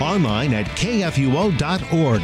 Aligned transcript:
online 0.00 0.54
at 0.54 0.66
kfuo.org. 0.66 2.22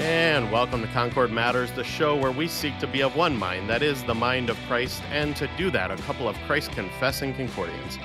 And 0.00 0.50
welcome 0.50 0.82
to 0.82 0.88
Concord 0.88 1.30
Matters, 1.30 1.70
the 1.72 1.84
show 1.84 2.16
where 2.16 2.32
we 2.32 2.48
seek 2.48 2.78
to 2.78 2.86
be 2.86 3.02
of 3.02 3.14
one 3.14 3.36
mind, 3.36 3.70
that 3.70 3.82
is, 3.82 4.02
the 4.04 4.14
mind 4.14 4.50
of 4.50 4.58
Christ, 4.66 5.02
and 5.10 5.34
to 5.36 5.48
do 5.56 5.70
that, 5.70 5.90
a 5.90 5.96
couple 5.98 6.28
of 6.28 6.36
Christ 6.46 6.72
confessing 6.72 7.34
Concordians 7.34 7.98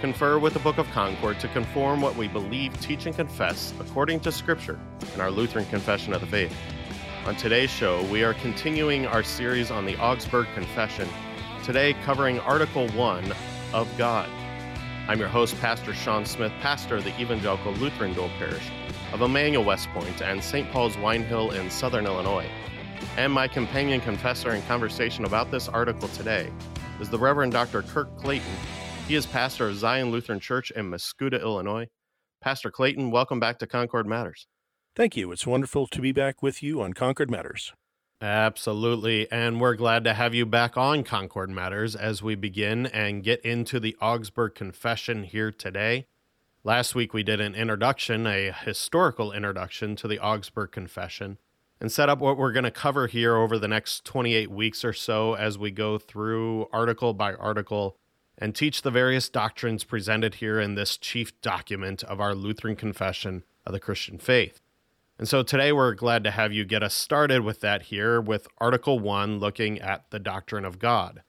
confer 0.00 0.38
with 0.38 0.52
the 0.52 0.58
Book 0.60 0.78
of 0.78 0.88
Concord 0.90 1.40
to 1.40 1.48
conform 1.48 2.00
what 2.00 2.16
we 2.16 2.28
believe, 2.28 2.78
teach, 2.80 3.06
and 3.06 3.16
confess 3.16 3.72
according 3.80 4.20
to 4.20 4.30
Scripture 4.30 4.78
in 5.14 5.20
our 5.20 5.30
Lutheran 5.30 5.64
Confession 5.66 6.12
of 6.12 6.20
the 6.20 6.26
Faith. 6.26 6.54
On 7.24 7.34
today's 7.34 7.70
show, 7.70 8.04
we 8.04 8.22
are 8.22 8.34
continuing 8.34 9.06
our 9.06 9.22
series 9.22 9.70
on 9.70 9.84
the 9.84 9.96
Augsburg 9.96 10.46
Confession, 10.54 11.08
today 11.64 11.94
covering 12.04 12.38
Article 12.40 12.88
1 12.90 13.32
of 13.72 13.88
God. 13.98 14.28
I'm 15.08 15.20
your 15.20 15.28
host, 15.28 15.56
Pastor 15.60 15.94
Sean 15.94 16.26
Smith, 16.26 16.50
pastor 16.60 16.96
of 16.96 17.04
the 17.04 17.16
Evangelical 17.20 17.72
Lutheran 17.74 18.12
Dual 18.12 18.28
Parish 18.38 18.68
of 19.12 19.22
Emmanuel 19.22 19.62
West 19.62 19.88
Point 19.90 20.20
and 20.20 20.42
St. 20.42 20.68
Paul's 20.72 20.98
Wine 20.98 21.22
Hill 21.22 21.52
in 21.52 21.70
southern 21.70 22.06
Illinois. 22.06 22.48
And 23.16 23.32
my 23.32 23.46
companion 23.46 24.00
confessor 24.00 24.50
in 24.50 24.62
conversation 24.62 25.24
about 25.24 25.52
this 25.52 25.68
article 25.68 26.08
today 26.08 26.52
is 27.00 27.08
the 27.08 27.20
Reverend 27.20 27.52
Dr. 27.52 27.82
Kirk 27.82 28.18
Clayton. 28.18 28.50
He 29.06 29.14
is 29.14 29.26
pastor 29.26 29.68
of 29.68 29.76
Zion 29.76 30.10
Lutheran 30.10 30.40
Church 30.40 30.72
in 30.72 30.90
Mascoutah, 30.90 31.40
Illinois. 31.40 31.86
Pastor 32.40 32.72
Clayton, 32.72 33.12
welcome 33.12 33.38
back 33.38 33.60
to 33.60 33.66
Concord 33.68 34.08
Matters. 34.08 34.48
Thank 34.96 35.16
you. 35.16 35.30
It's 35.30 35.46
wonderful 35.46 35.86
to 35.86 36.00
be 36.00 36.10
back 36.10 36.42
with 36.42 36.64
you 36.64 36.82
on 36.82 36.94
Concord 36.94 37.30
Matters. 37.30 37.72
Absolutely. 38.20 39.30
And 39.30 39.60
we're 39.60 39.74
glad 39.74 40.04
to 40.04 40.14
have 40.14 40.34
you 40.34 40.46
back 40.46 40.76
on 40.78 41.04
Concord 41.04 41.50
Matters 41.50 41.94
as 41.94 42.22
we 42.22 42.34
begin 42.34 42.86
and 42.86 43.22
get 43.22 43.42
into 43.42 43.78
the 43.78 43.94
Augsburg 44.00 44.54
Confession 44.54 45.24
here 45.24 45.52
today. 45.52 46.06
Last 46.64 46.94
week 46.94 47.12
we 47.12 47.22
did 47.22 47.40
an 47.40 47.54
introduction, 47.54 48.26
a 48.26 48.52
historical 48.52 49.32
introduction 49.32 49.96
to 49.96 50.08
the 50.08 50.18
Augsburg 50.18 50.72
Confession, 50.72 51.36
and 51.78 51.92
set 51.92 52.08
up 52.08 52.18
what 52.18 52.38
we're 52.38 52.52
going 52.52 52.64
to 52.64 52.70
cover 52.70 53.06
here 53.06 53.36
over 53.36 53.58
the 53.58 53.68
next 53.68 54.06
28 54.06 54.50
weeks 54.50 54.82
or 54.82 54.94
so 54.94 55.34
as 55.34 55.58
we 55.58 55.70
go 55.70 55.98
through 55.98 56.68
article 56.72 57.12
by 57.12 57.34
article 57.34 57.98
and 58.38 58.54
teach 58.54 58.80
the 58.80 58.90
various 58.90 59.28
doctrines 59.28 59.84
presented 59.84 60.36
here 60.36 60.58
in 60.58 60.74
this 60.74 60.96
chief 60.96 61.38
document 61.42 62.02
of 62.04 62.20
our 62.20 62.34
Lutheran 62.34 62.76
Confession 62.76 63.44
of 63.66 63.72
the 63.72 63.80
Christian 63.80 64.18
faith. 64.18 64.60
And 65.18 65.26
so 65.26 65.42
today 65.42 65.72
we're 65.72 65.94
glad 65.94 66.24
to 66.24 66.30
have 66.30 66.52
you 66.52 66.66
get 66.66 66.82
us 66.82 66.94
started 66.94 67.40
with 67.40 67.60
that 67.60 67.84
here 67.84 68.20
with 68.20 68.46
Article 68.58 68.98
1 68.98 69.38
looking 69.38 69.80
at 69.80 70.10
the 70.10 70.18
doctrine 70.18 70.66
of 70.66 70.78
God. 70.78 71.22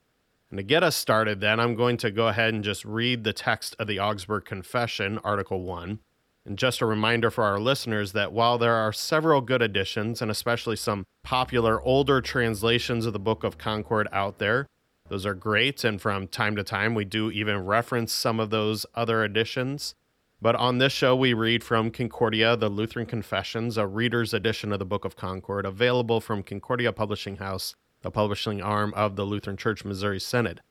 And 0.49 0.57
to 0.57 0.63
get 0.63 0.83
us 0.83 0.95
started, 0.95 1.39
then, 1.39 1.59
I'm 1.59 1.73
going 1.75 1.95
to 1.97 2.11
go 2.11 2.27
ahead 2.27 2.53
and 2.53 2.63
just 2.63 2.83
read 2.83 3.23
the 3.23 3.31
text 3.31 3.75
of 3.79 3.87
the 3.87 3.99
Augsburg 3.99 4.43
Confession, 4.43 5.19
Article 5.23 5.61
1. 5.61 5.99
And 6.45 6.57
just 6.57 6.81
a 6.81 6.85
reminder 6.85 7.31
for 7.31 7.45
our 7.45 7.59
listeners 7.59 8.11
that 8.11 8.33
while 8.33 8.57
there 8.57 8.75
are 8.75 8.91
several 8.91 9.39
good 9.39 9.61
editions, 9.61 10.21
and 10.21 10.31
especially 10.31 10.75
some 10.75 11.05
popular 11.23 11.81
older 11.81 12.19
translations 12.21 13.05
of 13.05 13.13
the 13.13 13.19
Book 13.19 13.43
of 13.43 13.57
Concord 13.57 14.07
out 14.11 14.37
there, 14.37 14.67
those 15.09 15.25
are 15.25 15.33
great. 15.33 15.85
And 15.85 16.01
from 16.01 16.27
time 16.27 16.57
to 16.57 16.63
time, 16.63 16.93
we 16.93 17.05
do 17.05 17.31
even 17.31 17.65
reference 17.65 18.11
some 18.11 18.39
of 18.39 18.49
those 18.49 18.85
other 18.95 19.23
editions. 19.23 19.95
But 20.39 20.55
on 20.55 20.77
this 20.77 20.93
show, 20.93 21.15
we 21.15 21.33
read 21.33 21.63
from 21.63 21.89
Concordia, 21.89 22.55
the 22.55 22.69
Lutheran 22.69 23.07
Confessions, 23.07 23.75
a 23.75 23.87
reader's 23.87 24.35
edition 24.35 24.71
of 24.71 24.77
the 24.77 24.85
Book 24.85 25.03
of 25.03 25.15
Concord, 25.15 25.65
available 25.65 26.21
from 26.21 26.43
Concordia 26.43 26.93
Publishing 26.93 27.37
House, 27.37 27.75
the 28.03 28.11
publishing 28.11 28.61
arm 28.61 28.93
of 28.95 29.15
the 29.15 29.23
Lutheran 29.23 29.57
Church 29.57 29.83
Missouri 29.83 30.19
Synod. 30.19 30.61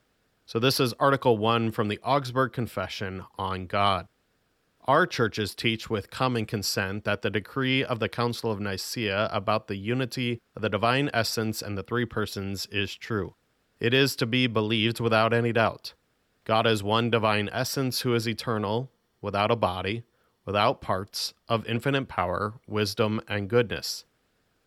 So 0.44 0.60
this 0.60 0.78
is 0.78 0.94
Article 1.00 1.36
1 1.36 1.72
from 1.72 1.88
the 1.88 1.98
Augsburg 2.04 2.52
Confession 2.52 3.24
on 3.36 3.66
God. 3.66 4.06
Our 4.84 5.04
churches 5.04 5.52
teach 5.52 5.90
with 5.90 6.12
common 6.12 6.46
consent 6.46 7.02
that 7.02 7.22
the 7.22 7.30
decree 7.30 7.82
of 7.82 7.98
the 7.98 8.08
Council 8.08 8.52
of 8.52 8.60
Nicaea 8.60 9.28
about 9.32 9.66
the 9.66 9.74
unity 9.74 10.40
of 10.54 10.62
the 10.62 10.68
divine 10.68 11.10
essence 11.12 11.60
and 11.60 11.76
the 11.76 11.82
three 11.82 12.04
persons 12.04 12.66
is 12.66 12.94
true. 12.94 13.34
It 13.80 13.92
is 13.92 14.14
to 14.14 14.26
be 14.26 14.46
believed 14.46 15.00
without 15.00 15.32
any 15.32 15.52
doubt. 15.52 15.94
God 16.44 16.68
is 16.68 16.84
one 16.84 17.10
divine 17.10 17.50
essence 17.52 18.02
who 18.02 18.14
is 18.14 18.28
eternal, 18.28 18.92
without 19.20 19.50
a 19.50 19.56
body, 19.56 20.04
without 20.44 20.80
parts, 20.80 21.34
of 21.48 21.66
infinite 21.66 22.08
power, 22.08 22.54
wisdom, 22.66 23.20
and 23.28 23.48
goodness. 23.48 24.04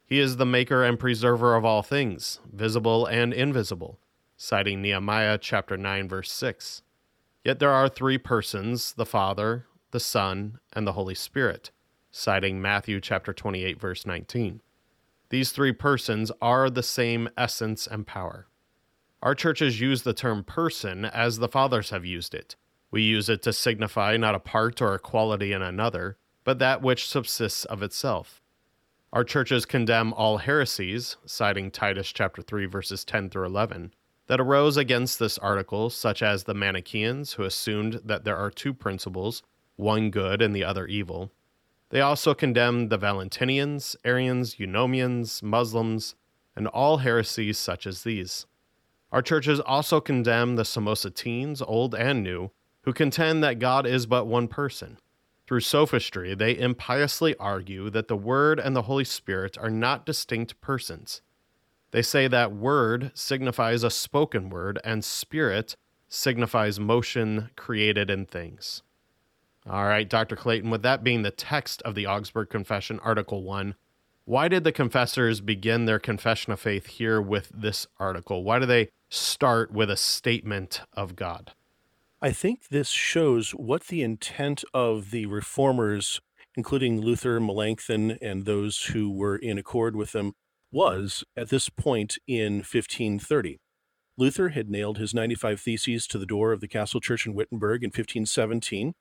He 0.06 0.20
is 0.20 0.38
the 0.38 0.46
maker 0.46 0.84
and 0.84 1.00
preserver 1.00 1.56
of 1.56 1.64
all 1.64 1.84
things, 1.84 2.40
visible 2.52 3.06
and 3.06 3.34
invisible, 3.34 4.00
citing 4.38 4.82
Nehemiah 4.82 5.38
chapter 5.38 5.78
9 5.78 6.10
verse 6.10 6.32
6. 6.32 6.82
Yet 7.44 7.60
there 7.60 7.72
are 7.72 7.88
three 7.88 8.18
persons, 8.18 8.94
the 8.94 9.06
Father, 9.06 9.68
the 9.92 10.00
Son, 10.00 10.60
and 10.74 10.86
the 10.86 10.94
Holy 10.94 11.16
Spirit, 11.16 11.72
citing 12.12 12.62
Matthew 12.62 13.00
chapter 13.00 13.34
28 13.34 13.80
verse 13.80 14.06
19. 14.06 14.62
These 15.30 15.52
three 15.52 15.72
persons 15.72 16.32
are 16.42 16.70
the 16.70 16.84
same 16.84 17.30
essence 17.38 17.86
and 17.86 18.06
power. 18.06 18.48
Our 19.22 19.36
churches 19.36 19.80
use 19.80 20.02
the 20.02 20.14
term 20.14 20.44
person 20.44 21.06
as 21.06 21.38
the 21.38 21.48
fathers 21.48 21.92
have 21.92 22.06
used 22.06 22.34
it, 22.34 22.56
we 22.92 23.02
use 23.02 23.30
it 23.30 23.42
to 23.44 23.54
signify 23.54 24.18
not 24.18 24.36
a 24.36 24.40
part 24.40 24.82
or 24.82 24.94
a 24.94 25.00
quality 25.00 25.52
in 25.52 25.62
another, 25.62 26.18
but 26.44 26.60
that 26.60 26.82
which 26.82 27.08
subsists 27.08 27.66
of 27.66 27.84
itself. 27.84 28.42
Our 29.12 29.24
churches 29.24 29.66
condemn 29.66 30.14
all 30.14 30.38
heresies, 30.38 31.18
citing 31.26 31.72
Titus 31.72 32.12
chapter 32.12 32.42
3 32.42 32.66
verses 32.66 33.04
10 33.04 33.30
through 33.30 33.46
11, 33.46 33.94
that 34.28 34.40
arose 34.40 34.78
against 34.78 35.18
this 35.18 35.40
article, 35.40 35.90
such 35.90 36.22
as 36.22 36.44
the 36.44 36.54
Manichaeans, 36.54 37.34
who 37.34 37.44
assumed 37.44 38.02
that 38.06 38.24
there 38.24 38.38
are 38.38 38.52
two 38.52 38.74
principles, 38.74 39.42
one 39.76 40.12
good 40.12 40.42
and 40.42 40.56
the 40.56 40.64
other 40.64 40.86
evil. 40.86 41.32
They 41.90 42.02
also 42.02 42.36
condemn 42.36 42.90
the 42.90 43.00
Valentinians, 43.00 43.96
Arians, 44.06 44.56
Eunomians, 44.56 45.42
Muslims, 45.42 46.14
and 46.56 46.68
all 46.68 46.98
heresies 46.98 47.58
such 47.58 47.88
as 47.88 48.04
these. 48.04 48.46
Our 49.12 49.24
churches 49.24 49.60
also 49.60 50.00
condemn 50.00 50.56
the 50.56 50.64
Samosatenes, 50.64 51.64
old 51.66 51.96
and 51.96 52.24
new, 52.24 52.52
who 52.84 52.94
contend 52.94 53.44
that 53.44 53.60
God 53.60 53.86
is 53.86 54.06
but 54.06 54.26
one 54.26 54.48
person. 54.48 54.98
Through 55.48 55.62
sophistry, 55.62 56.36
they 56.36 56.52
impiously 56.52 57.36
argue 57.38 57.90
that 57.90 58.08
the 58.08 58.16
Word 58.16 58.60
and 58.60 58.76
the 58.76 58.84
Holy 58.84 59.04
Spirit 59.04 59.58
are 59.58 59.70
not 59.70 60.06
distinct 60.06 60.62
persons. 60.62 61.22
They 61.92 62.04
say 62.04 62.28
that 62.28 62.54
Word 62.54 63.12
signifies 63.16 63.84
a 63.84 63.90
spoken 63.90 64.50
word, 64.50 64.80
and 64.84 65.04
Spirit 65.04 65.76
signifies 66.08 66.80
motion 66.80 67.50
created 67.56 68.10
in 68.10 68.26
things. 68.26 68.84
All 69.68 69.86
right, 69.86 70.08
Dr. 70.08 70.36
Clayton, 70.36 70.70
with 70.70 70.84
that 70.84 71.04
being 71.04 71.24
the 71.24 71.32
text 71.32 71.82
of 71.84 71.96
the 71.96 72.08
Augsburg 72.08 72.50
Confession, 72.50 73.00
Article 73.00 73.44
1, 73.44 73.76
why 74.26 74.48
did 74.48 74.64
the 74.64 74.72
confessors 74.72 75.42
begin 75.42 75.86
their 75.86 76.00
confession 76.00 76.54
of 76.54 76.60
faith 76.60 76.86
here 76.86 77.20
with 77.20 77.50
this 77.54 77.88
article? 77.98 78.44
Why 78.44 78.60
do 78.60 78.68
they 78.68 78.90
start 79.10 79.72
with 79.72 79.90
a 79.90 79.98
statement 79.98 80.82
of 80.94 81.16
God? 81.16 81.54
I 82.22 82.32
think 82.32 82.68
this 82.68 82.90
shows 82.90 83.52
what 83.52 83.88
the 83.88 84.04
intent 84.04 84.66
of 84.74 85.12
the 85.12 85.26
reformers, 85.26 86.20
including 86.58 87.00
Luther, 87.00 87.40
Melanchthon, 87.40 88.18
and 88.22 88.44
those 88.44 88.88
who 88.88 89.10
were 89.10 89.38
in 89.38 89.58
accord 89.58 89.96
with 89.96 90.12
them, 90.12 90.34
was 90.70 91.24
at 91.38 91.48
this 91.48 91.70
point 91.70 92.18
in 92.28 92.56
1530. 92.58 93.58
Luther 94.18 94.50
had 94.50 94.70
nailed 94.70 94.98
his 94.98 95.14
95 95.14 95.62
Theses 95.62 96.08
to 96.08 96.18
the 96.18 96.26
door 96.26 96.52
of 96.52 96.60
the 96.60 96.68
Castle 96.68 97.00
Church 97.00 97.26
in 97.26 97.34
Wittenberg 97.34 97.84
in 97.84 97.88
1517. 97.88 98.96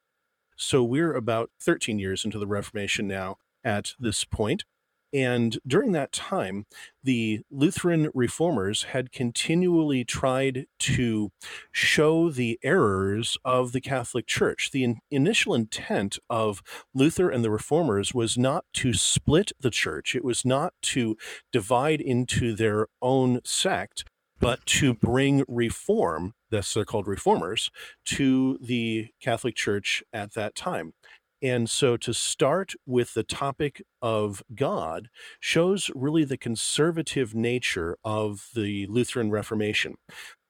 So 0.57 0.85
we're 0.85 1.13
about 1.13 1.51
13 1.61 1.99
years 1.99 2.25
into 2.25 2.39
the 2.39 2.47
Reformation 2.47 3.09
now 3.09 3.39
at 3.65 3.95
this 3.99 4.25
point. 4.25 4.65
And 5.13 5.59
during 5.67 5.93
that 5.93 6.13
time, 6.13 6.67
the 7.03 7.41
Lutheran 7.51 8.11
reformers 8.15 8.85
had 8.85 9.13
continually 9.13 10.05
tried 10.05 10.67
to 10.81 11.31
show 11.73 12.31
the 12.31 12.59
errors 12.63 13.39
of 13.45 13.73
the 13.73 13.81
Catholic 13.81 14.27
Church. 14.27 14.71
The 14.71 14.85
in- 14.85 15.01
initial 15.11 15.55
intent 15.55 16.19
of 16.29 16.63
Luther 16.95 17.31
and 17.31 17.43
the 17.43 17.51
reformers 17.51 18.13
was 18.13 18.37
not 18.37 18.65
to 18.75 18.93
split 18.93 19.53
the 19.61 19.71
church, 19.71 20.15
it 20.15 20.25
was 20.25 20.45
not 20.45 20.75
to 20.83 21.17
divide 21.53 22.01
into 22.01 22.55
their 22.55 22.89
own 23.01 23.41
sect, 23.45 24.05
but 24.41 24.65
to 24.67 24.95
bring 24.95 25.45
reform 25.49 26.35
thus 26.51 26.75
they're 26.75 26.85
called 26.85 27.07
reformers, 27.07 27.71
to 28.05 28.59
the 28.61 29.09
Catholic 29.21 29.55
Church 29.55 30.03
at 30.13 30.35
that 30.35 30.55
time. 30.55 30.95
And 31.41 31.71
so 31.71 31.97
to 31.99 32.13
start 32.13 32.75
with 32.85 33.15
the 33.15 33.23
topic 33.23 33.83
of 34.03 34.43
God 34.55 35.09
shows 35.39 35.91
really 35.95 36.25
the 36.25 36.37
conservative 36.37 37.35
nature 37.35 37.97
of 38.05 38.49
the 38.55 38.87
Lutheran 38.89 39.31
Reformation. 39.31 39.97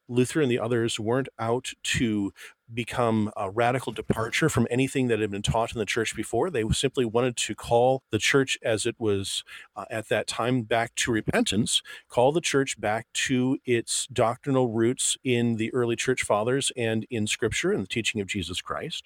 Luther 0.09 0.41
and 0.41 0.51
the 0.51 0.59
others 0.59 0.99
weren't 0.99 1.29
out 1.39 1.73
to 1.83 2.33
become 2.73 3.31
a 3.37 3.51
radical 3.51 3.93
departure 3.93 4.49
from 4.49 4.67
anything 4.71 5.09
that 5.09 5.21
had 5.21 5.31
been 5.31 5.43
taught 5.43 5.73
in 5.73 5.79
the 5.79 5.85
church 5.85 6.17
before. 6.17 6.51
They 6.51 6.65
simply 6.71 7.05
wanted 7.05 7.37
to 7.37 7.55
call 7.55 8.03
the 8.11 8.19
church 8.19 8.59
as 8.63 8.87
it 8.87 8.97
was 8.99 9.45
uh, 9.77 9.85
at 9.91 10.09
that 10.09 10.27
time 10.27 10.63
back 10.63 10.95
to 10.97 11.13
repentance, 11.13 11.83
call 12.09 12.33
the 12.33 12.41
church 12.41 12.81
back 12.81 13.07
to 13.13 13.59
its 13.67 14.07
doctrinal 14.07 14.73
roots 14.73 15.17
in 15.23 15.57
the 15.57 15.73
early 15.75 15.97
church 15.97 16.23
fathers 16.23 16.73
and 16.77 17.07
in 17.11 17.27
scripture 17.27 17.73
and 17.73 17.83
the 17.83 17.89
teaching 17.89 18.21
of 18.21 18.27
Jesus 18.27 18.63
Christ. 18.63 19.05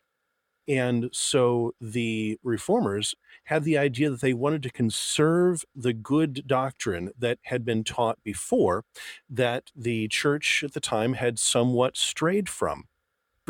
And 0.69 1.09
so 1.13 1.75
the 1.81 2.39
reformers 2.43 3.15
had 3.45 3.65
the 3.65 3.79
idea 3.79 4.11
that 4.11 4.21
they 4.21 4.35
wanted 4.35 4.63
to 4.65 4.71
conserve 4.71 5.65
the 5.75 5.93
good 5.93 6.45
doctrine 6.47 7.11
that 7.19 7.39
had 7.43 7.65
been 7.65 7.85
taught 7.85 8.23
before, 8.23 8.85
that 9.29 9.71
the 9.75 10.09
church 10.09 10.63
at 10.65 10.73
the 10.73 10.81
time 10.81 11.15
had 11.15 11.39
somewhat 11.39 11.97
strayed 11.97 12.49
from 12.49 12.85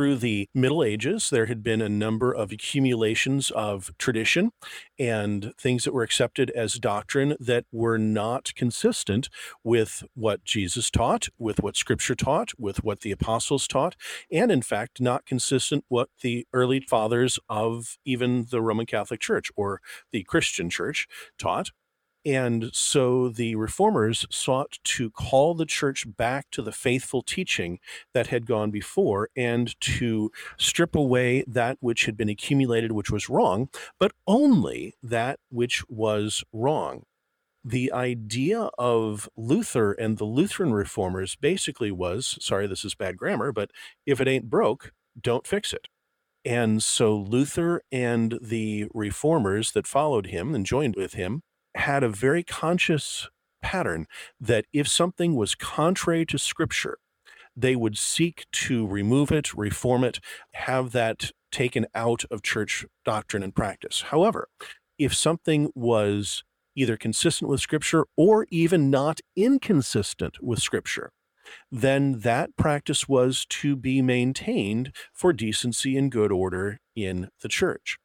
through 0.03 0.17
the 0.17 0.49
Middle 0.53 0.83
Ages, 0.83 1.31
there 1.31 1.47
had 1.47 1.63
been 1.63 1.81
a 1.81 1.89
number 1.89 2.35
of 2.35 2.51
accumulations 2.51 3.53
of 3.53 3.93
tradition 3.99 4.51
and 4.99 5.53
things 5.57 5.85
that 5.85 5.95
were 5.95 6.03
accepted 6.03 6.51
as 6.57 6.75
doctrine 6.75 7.37
that 7.39 7.67
were 7.71 7.99
not 7.99 8.53
consistent 8.57 9.29
with 9.63 10.03
what 10.15 10.43
Jesus 10.43 10.91
taught, 10.91 11.29
with 11.39 11.63
what 11.63 11.77
Scripture 11.77 12.17
taught, 12.17 12.51
with 12.59 12.83
what 12.83 13.03
the 13.03 13.13
apostles 13.13 13.69
taught, 13.69 13.95
and 14.33 14.51
in 14.51 14.61
fact, 14.61 15.01
not 15.01 15.25
consistent 15.25 15.85
what 15.87 16.09
the 16.21 16.49
early 16.53 16.81
fathers 16.81 17.39
of 17.49 17.97
even 18.05 18.47
the 18.51 18.61
Roman 18.61 18.87
Catholic 18.87 19.21
Church 19.21 19.53
or 19.55 19.81
the 20.11 20.25
Christian 20.25 20.69
Church 20.69 21.07
taught. 21.39 21.71
And 22.25 22.71
so 22.73 23.29
the 23.29 23.57
reformers 23.57 24.27
sought 24.31 24.79
to 24.85 25.11
call 25.11 25.55
the 25.55 25.67
church 25.67 26.05
back 26.17 26.51
to 26.53 26.63
the 26.63 26.71
faithful 26.71 27.23
teaching 27.23 27.81
that 28.15 28.29
had 28.29 28.47
gone 28.47 28.71
before 28.71 29.29
and 29.37 29.79
to 29.81 30.31
strip 30.57 30.95
away 30.95 31.43
that 31.49 31.79
which 31.81 32.07
had 32.07 32.17
been 32.17 32.29
accumulated, 32.29 32.93
which 32.93 33.11
was 33.11 33.29
wrong, 33.29 33.69
but 33.99 34.13
only 34.27 34.95
that 35.03 35.41
which 35.51 35.85
was 35.89 36.45
wrong. 36.53 37.03
The 37.65 37.93
idea 37.93 38.71
of 38.79 39.29
Luther 39.37 39.93
and 39.93 40.19
the 40.19 40.25
Lutheran 40.25 40.73
reformers 40.73 41.37
basically 41.37 41.93
was 41.93 42.39
sorry, 42.41 42.67
this 42.67 42.85
is 42.85 42.95
bad 42.95 43.17
grammar, 43.17 43.53
but 43.53 43.71
if 44.07 44.21
it 44.21 44.29
ain't 44.29 44.51
broke, 44.51 44.93
don't 45.21 45.47
fix 45.47 45.73
it. 45.73 45.89
And 46.45 46.83
so 46.83 47.17
Luther 47.17 47.83
and 47.93 48.39
the 48.43 48.87
reformers 48.95 49.73
that 49.73 49.87
followed 49.87 50.27
him 50.27 50.55
and 50.55 50.67
joined 50.67 50.97
with 50.97 51.15
him 51.15 51.43
had 51.75 52.03
a 52.03 52.09
very 52.09 52.43
conscious 52.43 53.29
pattern 53.63 54.07
that 54.41 54.67
if 54.73 54.89
something 54.89 55.35
was 55.35 55.55
contrary 55.55 56.27
to 56.27 56.39
scripture, 56.39 56.99
they 57.57 57.77
would 57.77 57.99
seek 57.99 58.47
to 58.53 58.87
remove 58.87 59.31
it, 59.31 59.55
reform 59.55 60.05
it, 60.05 60.21
have 60.55 60.93
that 60.93 61.31
taken 61.51 61.87
out 61.95 62.25
of 62.31 62.43
church 62.43 62.85
doctrine 63.05 63.43
and 63.43 63.55
practice. 63.55 64.03
However, 64.09 64.49
if 64.99 65.15
something 65.15 65.71
was 65.75 66.45
either 66.75 66.97
consistent 66.97 67.51
with 67.51 67.61
scripture 67.61 68.07
or 68.17 68.47
even 68.51 68.91
not 68.91 69.21
inconsistent 69.37 70.43
with 70.43 70.61
scripture, 70.61 71.11
then 71.71 72.21
that 72.21 72.57
practice 72.57 73.09
was 73.09 73.45
to 73.49 73.77
be 73.77 74.01
maintained 74.01 74.95
for 75.13 75.33
decency 75.33 75.97
and 75.99 76.11
good 76.11 76.33
order 76.33 76.79
in 76.97 77.29
the 77.43 77.49
church. 77.49 77.99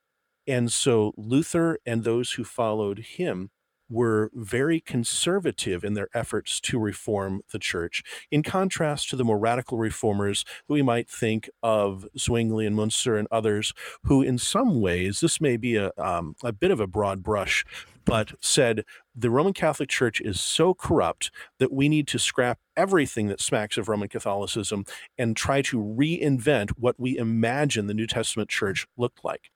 And 0.45 0.71
so 0.71 1.13
Luther 1.17 1.77
and 1.85 2.03
those 2.03 2.33
who 2.33 2.43
followed 2.43 2.99
him 2.99 3.49
were 3.89 4.31
very 4.33 4.79
conservative 4.79 5.83
in 5.83 5.93
their 5.93 6.09
efforts 6.13 6.59
to 6.61 6.79
reform 6.79 7.41
the 7.51 7.59
church, 7.59 8.03
in 8.31 8.43
contrast 8.43 9.09
to 9.09 9.15
the 9.15 9.23
more 9.23 9.39
radical 9.39 9.77
reformers 9.77 10.43
who 10.67 10.73
we 10.73 10.81
might 10.81 11.09
think 11.09 11.49
of 11.63 12.05
Zwingli 12.17 12.65
and 12.65 12.75
Munzer 12.75 13.17
and 13.17 13.27
others, 13.31 13.73
who, 14.03 14.21
in 14.21 14.37
some 14.37 14.81
ways, 14.81 15.19
this 15.19 15.39
may 15.39 15.57
be 15.57 15.75
a, 15.75 15.91
um, 15.97 16.35
a 16.43 16.51
bit 16.51 16.71
of 16.71 16.79
a 16.79 16.87
broad 16.87 17.23
brush, 17.23 17.65
but 18.05 18.33
said 18.39 18.85
the 19.13 19.29
Roman 19.29 19.53
Catholic 19.53 19.89
Church 19.89 20.21
is 20.21 20.39
so 20.39 20.73
corrupt 20.73 21.29
that 21.59 21.73
we 21.73 21.89
need 21.89 22.07
to 22.07 22.19
scrap 22.19 22.59
everything 22.75 23.27
that 23.27 23.41
smacks 23.41 23.77
of 23.77 23.89
Roman 23.89 24.07
Catholicism 24.07 24.85
and 25.17 25.35
try 25.35 25.61
to 25.63 25.77
reinvent 25.77 26.71
what 26.77 26.99
we 26.99 27.17
imagine 27.17 27.87
the 27.87 27.93
New 27.93 28.07
Testament 28.07 28.49
church 28.49 28.87
looked 28.95 29.25
like. 29.25 29.51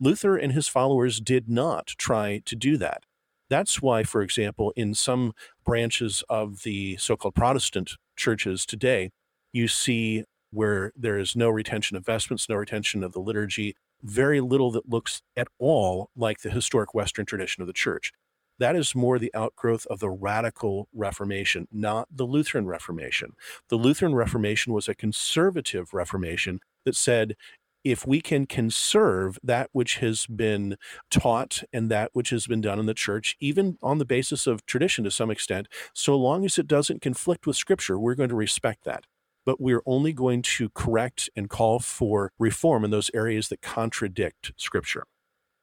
Luther 0.00 0.36
and 0.36 0.52
his 0.52 0.66
followers 0.66 1.20
did 1.20 1.48
not 1.48 1.88
try 1.96 2.42
to 2.44 2.56
do 2.56 2.76
that. 2.78 3.04
That's 3.52 3.82
why, 3.82 4.02
for 4.02 4.22
example, 4.22 4.72
in 4.76 4.94
some 4.94 5.34
branches 5.62 6.24
of 6.30 6.62
the 6.62 6.96
so 6.96 7.18
called 7.18 7.34
Protestant 7.34 7.98
churches 8.16 8.64
today, 8.64 9.10
you 9.52 9.68
see 9.68 10.24
where 10.50 10.90
there 10.96 11.18
is 11.18 11.36
no 11.36 11.50
retention 11.50 11.98
of 11.98 12.06
vestments, 12.06 12.48
no 12.48 12.54
retention 12.54 13.04
of 13.04 13.12
the 13.12 13.20
liturgy, 13.20 13.76
very 14.02 14.40
little 14.40 14.70
that 14.70 14.88
looks 14.88 15.20
at 15.36 15.48
all 15.58 16.08
like 16.16 16.40
the 16.40 16.48
historic 16.48 16.94
Western 16.94 17.26
tradition 17.26 17.60
of 17.60 17.66
the 17.66 17.74
church. 17.74 18.10
That 18.58 18.74
is 18.74 18.94
more 18.94 19.18
the 19.18 19.34
outgrowth 19.34 19.86
of 19.90 19.98
the 19.98 20.08
radical 20.08 20.88
Reformation, 20.94 21.68
not 21.70 22.08
the 22.10 22.24
Lutheran 22.24 22.66
Reformation. 22.66 23.32
The 23.68 23.76
Lutheran 23.76 24.14
Reformation 24.14 24.72
was 24.72 24.88
a 24.88 24.94
conservative 24.94 25.92
Reformation 25.92 26.60
that 26.86 26.96
said 26.96 27.36
if 27.84 28.06
we 28.06 28.20
can 28.20 28.46
conserve 28.46 29.38
that 29.42 29.68
which 29.72 29.96
has 29.96 30.26
been 30.26 30.76
taught 31.10 31.62
and 31.72 31.90
that 31.90 32.10
which 32.12 32.30
has 32.30 32.46
been 32.46 32.60
done 32.60 32.78
in 32.78 32.86
the 32.86 32.94
church, 32.94 33.36
even 33.40 33.78
on 33.82 33.98
the 33.98 34.04
basis 34.04 34.46
of 34.46 34.64
tradition 34.66 35.04
to 35.04 35.10
some 35.10 35.30
extent, 35.30 35.68
so 35.94 36.16
long 36.16 36.44
as 36.44 36.58
it 36.58 36.66
doesn't 36.66 37.02
conflict 37.02 37.46
with 37.46 37.56
scripture, 37.56 37.98
we're 37.98 38.14
going 38.14 38.28
to 38.28 38.34
respect 38.34 38.84
that. 38.84 39.04
But 39.44 39.60
we're 39.60 39.82
only 39.86 40.12
going 40.12 40.42
to 40.42 40.70
correct 40.70 41.28
and 41.34 41.50
call 41.50 41.80
for 41.80 42.30
reform 42.38 42.84
in 42.84 42.92
those 42.92 43.10
areas 43.12 43.48
that 43.48 43.60
contradict 43.60 44.52
scripture. 44.56 45.04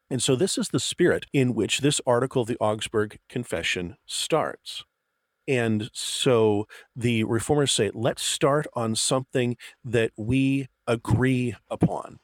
And 0.10 0.22
so 0.22 0.36
this 0.36 0.58
is 0.58 0.70
the 0.70 0.80
spirit 0.80 1.28
in 1.32 1.54
which 1.54 1.80
this 1.80 2.02
article 2.06 2.42
of 2.42 2.48
the 2.48 2.58
Augsburg 2.60 3.20
Confession 3.30 3.96
starts. 4.06 4.84
And 5.48 5.90
so 5.94 6.68
the 6.96 7.24
reformers 7.24 7.72
say, 7.72 7.90
let's 7.94 8.22
start 8.22 8.68
on 8.76 8.96
something 8.96 9.56
that 9.84 10.12
we 10.18 10.68
agree 10.90 11.56
upon. 11.70 12.20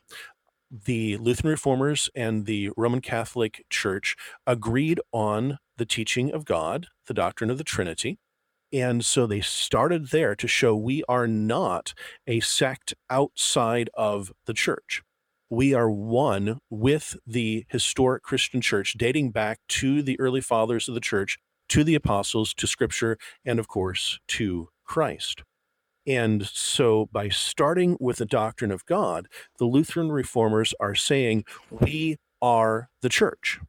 The 0.71 1.17
Lutheran 1.17 1.51
reformers 1.51 2.09
and 2.15 2.45
the 2.45 2.71
Roman 2.75 2.99
Catholic 2.99 3.63
Church 3.69 4.15
agreed 4.47 4.99
on 5.13 5.59
the 5.77 5.85
teaching 5.85 6.33
of 6.33 6.43
God, 6.43 6.87
the 7.05 7.13
doctrine 7.13 7.51
of 7.51 7.59
the 7.59 7.63
Trinity. 7.63 8.17
And 8.73 9.05
so 9.05 9.27
they 9.27 9.41
started 9.41 10.09
there 10.09 10.35
to 10.35 10.47
show 10.47 10.75
we 10.75 11.03
are 11.07 11.27
not 11.27 11.93
a 12.25 12.39
sect 12.39 12.95
outside 13.09 13.89
of 13.93 14.33
the 14.47 14.53
church. 14.53 15.03
We 15.49 15.75
are 15.75 15.89
one 15.89 16.57
with 16.71 17.15
the 17.27 17.65
historic 17.69 18.23
Christian 18.23 18.61
church 18.61 18.95
dating 18.97 19.31
back 19.31 19.59
to 19.69 20.01
the 20.01 20.19
early 20.19 20.41
fathers 20.41 20.89
of 20.89 20.95
the 20.95 20.99
church 20.99 21.37
to 21.69 21.83
the 21.83 21.95
apostles, 21.95 22.53
to 22.55 22.67
scripture, 22.67 23.17
and 23.45 23.59
of 23.59 23.67
course 23.67 24.19
to 24.29 24.69
Christ. 24.83 25.43
And 26.07 26.45
so, 26.45 27.09
by 27.11 27.29
starting 27.29 27.97
with 27.99 28.17
the 28.17 28.25
doctrine 28.25 28.71
of 28.71 28.85
God, 28.85 29.27
the 29.57 29.65
Lutheran 29.65 30.11
reformers 30.11 30.73
are 30.79 30.95
saying, 30.95 31.45
We 31.69 32.17
are 32.41 32.89
the 33.01 33.09
church. 33.09 33.59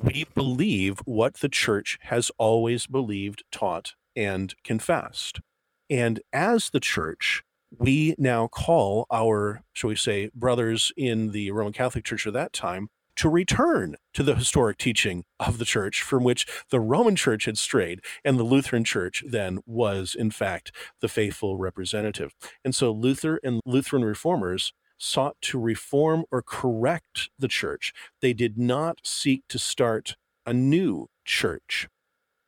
We 0.00 0.26
believe 0.34 0.98
what 1.04 1.34
the 1.34 1.48
church 1.48 1.98
has 2.02 2.30
always 2.36 2.86
believed, 2.86 3.44
taught, 3.52 3.94
and 4.16 4.54
confessed. 4.64 5.40
And 5.88 6.20
as 6.32 6.70
the 6.70 6.80
church, 6.80 7.44
we 7.78 8.14
now 8.18 8.48
call 8.48 9.06
our, 9.12 9.62
shall 9.72 9.88
we 9.88 9.96
say, 9.96 10.30
brothers 10.34 10.92
in 10.96 11.30
the 11.30 11.50
Roman 11.52 11.72
Catholic 11.72 12.04
Church 12.04 12.26
of 12.26 12.32
that 12.32 12.52
time 12.52 12.88
to 13.16 13.28
return 13.28 13.96
to 14.14 14.22
the 14.22 14.34
historic 14.34 14.78
teaching 14.78 15.24
of 15.38 15.58
the 15.58 15.64
church 15.64 16.02
from 16.02 16.24
which 16.24 16.46
the 16.70 16.80
Roman 16.80 17.16
church 17.16 17.44
had 17.44 17.58
strayed, 17.58 18.00
and 18.24 18.38
the 18.38 18.44
Lutheran 18.44 18.84
church 18.84 19.24
then 19.26 19.60
was, 19.66 20.14
in 20.14 20.30
fact, 20.30 20.72
the 21.00 21.08
faithful 21.08 21.56
representative. 21.56 22.34
And 22.64 22.74
so 22.74 22.90
Luther 22.92 23.40
and 23.42 23.60
Lutheran 23.64 24.04
reformers 24.04 24.72
sought 24.98 25.36
to 25.42 25.58
reform 25.58 26.24
or 26.30 26.42
correct 26.42 27.30
the 27.38 27.48
church. 27.48 27.92
They 28.20 28.32
did 28.32 28.58
not 28.58 29.00
seek 29.04 29.42
to 29.48 29.58
start 29.58 30.16
a 30.46 30.52
new 30.52 31.08
church. 31.24 31.88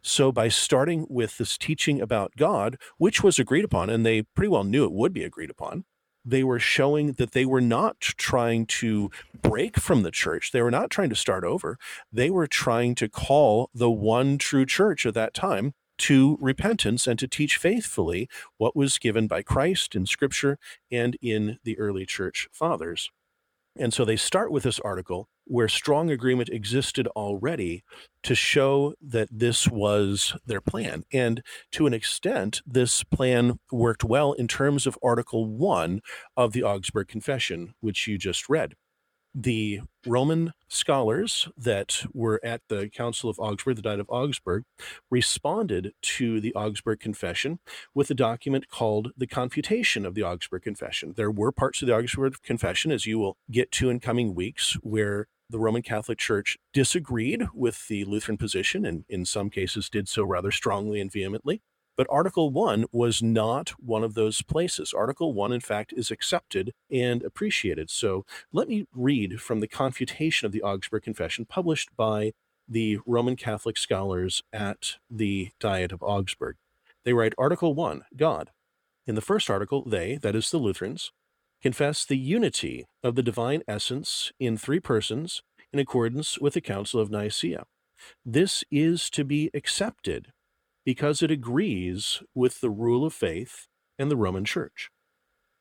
So, 0.03 0.31
by 0.31 0.49
starting 0.49 1.07
with 1.11 1.37
this 1.37 1.59
teaching 1.59 2.01
about 2.01 2.37
God, 2.37 2.79
which 2.97 3.25
was 3.25 3.41
agreed 3.41 3.65
upon, 3.65 3.91
and 3.91 4.07
they 4.07 4.23
pretty 4.23 4.49
well 4.49 4.63
knew 4.63 4.85
it 4.85 4.93
would 4.93 5.13
be 5.13 5.25
agreed 5.25 5.51
upon, 5.51 5.85
they 6.27 6.43
were 6.43 6.59
showing 6.59 7.13
that 7.13 7.31
they 7.31 7.47
were 7.47 7.61
not 7.61 8.01
trying 8.01 8.67
to 8.67 9.11
break 9.41 9.79
from 9.79 10.03
the 10.03 10.11
church. 10.11 10.51
They 10.51 10.61
were 10.61 10.73
not 10.73 10.91
trying 10.91 11.09
to 11.11 11.17
start 11.17 11.45
over. 11.45 11.79
They 12.13 12.31
were 12.31 12.49
trying 12.49 12.97
to 12.97 13.09
call 13.09 13.71
the 13.73 13.91
one 13.91 14.37
true 14.37 14.67
church 14.67 15.07
at 15.07 15.15
that 15.15 15.33
time 15.33 15.73
to 15.99 16.37
repentance 16.41 17.07
and 17.07 17.19
to 17.19 17.29
teach 17.29 17.57
faithfully 17.57 18.29
what 18.59 18.77
was 18.77 18.99
given 18.99 19.29
by 19.29 19.43
Christ 19.43 19.95
in 19.95 20.05
Scripture 20.05 20.59
and 20.91 21.17
in 21.23 21.59
the 21.65 21.79
early 21.79 22.05
church 22.05 22.49
fathers. 22.53 23.09
And 23.79 23.95
so 23.95 24.05
they 24.05 24.17
start 24.17 24.51
with 24.51 24.65
this 24.65 24.81
article 24.81 25.29
where 25.47 25.69
strong 25.69 26.11
agreement 26.11 26.49
existed 26.49 27.07
already 27.09 27.85
to 28.23 28.35
show 28.35 28.95
that 29.01 29.29
this 29.31 29.69
was 29.69 30.37
their 30.45 30.61
plan. 30.61 31.05
And 31.13 31.43
to 31.73 31.87
an 31.87 31.95
extent, 31.95 32.63
this 32.67 33.05
plan 33.05 33.59
worked 33.71 34.05
well 34.05 34.33
in 34.33 34.49
terms 34.49 34.87
of 34.87 34.99
Article 35.03 35.47
1 35.47 36.01
of 36.37 36.53
the 36.53 36.63
Augsburg 36.63 37.09
Confession, 37.09 37.75
which 37.81 38.07
you 38.07 38.19
just 38.19 38.49
read 38.49 38.75
the 39.39 39.81
Roman 40.07 40.53
scholars 40.69 41.47
that 41.59 42.05
were 42.15 42.41
at 42.43 42.63
the 42.69 42.89
Council 42.89 43.29
of 43.29 43.39
Augsburg, 43.39 43.77
the 43.77 43.83
Diet 43.83 44.01
of 44.01 44.09
Augsburg, 44.09 44.65
responded 45.11 45.93
to 46.01 46.41
the 46.41 46.55
Augsburg 46.55 47.01
Confession 47.01 47.59
with 47.95 48.11
a 48.11 48.15
document 48.15 48.69
called 48.69 49.13
the 49.15 49.27
Confutation 49.27 50.07
of 50.07 50.15
the 50.15 50.23
Augsburg 50.23 50.63
Confession. 50.63 51.13
There 51.17 51.31
were 51.31 51.53
parts 51.53 51.83
of 51.83 51.87
the 51.87 51.95
Augsburg 51.95 52.37
Confession, 52.43 52.91
as 52.91 53.05
you 53.05 53.19
will 53.19 53.37
get 53.51 53.71
to 53.73 53.91
in 53.91 54.01
coming 54.01 54.35
weeks, 54.35 54.79
where 54.83 55.29
the 55.51 55.59
Roman 55.59 55.83
Catholic 55.83 56.19
Church 56.19 56.59
disagreed 56.73 57.49
with 57.55 57.87
the 57.89 58.05
Lutheran 58.05 58.37
position 58.37 58.85
and 58.85 59.05
in 59.09 59.25
some 59.25 59.51
cases 59.51 59.89
did 59.89 60.09
so 60.09 60.25
rather 60.25 60.51
strongly 60.51 61.01
and 61.01 61.13
vehemently. 61.13 61.63
But 61.97 62.07
Article 62.11 62.51
1 62.51 62.87
was 62.93 63.23
not 63.23 63.71
one 63.81 64.05
of 64.05 64.15
those 64.15 64.43
places. 64.43 64.93
Article 64.93 65.33
1, 65.33 65.53
in 65.53 65.61
fact, 65.61 65.95
is 65.97 66.11
accepted 66.11 66.73
and 66.91 67.23
appreciated. 67.23 67.89
So 67.89 68.27
let 68.53 68.69
me 68.69 68.87
read 68.95 69.41
from 69.41 69.61
the 69.61 69.69
Confutation 69.69 70.45
of 70.45 70.53
the 70.53 70.63
Augsburg 70.63 71.05
Confession, 71.05 71.47
published 71.47 71.89
by 71.97 72.33
the 72.69 72.99
Roman 73.07 73.37
Catholic 73.37 73.79
scholars 73.79 74.43
at 74.53 74.97
the 75.11 75.51
Diet 75.59 75.93
of 75.93 76.03
Augsburg. 76.03 76.57
They 77.05 77.15
write 77.15 77.35
Article 77.39 77.75
1 77.75 78.03
God. 78.17 78.51
In 79.07 79.15
the 79.15 79.21
first 79.21 79.49
article, 79.49 79.85
they, 79.87 80.17
that 80.17 80.35
is 80.35 80.51
the 80.51 80.59
Lutherans, 80.59 81.13
confess 81.67 82.05
the 82.05 82.17
unity 82.17 82.87
of 83.03 83.17
the 83.17 83.25
divine 83.25 83.61
essence 83.67 84.31
in 84.39 84.57
three 84.57 84.79
persons 84.79 85.43
in 85.73 85.81
accordance 85.81 86.39
with 86.39 86.55
the 86.55 86.61
Council 86.61 87.01
of 87.01 87.11
Nicaea. 87.11 87.65
This 88.25 88.63
is 88.71 89.11
to 89.11 89.25
be 89.25 89.51
accepted 89.53 90.29
because 90.85 91.25
it 91.25 91.31
agrees 91.33 92.23
with 92.37 92.61
the 92.61 92.71
rule 92.71 93.05
of 93.05 93.13
faith 93.13 93.67
and 93.99 94.09
the 94.09 94.17
Roman 94.17 94.45
Church. 94.45 94.91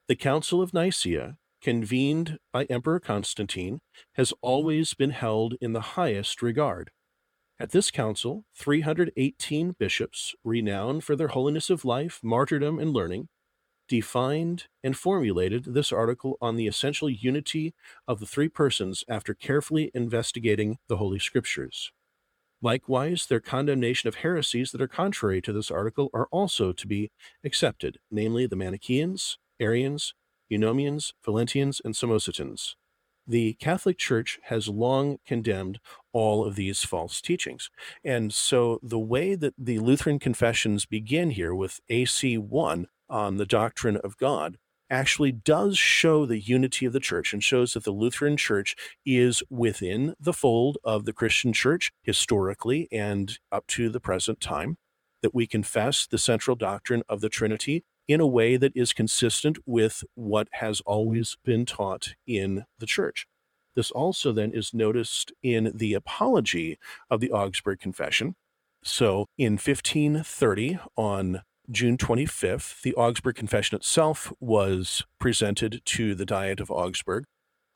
The 0.08 0.16
Council 0.16 0.62
of 0.62 0.76
Nicaea, 0.76 1.38
convened 1.60 2.38
by 2.54 2.66
Emperor 2.66 3.00
Constantine, 3.00 3.80
has 4.14 4.32
always 4.44 4.94
been 4.94 5.10
held 5.10 5.56
in 5.60 5.74
the 5.74 5.96
highest 5.98 6.44
regard. 6.44 6.92
At 7.60 7.72
this 7.72 7.90
council, 7.90 8.44
318 8.56 9.76
bishops, 9.80 10.36
renowned 10.44 11.04
for 11.04 11.16
their 11.16 11.30
holiness 11.30 11.72
of 11.72 11.84
life, 11.84 12.20
martyrdom, 12.22 12.78
and 12.78 12.94
learning, 12.94 13.28
defined 13.88 14.66
and 14.84 14.98
formulated 14.98 15.66
this 15.66 15.92
article 15.92 16.38
on 16.42 16.56
the 16.56 16.68
essential 16.68 17.10
unity 17.10 17.74
of 18.08 18.20
the 18.20 18.26
three 18.26 18.50
persons 18.50 19.04
after 19.08 19.34
carefully 19.34 19.92
investigating 19.94 20.78
the 20.88 20.98
Holy 20.98 21.20
Scriptures. 21.20 21.92
Likewise, 22.62 23.28
their 23.28 23.40
condemnation 23.40 24.08
of 24.08 24.16
heresies 24.16 24.72
that 24.72 24.82
are 24.82 24.88
contrary 24.88 25.42
to 25.42 25.54
this 25.54 25.70
article 25.70 26.10
are 26.14 26.28
also 26.32 26.72
to 26.72 26.88
be 26.88 27.12
accepted, 27.44 28.00
namely 28.10 28.48
the 28.48 28.56
Manichaeans, 28.56 29.38
Arians, 29.60 30.14
Eunomians, 30.52 31.14
Valentinians, 31.26 31.82
and 31.84 31.94
Samosatans. 31.94 32.76
The 33.28 33.54
Catholic 33.56 33.98
Church 33.98 34.40
has 34.46 34.68
long 34.68 35.18
condemned 35.26 35.80
all 36.14 36.46
of 36.46 36.56
these 36.56 36.84
false 36.84 37.22
teachings. 37.22 37.72
And 38.04 38.32
so 38.32 38.80
the 38.84 39.00
way 39.00 39.34
that 39.36 39.56
the 39.58 39.80
Lutheran 39.80 40.20
confessions 40.20 40.86
begin 40.86 41.32
here 41.32 41.54
with 41.54 41.80
AC 41.90 42.38
1 42.38 42.88
on 43.10 43.38
the 43.38 43.46
doctrine 43.46 43.98
of 43.98 44.18
God 44.18 44.58
actually 44.90 45.32
does 45.32 45.78
show 45.78 46.26
the 46.26 46.40
unity 46.40 46.86
of 46.86 46.94
the 46.94 47.00
church 47.00 47.34
and 47.34 47.44
shows 47.44 47.74
that 47.74 47.84
the 47.84 47.92
Lutheran 47.92 48.38
church 48.38 48.76
is 49.06 49.42
within 49.50 50.16
the 50.20 50.34
fold 50.34 50.78
of 50.84 51.06
the 51.06 51.14
Christian 51.14 51.54
church 51.54 51.92
historically 52.04 52.88
and 52.92 53.40
up 53.52 53.66
to 53.68 53.90
the 53.90 54.00
present 54.00 54.40
time, 54.40 54.78
that 55.22 55.34
we 55.34 55.48
confess 55.48 56.06
the 56.06 56.18
central 56.18 56.56
doctrine 56.56 57.02
of 57.10 57.22
the 57.22 57.30
Trinity 57.30 57.84
in 58.08 58.20
a 58.20 58.28
way 58.28 58.58
that 58.58 58.74
is 58.76 58.94
consistent 58.94 59.58
with 59.66 60.04
what 60.14 60.48
has 60.52 60.82
always 60.82 61.38
been 61.44 61.66
taught 61.66 62.14
in 62.28 62.66
the 62.78 62.86
church. 62.86 63.26
This 63.76 63.92
also 63.92 64.32
then 64.32 64.52
is 64.54 64.74
noticed 64.74 65.34
in 65.42 65.72
the 65.76 65.96
apology 65.96 66.78
of 67.10 67.20
the 67.20 67.32
Augsburg 67.32 67.80
Confession. 67.80 68.36
So 68.84 69.26
in 69.38 69.54
1530, 69.54 70.78
on 70.96 71.42
June 71.72 71.98
25th, 71.98 72.82
the 72.84 72.94
Augsburg 72.94 73.36
Confession 73.36 73.76
itself 73.76 74.32
was 74.40 75.04
presented 75.20 75.82
to 75.86 76.14
the 76.14 76.26
Diet 76.26 76.60
of 76.60 76.70
Augsburg. 76.70 77.26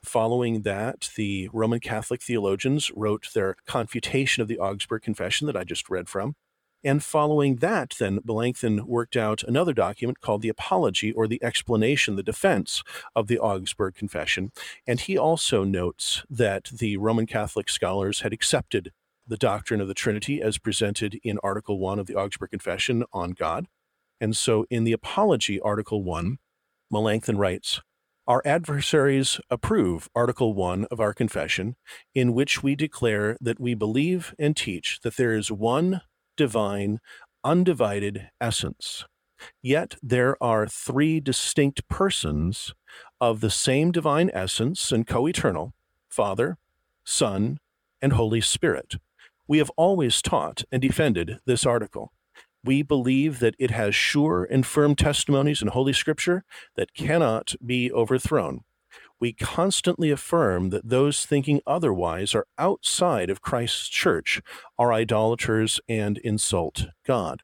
Following 0.03 0.61
that, 0.61 1.09
the 1.15 1.49
Roman 1.51 1.79
Catholic 1.79 2.21
theologians 2.21 2.91
wrote 2.95 3.29
their 3.33 3.55
confutation 3.65 4.41
of 4.41 4.47
the 4.47 4.59
Augsburg 4.59 5.01
Confession 5.01 5.47
that 5.47 5.57
I 5.57 5.63
just 5.63 5.89
read 5.89 6.07
from. 6.07 6.35
And 6.83 7.03
following 7.03 7.57
that, 7.57 7.95
then 7.99 8.19
Melanchthon 8.23 8.85
worked 8.85 9.17
out 9.17 9.43
another 9.43 9.73
document 9.73 10.21
called 10.21 10.43
the 10.43 10.49
Apology 10.49 11.11
or 11.11 11.27
the 11.27 11.43
explanation, 11.43 12.15
the 12.15 12.23
defense 12.23 12.83
of 13.15 13.27
the 13.27 13.39
Augsburg 13.39 13.95
Confession. 13.95 14.51
And 14.87 15.01
he 15.01 15.17
also 15.17 15.63
notes 15.63 16.23
that 16.29 16.65
the 16.65 16.97
Roman 16.97 17.25
Catholic 17.25 17.69
scholars 17.69 18.21
had 18.21 18.31
accepted 18.31 18.91
the 19.27 19.37
doctrine 19.37 19.81
of 19.81 19.87
the 19.87 19.93
Trinity 19.93 20.41
as 20.41 20.57
presented 20.57 21.19
in 21.23 21.39
Article 21.43 21.79
1 21.79 21.99
of 21.99 22.07
the 22.07 22.15
Augsburg 22.15 22.51
Confession 22.51 23.03
on 23.11 23.31
God. 23.31 23.67
And 24.21 24.35
so 24.35 24.65
in 24.69 24.83
the 24.83 24.91
Apology, 24.91 25.59
Article 25.59 26.03
1, 26.03 26.37
Melanchthon 26.91 27.37
writes, 27.37 27.81
Our 28.27 28.41
adversaries 28.45 29.39
approve 29.49 30.09
Article 30.15 30.53
1 30.53 30.85
of 30.91 30.99
our 30.99 31.13
confession, 31.13 31.75
in 32.13 32.33
which 32.33 32.61
we 32.61 32.75
declare 32.75 33.37
that 33.39 33.59
we 33.59 33.73
believe 33.73 34.35
and 34.37 34.55
teach 34.55 34.99
that 35.03 35.15
there 35.15 35.33
is 35.33 35.51
one 35.51 36.01
divine, 36.35 36.99
undivided 37.43 38.29
essence. 38.41 39.05
Yet 39.61 39.95
there 40.03 40.41
are 40.43 40.67
three 40.67 41.19
distinct 41.19 41.87
persons 41.87 42.73
of 43.21 43.39
the 43.39 43.49
same 43.49 43.91
divine 43.91 44.29
essence 44.33 44.91
and 44.91 45.07
co 45.07 45.27
eternal 45.27 45.73
Father, 46.09 46.57
Son, 47.05 47.59
and 48.01 48.13
Holy 48.13 48.41
Spirit. 48.41 48.95
We 49.47 49.59
have 49.59 49.71
always 49.77 50.21
taught 50.21 50.63
and 50.71 50.81
defended 50.81 51.39
this 51.45 51.65
article. 51.65 52.11
We 52.63 52.81
believe 52.81 53.39
that 53.39 53.55
it 53.57 53.71
has 53.71 53.95
sure 53.95 54.43
and 54.43 54.65
firm 54.65 54.95
testimonies 54.95 55.61
in 55.61 55.69
Holy 55.69 55.93
Scripture 55.93 56.43
that 56.75 56.93
cannot 56.93 57.55
be 57.65 57.91
overthrown. 57.91 58.61
We 59.19 59.33
constantly 59.33 60.11
affirm 60.11 60.69
that 60.69 60.87
those 60.87 61.25
thinking 61.25 61.61
otherwise 61.67 62.33
are 62.33 62.47
outside 62.57 63.29
of 63.29 63.41
Christ's 63.41 63.89
church, 63.89 64.41
are 64.77 64.93
idolaters, 64.93 65.79
and 65.89 66.17
insult 66.19 66.87
God. 67.05 67.43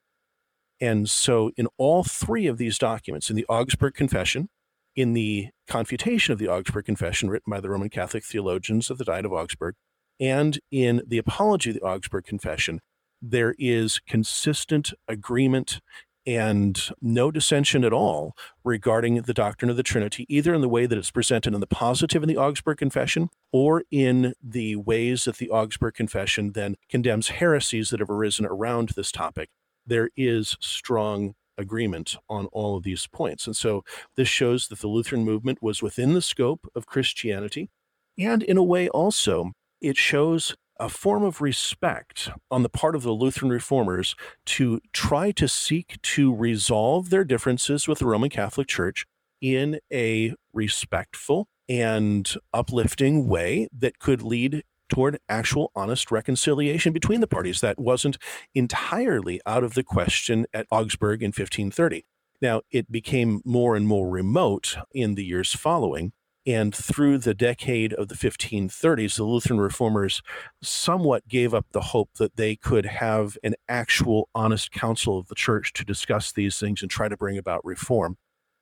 And 0.80 1.08
so, 1.08 1.50
in 1.56 1.68
all 1.78 2.02
three 2.02 2.46
of 2.46 2.58
these 2.58 2.78
documents, 2.78 3.30
in 3.30 3.36
the 3.36 3.46
Augsburg 3.46 3.94
Confession, 3.94 4.48
in 4.94 5.12
the 5.12 5.48
Confutation 5.66 6.32
of 6.32 6.38
the 6.38 6.48
Augsburg 6.48 6.86
Confession, 6.86 7.28
written 7.30 7.50
by 7.50 7.60
the 7.60 7.70
Roman 7.70 7.90
Catholic 7.90 8.24
theologians 8.24 8.90
of 8.90 8.98
the 8.98 9.04
Diet 9.04 9.26
of 9.26 9.32
Augsburg, 9.32 9.74
and 10.18 10.58
in 10.70 11.02
the 11.06 11.18
Apology 11.18 11.70
of 11.70 11.76
the 11.76 11.82
Augsburg 11.82 12.24
Confession, 12.24 12.80
there 13.20 13.54
is 13.58 14.00
consistent 14.00 14.92
agreement 15.08 15.80
and 16.26 16.90
no 17.00 17.30
dissension 17.30 17.84
at 17.84 17.92
all 17.92 18.36
regarding 18.64 19.22
the 19.22 19.34
doctrine 19.34 19.70
of 19.70 19.76
the 19.76 19.82
Trinity, 19.82 20.26
either 20.28 20.52
in 20.52 20.60
the 20.60 20.68
way 20.68 20.86
that 20.86 20.98
it's 20.98 21.12
presented 21.12 21.54
in 21.54 21.60
the 21.60 21.66
positive 21.66 22.22
in 22.22 22.28
the 22.28 22.36
Augsburg 22.36 22.78
Confession 22.78 23.28
or 23.52 23.84
in 23.92 24.34
the 24.42 24.74
ways 24.76 25.24
that 25.24 25.36
the 25.36 25.50
Augsburg 25.50 25.94
Confession 25.94 26.52
then 26.52 26.76
condemns 26.88 27.28
heresies 27.28 27.90
that 27.90 28.00
have 28.00 28.10
arisen 28.10 28.44
around 28.44 28.90
this 28.90 29.12
topic. 29.12 29.50
There 29.86 30.10
is 30.16 30.56
strong 30.60 31.34
agreement 31.56 32.16
on 32.28 32.46
all 32.46 32.76
of 32.76 32.82
these 32.82 33.06
points. 33.06 33.46
And 33.46 33.56
so 33.56 33.84
this 34.16 34.28
shows 34.28 34.68
that 34.68 34.80
the 34.80 34.88
Lutheran 34.88 35.24
movement 35.24 35.62
was 35.62 35.80
within 35.80 36.12
the 36.12 36.22
scope 36.22 36.66
of 36.74 36.86
Christianity. 36.86 37.70
And 38.18 38.42
in 38.42 38.56
a 38.56 38.62
way, 38.62 38.88
also, 38.88 39.52
it 39.80 39.96
shows 39.96 40.56
a 40.78 40.88
form 40.88 41.22
of 41.22 41.40
respect 41.40 42.30
on 42.50 42.62
the 42.62 42.68
part 42.68 42.94
of 42.94 43.02
the 43.02 43.12
Lutheran 43.12 43.50
reformers 43.50 44.14
to 44.44 44.80
try 44.92 45.30
to 45.32 45.48
seek 45.48 46.00
to 46.02 46.34
resolve 46.34 47.10
their 47.10 47.24
differences 47.24 47.88
with 47.88 47.98
the 47.98 48.06
Roman 48.06 48.30
Catholic 48.30 48.68
Church 48.68 49.06
in 49.40 49.80
a 49.92 50.34
respectful 50.52 51.48
and 51.68 52.34
uplifting 52.52 53.28
way 53.28 53.68
that 53.76 53.98
could 53.98 54.22
lead 54.22 54.62
toward 54.88 55.18
actual 55.28 55.72
honest 55.74 56.10
reconciliation 56.10 56.92
between 56.92 57.20
the 57.20 57.26
parties. 57.26 57.60
That 57.60 57.78
wasn't 57.78 58.18
entirely 58.54 59.40
out 59.46 59.64
of 59.64 59.74
the 59.74 59.82
question 59.82 60.46
at 60.54 60.66
Augsburg 60.70 61.22
in 61.22 61.28
1530. 61.28 62.04
Now, 62.40 62.62
it 62.70 62.92
became 62.92 63.40
more 63.44 63.76
and 63.76 63.86
more 63.86 64.08
remote 64.08 64.76
in 64.92 65.14
the 65.14 65.24
years 65.24 65.54
following, 65.54 66.12
And 66.46 66.72
through 66.72 67.18
the 67.18 67.34
decade 67.34 67.92
of 67.92 68.06
the 68.06 68.14
1530s, 68.14 69.16
the 69.16 69.24
Lutheran 69.24 69.58
reformers 69.58 70.22
somewhat 70.62 71.26
gave 71.26 71.52
up 71.52 71.66
the 71.72 71.80
hope 71.80 72.10
that 72.18 72.36
they 72.36 72.54
could 72.54 72.86
have 72.86 73.36
an 73.42 73.56
actual 73.68 74.28
honest 74.32 74.70
council 74.70 75.18
of 75.18 75.26
the 75.26 75.34
church 75.34 75.72
to 75.72 75.84
discuss 75.84 76.30
these 76.30 76.58
things 76.58 76.82
and 76.82 76.90
try 76.90 77.08
to 77.08 77.16
bring 77.16 77.36
about 77.36 77.64
reform. 77.64 78.16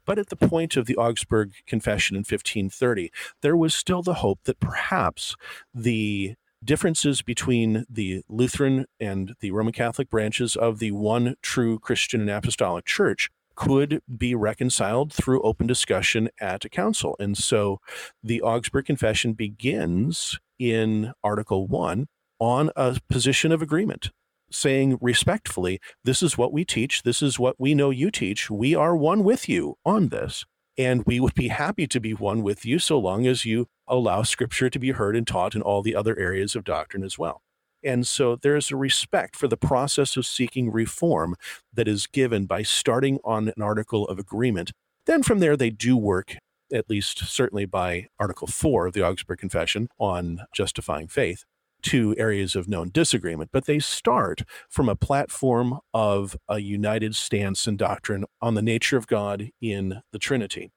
But 0.07 0.19
at 0.19 0.31
the 0.31 0.37
point 0.37 0.77
of 0.77 0.87
the 0.87 0.97
Augsburg 0.97 1.53
Confession 1.67 2.17
in 2.17 2.21
1530, 2.21 3.11
there 3.43 3.57
was 3.57 3.75
still 3.75 4.03
the 4.03 4.15
hope 4.15 4.41
that 4.45 4.61
perhaps 4.61 5.37
the 5.75 6.35
differences 6.63 7.21
between 7.21 7.85
the 7.91 8.23
Lutheran 8.29 8.87
and 8.99 9.35
the 9.41 9.51
Roman 9.51 9.73
Catholic 9.73 10.09
branches 10.09 10.57
of 10.57 10.79
the 10.79 10.93
one 10.93 11.37
true 11.43 11.79
Christian 11.79 12.23
and 12.23 12.31
Apostolic 12.31 12.87
Church 12.87 13.31
could 13.55 14.01
be 14.17 14.35
reconciled 14.35 15.13
through 15.13 15.43
open 15.43 15.67
discussion 15.67 16.29
at 16.41 16.65
a 16.65 16.69
council. 16.69 17.17
And 17.19 17.37
so 17.37 17.81
the 18.23 18.43
Augsburg 18.43 18.87
Confession 18.87 19.33
begins 19.33 20.39
in 20.59 21.13
Article 21.23 21.67
1 21.67 22.07
on 22.39 22.71
a 22.77 22.99
position 23.09 23.53
of 23.53 23.63
agreement, 23.63 24.11
saying 24.51 24.99
respectfully, 25.01 25.81
This 26.05 26.23
is 26.23 26.37
what 26.37 26.53
we 26.53 26.65
teach. 26.65 27.03
This 27.03 27.23
is 27.23 27.39
what 27.39 27.57
we 27.59 27.75
know 27.75 27.91
you 27.91 28.11
teach. 28.11 28.51
We 28.51 28.75
are 28.75 28.97
one 28.97 29.25
with 29.25 29.49
you 29.49 29.77
on 29.85 30.09
this. 30.09 30.45
And 30.77 31.05
we 31.07 31.21
would 31.21 31.35
be 31.35 31.49
happy 31.49 31.87
to 31.87 32.01
be 32.01 32.15
one 32.15 32.43
with 32.43 32.65
you 32.65 32.81
so 32.81 32.99
long 32.99 33.29
as 33.29 33.45
you 33.45 33.69
allow 33.87 34.25
Scripture 34.25 34.69
to 34.69 34.79
be 34.79 34.91
heard 34.91 35.15
and 35.15 35.25
taught 35.25 35.55
in 35.55 35.63
all 35.63 35.83
the 35.83 35.95
other 35.95 36.19
areas 36.19 36.57
of 36.57 36.65
doctrine 36.65 37.05
as 37.05 37.17
well. 37.17 37.44
And 37.85 38.07
so 38.07 38.37
there's 38.37 38.71
a 38.71 38.77
respect 38.77 39.37
for 39.37 39.47
the 39.47 39.59
process 39.59 40.17
of 40.17 40.25
seeking 40.25 40.73
reform 40.73 41.37
that 41.73 41.87
is 41.87 42.07
given 42.07 42.47
by 42.47 42.63
starting 42.63 43.19
on 43.25 43.53
an 43.55 43.63
article 43.63 44.09
of 44.09 44.19
agreement. 44.19 44.73
Then 45.07 45.23
from 45.23 45.41
there, 45.41 45.57
they 45.57 45.69
do 45.71 45.97
work, 45.97 46.37
at 46.73 46.89
least 46.89 47.19
certainly 47.27 47.67
by 47.67 48.07
Article 48.19 48.47
4 48.47 48.87
of 48.87 48.95
the 48.95 49.07
Augsburg 49.07 49.39
Confession 49.39 49.89
on 49.99 50.41
justifying 50.55 51.09
faith, 51.09 51.45
to 51.83 52.15
areas 52.17 52.57
of 52.57 52.67
known 52.67 52.91
disagreement. 52.91 53.51
But 53.53 53.67
they 53.67 53.79
start 53.79 54.43
from 54.71 54.89
a 54.89 54.97
platform 54.97 55.79
of 55.93 56.37
a 56.49 56.61
united 56.61 57.15
stance 57.15 57.67
and 57.67 57.77
doctrine 57.77 58.25
on 58.41 58.55
the 58.55 58.63
nature 58.63 58.97
of 58.97 59.07
God 59.07 59.51
in 59.61 60.01
the 60.11 60.19
Trinity. 60.19 60.71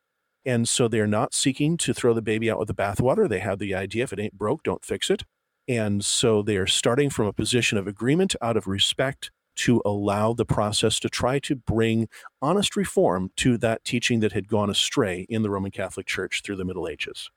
And 0.45 0.67
so 0.67 0.87
they're 0.89 1.07
not 1.07 1.33
seeking 1.33 1.77
to 1.77 1.93
throw 1.93 2.13
the 2.13 2.21
baby 2.21 2.51
out 2.51 2.59
with 2.59 2.67
the 2.67 2.73
bathwater. 2.73 3.27
They 3.27 3.39
have 3.39 3.59
the 3.59 3.73
idea 3.73 4.03
if 4.03 4.13
it 4.13 4.19
ain't 4.19 4.37
broke, 4.37 4.63
don't 4.63 4.83
fix 4.83 5.09
it. 5.09 5.23
And 5.67 6.03
so 6.03 6.41
they 6.41 6.57
are 6.57 6.67
starting 6.67 7.09
from 7.09 7.25
a 7.25 7.33
position 7.33 7.77
of 7.77 7.87
agreement 7.87 8.35
out 8.41 8.57
of 8.57 8.67
respect 8.67 9.31
to 9.57 9.81
allow 9.85 10.33
the 10.33 10.45
process 10.45 10.99
to 10.99 11.09
try 11.09 11.39
to 11.39 11.55
bring 11.55 12.07
honest 12.41 12.75
reform 12.75 13.31
to 13.37 13.57
that 13.57 13.83
teaching 13.83 14.19
that 14.19 14.31
had 14.31 14.47
gone 14.47 14.69
astray 14.69 15.25
in 15.29 15.41
the 15.41 15.49
Roman 15.49 15.71
Catholic 15.71 16.05
Church 16.05 16.41
through 16.43 16.55
the 16.55 16.65
Middle 16.65 16.87
Ages. 16.87 17.29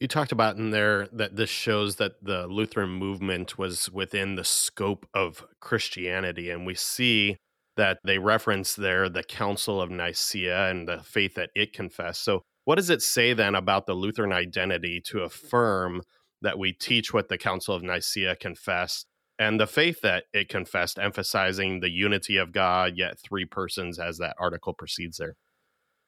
You 0.00 0.08
talked 0.08 0.32
about 0.32 0.56
in 0.56 0.70
there 0.70 1.08
that 1.12 1.36
this 1.36 1.50
shows 1.50 1.96
that 1.96 2.22
the 2.22 2.46
Lutheran 2.48 2.90
movement 2.90 3.56
was 3.56 3.88
within 3.90 4.34
the 4.34 4.44
scope 4.44 5.06
of 5.14 5.44
Christianity. 5.60 6.50
And 6.50 6.66
we 6.66 6.74
see 6.74 7.36
that 7.76 8.00
they 8.04 8.18
reference 8.18 8.74
there 8.74 9.08
the 9.08 9.22
Council 9.22 9.80
of 9.80 9.90
Nicaea 9.90 10.68
and 10.68 10.86
the 10.86 10.98
faith 11.02 11.34
that 11.36 11.50
it 11.54 11.72
confessed. 11.72 12.22
So, 12.22 12.42
what 12.64 12.76
does 12.76 12.90
it 12.90 13.02
say 13.02 13.34
then 13.34 13.54
about 13.54 13.86
the 13.86 13.94
Lutheran 13.94 14.32
identity 14.32 15.00
to 15.06 15.20
affirm 15.20 16.02
that 16.44 16.58
we 16.58 16.72
teach 16.72 17.12
what 17.12 17.28
the 17.28 17.38
Council 17.38 17.74
of 17.74 17.82
Nicaea 17.82 18.36
confessed 18.36 19.06
and 19.38 19.58
the 19.58 19.66
faith 19.66 20.00
that 20.02 20.24
it 20.32 20.48
confessed, 20.48 20.98
emphasizing 20.98 21.80
the 21.80 21.90
unity 21.90 22.36
of 22.36 22.52
God, 22.52 22.94
yet 22.96 23.18
three 23.18 23.44
persons, 23.44 23.98
as 23.98 24.18
that 24.18 24.36
article 24.38 24.72
proceeds 24.72 25.16
there. 25.16 25.34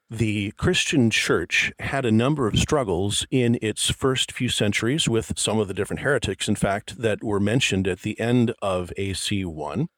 The 0.09 0.52
Christian 0.52 1.11
church 1.11 1.73
had 1.81 2.05
a 2.05 2.12
number 2.12 2.47
of 2.47 2.57
struggles 2.57 3.26
in 3.33 3.59
its 3.61 3.90
first 3.90 4.31
few 4.31 4.49
centuries 4.49 5.09
with 5.09 5.37
some 5.37 5.59
of 5.59 5.66
the 5.66 5.75
different 5.75 6.02
heretics, 6.02 6.49
in 6.49 6.55
fact, 6.55 7.02
that 7.02 7.25
were 7.25 7.40
mentioned 7.40 7.88
at 7.88 8.02
the 8.02 8.19
end 8.21 8.55
of 8.62 8.93
AC 8.97 9.45
1. 9.45 9.88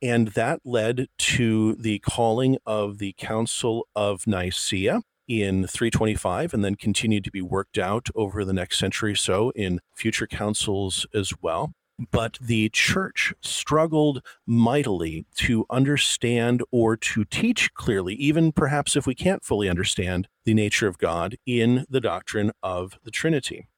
And 0.00 0.28
that 0.28 0.60
led 0.64 1.08
to 1.18 1.74
the 1.74 1.98
calling 1.98 2.58
of 2.64 2.98
the 2.98 3.14
Council 3.18 3.88
of 3.96 4.28
Nicaea, 4.28 5.00
in 5.28 5.66
325 5.66 6.54
and 6.54 6.64
then 6.64 6.74
continued 6.74 7.24
to 7.24 7.30
be 7.30 7.42
worked 7.42 7.78
out 7.78 8.08
over 8.14 8.44
the 8.44 8.52
next 8.52 8.78
century 8.78 9.12
or 9.12 9.16
so 9.16 9.50
in 9.50 9.80
future 9.94 10.26
councils 10.26 11.06
as 11.14 11.32
well. 11.40 11.72
But 12.10 12.38
the 12.40 12.68
church 12.68 13.32
struggled 13.40 14.22
mightily 14.46 15.24
to 15.36 15.64
understand 15.70 16.62
or 16.70 16.96
to 16.96 17.24
teach 17.24 17.72
clearly, 17.72 18.14
even 18.16 18.52
perhaps 18.52 18.96
if 18.96 19.06
we 19.06 19.14
can't 19.14 19.42
fully 19.42 19.68
understand 19.68 20.28
the 20.44 20.52
nature 20.52 20.88
of 20.88 20.98
God 20.98 21.36
in 21.46 21.86
the 21.88 22.00
doctrine 22.00 22.52
of 22.62 22.98
the 23.02 23.10
Trinity. 23.10 23.68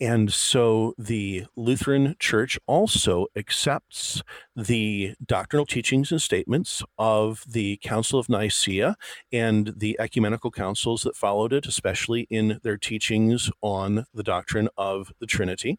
And 0.00 0.32
so 0.32 0.94
the 0.98 1.46
Lutheran 1.54 2.16
Church 2.18 2.58
also 2.66 3.26
accepts 3.36 4.20
the 4.56 5.14
doctrinal 5.24 5.64
teachings 5.64 6.10
and 6.10 6.20
statements 6.20 6.82
of 6.98 7.44
the 7.48 7.78
Council 7.84 8.18
of 8.18 8.28
Nicaea 8.28 8.96
and 9.32 9.72
the 9.76 9.96
ecumenical 10.00 10.50
councils 10.50 11.02
that 11.02 11.16
followed 11.16 11.52
it, 11.52 11.66
especially 11.66 12.26
in 12.30 12.58
their 12.64 12.76
teachings 12.76 13.50
on 13.60 14.06
the 14.12 14.24
doctrine 14.24 14.68
of 14.76 15.12
the 15.20 15.26
Trinity. 15.26 15.78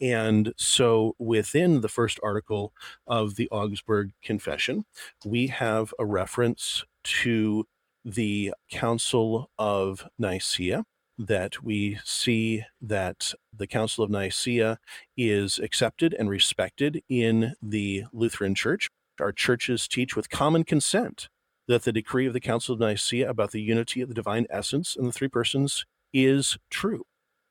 And 0.00 0.52
so 0.56 1.14
within 1.18 1.80
the 1.80 1.88
first 1.88 2.20
article 2.22 2.72
of 3.06 3.36
the 3.36 3.48
Augsburg 3.50 4.12
Confession, 4.22 4.84
we 5.24 5.48
have 5.48 5.92
a 5.98 6.06
reference 6.06 6.84
to 7.04 7.64
the 8.04 8.52
Council 8.70 9.50
of 9.58 10.06
Nicaea 10.18 10.84
that 11.18 11.62
we 11.62 11.98
see 12.04 12.64
that 12.80 13.34
the 13.56 13.66
Council 13.66 14.04
of 14.04 14.10
Nicaea 14.10 14.78
is 15.16 15.58
accepted 15.58 16.14
and 16.14 16.28
respected 16.28 17.02
in 17.08 17.54
the 17.62 18.04
Lutheran 18.12 18.54
Church. 18.54 18.88
Our 19.20 19.32
churches 19.32 19.86
teach 19.86 20.16
with 20.16 20.30
common 20.30 20.64
consent 20.64 21.28
that 21.68 21.84
the 21.84 21.92
decree 21.92 22.26
of 22.26 22.32
the 22.32 22.40
Council 22.40 22.74
of 22.74 22.80
Nicaea 22.80 23.28
about 23.28 23.52
the 23.52 23.62
unity 23.62 24.00
of 24.00 24.08
the 24.08 24.14
divine 24.14 24.46
essence 24.50 24.96
and 24.96 25.06
the 25.06 25.12
three 25.12 25.28
persons 25.28 25.84
is 26.12 26.58
true. 26.70 27.04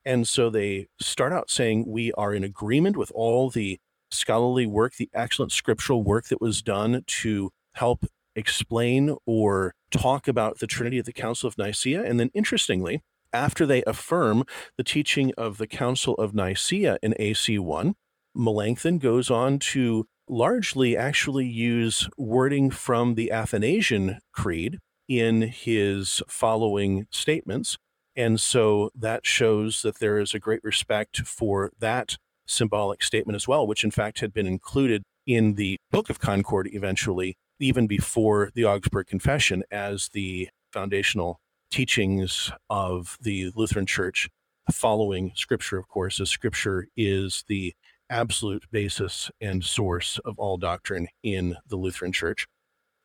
And 0.06 0.28
so 0.28 0.50
they 0.50 0.88
start 1.00 1.32
out 1.32 1.50
saying, 1.50 1.86
We 1.88 2.12
are 2.14 2.34
in 2.34 2.44
agreement 2.44 2.98
with 2.98 3.12
all 3.16 3.50
the 3.50 3.80
scholarly 4.12 4.66
work, 4.66 4.96
the 4.96 5.10
excellent 5.14 5.52
scriptural 5.52 6.04
work 6.04 6.28
that 6.28 6.42
was 6.42 6.62
done 6.62 7.04
to 7.08 7.52
help 7.76 8.06
explain 8.36 9.16
or 9.26 9.74
talk 9.92 10.28
about 10.28 10.60
the 10.60 10.68
Trinity 10.68 11.00
of 11.00 11.06
the 11.06 11.14
Council 11.14 11.48
of 11.48 11.58
Nicaea. 11.58 12.04
And 12.04 12.20
then, 12.20 12.30
interestingly, 12.34 13.02
after 13.34 13.66
they 13.66 13.84
affirm 13.84 14.44
the 14.78 14.84
teaching 14.84 15.34
of 15.38 15.58
the 15.58 15.68
Council 15.68 16.14
of 16.16 16.34
Nicaea 16.34 16.98
in 17.02 17.14
AC1, 17.20 17.94
Melanchthon 18.36 18.98
goes 19.00 19.30
on 19.30 19.60
to 19.60 20.06
largely 20.28 20.96
actually 20.96 21.46
use 21.46 22.08
wording 22.18 22.70
from 22.70 23.16
the 23.16 23.32
Athanasian 23.32 24.20
Creed 24.32 24.80
in 25.08 25.42
his 25.44 26.22
following 26.28 27.08
statements. 27.12 27.78
And 28.16 28.40
so 28.40 28.90
that 28.96 29.26
shows 29.26 29.82
that 29.82 30.00
there 30.00 30.20
is 30.20 30.34
a 30.34 30.40
great 30.40 30.64
respect 30.64 31.20
for 31.20 31.72
that 31.80 32.18
symbolic 32.46 33.04
statement 33.04 33.36
as 33.36 33.48
well, 33.48 33.66
which 33.68 33.84
in 33.84 33.92
fact 33.92 34.20
had 34.20 34.34
been 34.34 34.48
included 34.48 35.04
in 35.26 35.56
the 35.56 35.78
Book 35.92 36.10
of 36.10 36.20
Concord 36.20 36.70
eventually, 36.72 37.36
even 37.60 37.88
before 37.88 38.52
the 38.54 38.66
Augsburg 38.66 39.08
Confession, 39.08 39.64
as 39.72 40.10
the 40.14 40.50
foundational 40.72 41.40
teachings 41.74 42.52
of 42.70 43.18
the 43.20 43.52
Lutheran 43.56 43.88
Church 43.88 44.30
following 44.72 45.32
Scripture, 45.36 45.80
of 45.80 45.88
course, 45.88 46.20
as 46.20 46.30
Scripture 46.30 46.88
is 46.96 47.44
the 47.48 47.74
absolute 48.12 48.66
basis 48.72 49.32
and 49.42 49.64
source 49.64 50.20
of 50.24 50.38
all 50.38 50.58
doctrine 50.58 51.08
in 51.24 51.56
the 51.68 51.76
Lutheran 51.76 52.12
Church. 52.12 52.46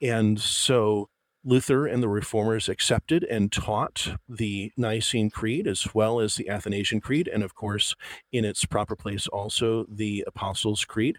And 0.02 0.38
so 0.38 1.08
Luther 1.42 1.86
and 1.86 2.02
the 2.02 2.10
Reformers 2.10 2.68
accepted 2.68 3.24
and 3.24 3.50
taught 3.50 4.18
the 4.28 4.70
Nicene 4.76 5.30
Creed 5.30 5.66
as 5.66 5.94
well 5.94 6.20
as 6.20 6.34
the 6.34 6.50
Athanasian 6.50 7.00
Creed, 7.00 7.26
and 7.26 7.42
of 7.42 7.54
course, 7.54 7.94
in 8.32 8.44
its 8.44 8.66
proper 8.66 8.94
place, 8.94 9.26
also 9.28 9.86
the 9.88 10.24
Apostles' 10.26 10.84
Creed. 10.84 11.16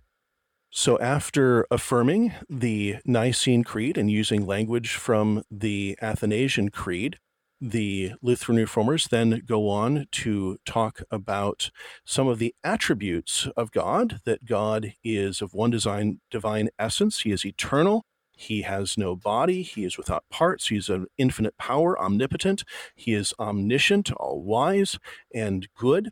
So, 0.69 0.99
after 0.99 1.65
affirming 1.71 2.31
the 2.47 2.97
Nicene 3.05 3.63
Creed 3.63 3.97
and 3.97 4.11
using 4.11 4.45
language 4.45 4.93
from 4.93 5.41
the 5.49 5.97
Athanasian 5.99 6.69
Creed, 6.69 7.17
the 7.61 8.13
Lutheran 8.21 8.57
reformers 8.57 9.07
then 9.07 9.41
go 9.45 9.69
on 9.69 10.07
to 10.11 10.57
talk 10.65 11.01
about 11.11 11.71
some 12.05 12.27
of 12.27 12.39
the 12.39 12.55
attributes 12.63 13.47
of 13.57 13.71
God 13.71 14.21
that 14.25 14.45
God 14.45 14.93
is 15.03 15.41
of 15.41 15.53
one 15.53 15.69
design, 15.69 16.21
divine 16.31 16.69
essence, 16.79 17.21
He 17.21 17.31
is 17.31 17.45
eternal. 17.45 18.05
He 18.31 18.61
has 18.61 18.97
no 18.97 19.17
body. 19.17 19.63
He 19.63 19.83
is 19.83 19.97
without 19.97 20.23
parts. 20.29 20.67
He 20.69 20.77
is 20.77 20.87
of 20.87 21.07
infinite 21.17 21.57
power, 21.57 21.99
omnipotent. 21.99 22.63
He 22.95 23.13
is 23.13 23.33
omniscient, 23.37 24.13
all 24.13 24.41
wise, 24.41 24.97
and 25.35 25.67
good. 25.75 26.11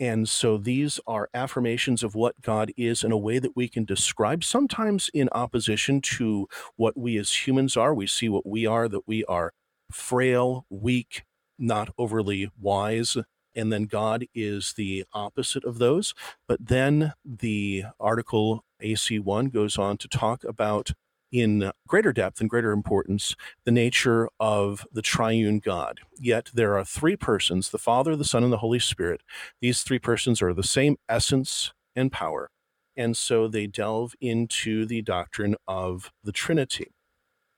And 0.00 0.28
so 0.28 0.58
these 0.58 0.98
are 1.06 1.30
affirmations 1.32 2.02
of 2.02 2.16
what 2.16 2.40
God 2.42 2.72
is 2.76 3.04
in 3.04 3.12
a 3.12 3.16
way 3.16 3.38
that 3.38 3.54
we 3.54 3.68
can 3.68 3.84
describe, 3.84 4.42
sometimes 4.42 5.08
in 5.14 5.28
opposition 5.30 6.00
to 6.00 6.48
what 6.74 6.98
we 6.98 7.16
as 7.18 7.46
humans 7.46 7.76
are. 7.76 7.94
We 7.94 8.08
see 8.08 8.28
what 8.28 8.44
we 8.44 8.66
are, 8.66 8.88
that 8.88 9.06
we 9.06 9.24
are 9.26 9.52
frail, 9.90 10.66
weak, 10.70 11.24
not 11.58 11.90
overly 11.98 12.50
wise. 12.60 13.16
And 13.56 13.72
then 13.72 13.84
God 13.84 14.26
is 14.34 14.74
the 14.76 15.04
opposite 15.12 15.64
of 15.64 15.78
those. 15.78 16.14
But 16.48 16.66
then 16.66 17.12
the 17.24 17.84
article 18.00 18.64
AC1 18.82 19.52
goes 19.52 19.78
on 19.78 19.96
to 19.98 20.08
talk 20.08 20.44
about 20.44 20.92
in 21.34 21.72
greater 21.88 22.12
depth 22.12 22.40
and 22.40 22.48
greater 22.48 22.70
importance 22.70 23.34
the 23.64 23.72
nature 23.72 24.28
of 24.38 24.86
the 24.92 25.02
triune 25.02 25.58
God. 25.58 26.00
Yet 26.16 26.50
there 26.54 26.78
are 26.78 26.84
three 26.84 27.16
persons 27.16 27.70
the 27.70 27.78
Father, 27.78 28.14
the 28.14 28.24
Son, 28.24 28.44
and 28.44 28.52
the 28.52 28.58
Holy 28.58 28.78
Spirit. 28.78 29.20
These 29.60 29.82
three 29.82 29.98
persons 29.98 30.40
are 30.40 30.54
the 30.54 30.62
same 30.62 30.96
essence 31.08 31.72
and 31.96 32.12
power. 32.12 32.50
And 32.96 33.16
so 33.16 33.48
they 33.48 33.66
delve 33.66 34.14
into 34.20 34.86
the 34.86 35.02
doctrine 35.02 35.56
of 35.66 36.12
the 36.22 36.30
Trinity. 36.30 36.92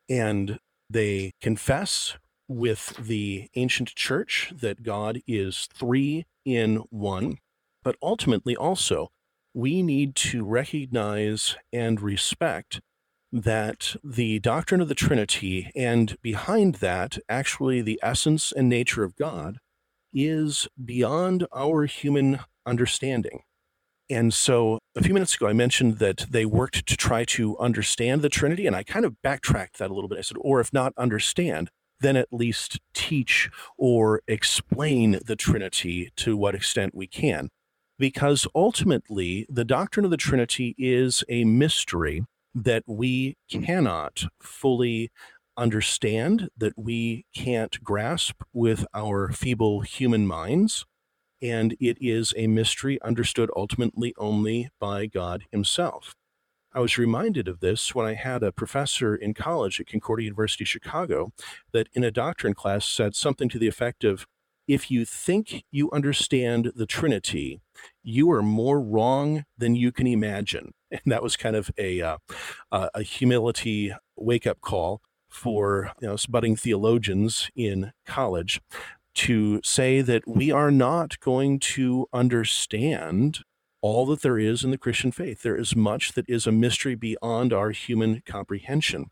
And 0.09 0.59
they 0.89 1.33
confess 1.41 2.17
with 2.49 2.97
the 2.97 3.49
ancient 3.57 3.89
church 3.95 4.53
that 4.55 4.83
God 4.83 5.21
is 5.27 5.69
three 5.75 6.27
in 6.45 6.77
one. 6.91 7.39
But 7.83 7.97
ultimately, 8.03 8.57
also, 8.57 9.11
we 9.55 9.83
need 9.83 10.15
to 10.17 10.45
recognize 10.45 11.57
and 11.73 12.01
respect 12.01 12.81
that 13.33 13.97
the 14.05 14.39
doctrine 14.39 14.81
of 14.81 14.89
the 14.89 14.95
Trinity 14.95 15.71
and 15.75 16.17
behind 16.23 16.77
that, 16.77 17.19
actually, 17.29 17.83
the 17.83 17.99
essence 18.03 18.53
and 18.53 18.69
nature 18.69 19.03
of 19.03 19.17
God 19.17 19.59
is 20.13 20.69
beyond 20.83 21.47
our 21.55 21.85
human 21.87 22.41
understanding. 22.65 23.43
And 24.09 24.33
so 24.33 24.79
a 24.95 25.03
few 25.03 25.13
minutes 25.13 25.35
ago, 25.35 25.49
I 25.49 25.53
mentioned 25.53 25.99
that 25.99 26.27
they 26.31 26.47
worked 26.47 26.87
to 26.87 26.97
try 26.97 27.25
to 27.25 27.59
understand 27.59 28.23
the 28.23 28.29
Trinity, 28.29 28.67
and 28.67 28.77
I 28.77 28.83
kind 28.83 29.05
of 29.05 29.21
backtracked 29.23 29.79
that 29.79 29.91
a 29.91 29.95
little 29.95 30.09
bit. 30.09 30.19
I 30.19 30.23
said, 30.23 30.37
or 30.41 30.61
if 30.61 30.73
not 30.73 30.93
understand, 30.97 31.71
then 32.01 32.17
at 32.17 32.29
least 32.31 32.79
teach 32.95 33.51
or 33.77 34.23
explain 34.29 35.19
the 35.25 35.37
Trinity 35.37 36.11
to 36.17 36.37
what 36.37 36.55
extent 36.55 36.95
we 36.95 37.07
can. 37.07 37.49
Because 37.99 38.47
ultimately, 38.55 39.47
the 39.49 39.65
doctrine 39.65 40.05
of 40.05 40.11
the 40.11 40.17
Trinity 40.17 40.75
is 40.79 41.25
a 41.29 41.45
mystery 41.45 42.25
that 42.55 42.85
we 42.87 43.37
cannot 43.51 44.25
fully 44.41 45.11
understand, 45.57 46.49
that 46.57 46.75
we 46.77 47.25
can't 47.35 47.83
grasp 47.83 48.43
with 48.53 48.87
our 48.95 49.33
feeble 49.33 49.81
human 49.81 50.27
minds. 50.27 50.85
And 51.51 51.77
it 51.79 51.97
is 52.01 52.35
a 52.37 52.49
mystery 52.49 53.01
understood 53.03 53.51
ultimately 53.55 54.15
only 54.19 54.69
by 54.81 55.07
God 55.07 55.45
Himself. 55.53 56.15
I 56.73 56.81
was 56.81 56.99
reminded 56.99 57.47
of 57.47 57.61
this 57.61 57.95
when 57.95 58.05
I 58.05 58.15
had 58.15 58.43
a 58.43 58.53
professor 58.53 59.15
in 59.15 59.33
college 59.33 59.81
at 59.81 59.87
Concordia 59.87 60.25
University, 60.25 60.65
Chicago, 60.65 61.31
that 61.73 61.89
in 61.95 62.05
a 62.05 62.11
doctrine 62.11 62.53
class 62.53 62.85
said 62.85 63.15
something 63.15 63.49
to 63.49 63.59
the 63.59 63.69
effect 63.69 64.05
of 64.05 64.27
if 64.67 64.91
you 64.91 65.05
think 65.05 65.65
you 65.71 65.89
understand 65.93 66.73
the 66.75 66.87
Trinity, 66.87 67.61
you 68.03 68.31
are 68.33 68.43
more 68.43 68.81
wrong 68.81 69.45
than 69.57 69.77
you 69.77 69.93
can 69.93 70.07
imagine. 70.07 70.73
And 70.91 71.01
that 71.07 71.23
was 71.23 71.37
kind 71.37 71.57
of 71.57 71.71
a 71.77 72.01
uh, 72.01 72.19
a 72.71 73.03
humility 73.03 73.93
wake 74.17 74.47
up 74.47 74.61
call 74.61 75.01
for 75.29 75.93
you 76.01 76.09
know, 76.09 76.17
budding 76.29 76.57
theologians 76.57 77.51
in 77.57 77.93
college 78.07 78.61
to 79.17 79.61
say 79.65 80.01
that 80.01 80.27
we 80.27 80.51
are 80.51 80.71
not 80.71 81.19
going 81.21 81.59
to 81.59 82.07
understand 82.13 83.41
all 83.83 84.07
that 84.07 84.23
there 84.23 84.39
is 84.39 84.65
in 84.65 84.71
the 84.71 84.79
Christian 84.79 85.13
faith. 85.13 85.43
There 85.43 85.57
is 85.57 85.77
much 85.77 86.13
that 86.13 86.29
is 86.29 86.47
a 86.47 86.53
mystery 86.53 86.95
beyond 86.95 87.53
our 87.53 87.71
human 87.71 88.23
comprehension. 88.25 89.07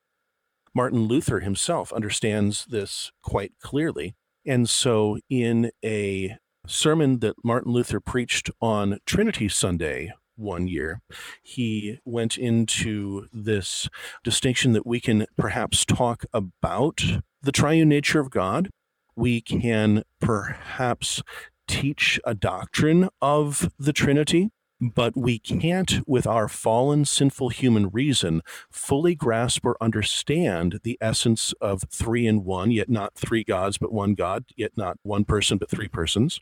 Martin 0.75 1.03
Luther 1.03 1.41
himself 1.41 1.93
understands 1.93 2.65
this 2.67 3.13
quite 3.23 3.53
clearly 3.61 4.15
and 4.47 4.69
so, 4.69 5.19
in 5.31 5.71
a 5.85 6.37
sermon 6.67 7.21
that 7.21 7.37
Martin 7.43 7.73
Luther 7.73 8.01
preached 8.01 8.51
on 8.61 8.99
Trinity 9.07 9.49
Sunday 9.49 10.13
one 10.37 10.69
year, 10.69 11.01
he 11.43 11.99
went 12.05 12.37
into 12.37 13.27
this 13.33 13.89
distinction 14.23 14.73
that 14.73 14.87
we 14.87 15.01
can 15.01 15.27
perhaps 15.39 15.85
talk 15.85 16.25
about 16.33 17.03
the 17.41 17.53
triune 17.53 17.89
nature 17.89 18.21
of 18.21 18.31
God. 18.31 18.69
We 19.17 19.41
can 19.41 20.05
perhaps 20.21 21.23
teach 21.67 22.21
a 22.25 22.35
doctrine 22.35 23.09
of 23.23 23.71
the 23.79 23.93
Trinity 23.93 24.51
but 24.81 25.17
we 25.17 25.39
can't, 25.39 26.07
with 26.07 26.27
our 26.27 26.49
fallen, 26.49 27.05
sinful 27.05 27.51
human 27.51 27.91
reason, 27.91 28.43
fully 28.71 29.15
grasp 29.15 29.65
or 29.65 29.77
understand 29.81 30.81
the 30.83 30.99
essence 31.01 31.55
of 31.61 31.85
three 31.91 32.27
in 32.27 32.45
one, 32.45 32.71
yet 32.71 32.91
not 32.91 33.15
three 33.15 33.45
gods, 33.45 33.79
but 33.79 33.93
one 33.93 34.15
God, 34.15 34.45
yet 34.57 34.73
not 34.77 34.99
one 35.03 35.25
person, 35.25 35.59
but 35.59 35.71
three 35.71 35.89
persons. 35.89 36.41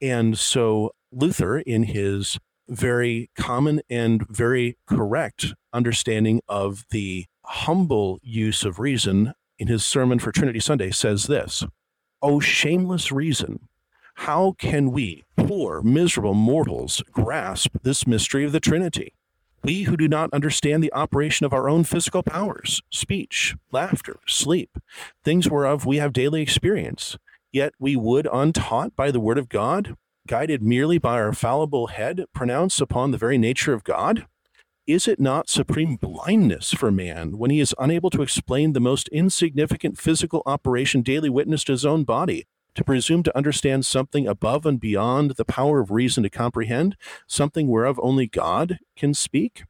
And 0.00 0.38
so 0.38 0.92
Luther, 1.12 1.58
in 1.58 1.84
his 1.84 2.38
very 2.68 3.30
common 3.38 3.80
and 3.88 4.26
very 4.28 4.76
correct 4.88 5.54
understanding 5.72 6.40
of 6.48 6.84
the 6.90 7.26
humble 7.44 8.18
use 8.22 8.64
of 8.64 8.78
reason 8.78 9.32
in 9.58 9.68
his 9.68 9.84
sermon 9.84 10.18
for 10.18 10.32
Trinity 10.32 10.60
Sunday, 10.60 10.90
says 10.90 11.26
this 11.26 11.64
O 12.22 12.40
shameless 12.40 13.12
reason, 13.12 13.68
how 14.14 14.52
can 14.52 14.90
we, 14.90 15.24
poor, 15.36 15.82
miserable 15.82 16.32
mortals, 16.32 17.02
grasp 17.12 17.76
this 17.82 18.06
mystery 18.06 18.44
of 18.44 18.52
the 18.52 18.60
Trinity? 18.60 19.12
We 19.62 19.82
who 19.82 19.96
do 19.96 20.08
not 20.08 20.32
understand 20.32 20.82
the 20.82 20.92
operation 20.94 21.44
of 21.44 21.52
our 21.52 21.68
own 21.68 21.84
physical 21.84 22.22
powers, 22.22 22.80
speech, 22.90 23.54
laughter, 23.70 24.18
sleep, 24.26 24.78
things 25.24 25.50
whereof 25.50 25.84
we 25.84 25.98
have 25.98 26.14
daily 26.14 26.40
experience, 26.40 27.18
yet 27.52 27.74
we 27.78 27.96
would, 27.96 28.26
untaught 28.32 28.96
by 28.96 29.10
the 29.10 29.20
word 29.20 29.38
of 29.38 29.50
God, 29.50 29.96
guided 30.26 30.62
merely 30.62 30.98
by 30.98 31.14
our 31.20 31.34
fallible 31.34 31.88
head, 31.88 32.24
pronounce 32.32 32.80
upon 32.80 33.10
the 33.10 33.18
very 33.18 33.36
nature 33.36 33.74
of 33.74 33.84
God? 33.84 34.26
Is 34.86 35.08
it 35.08 35.18
not 35.18 35.48
supreme 35.48 35.96
blindness 35.96 36.72
for 36.72 36.92
man 36.92 37.38
when 37.38 37.50
he 37.50 37.58
is 37.58 37.74
unable 37.76 38.08
to 38.10 38.22
explain 38.22 38.72
the 38.72 38.78
most 38.78 39.08
insignificant 39.08 39.98
physical 39.98 40.44
operation 40.46 41.02
daily 41.02 41.28
witnessed 41.28 41.66
to 41.66 41.72
his 41.72 41.84
own 41.84 42.04
body, 42.04 42.46
to 42.76 42.84
presume 42.84 43.24
to 43.24 43.36
understand 43.36 43.84
something 43.84 44.28
above 44.28 44.64
and 44.64 44.78
beyond 44.78 45.32
the 45.32 45.44
power 45.44 45.80
of 45.80 45.90
reason 45.90 46.22
to 46.22 46.30
comprehend, 46.30 46.96
something 47.26 47.66
whereof 47.66 47.98
only 48.00 48.28
God 48.28 48.78
can 48.94 49.12
speak? 49.12 49.64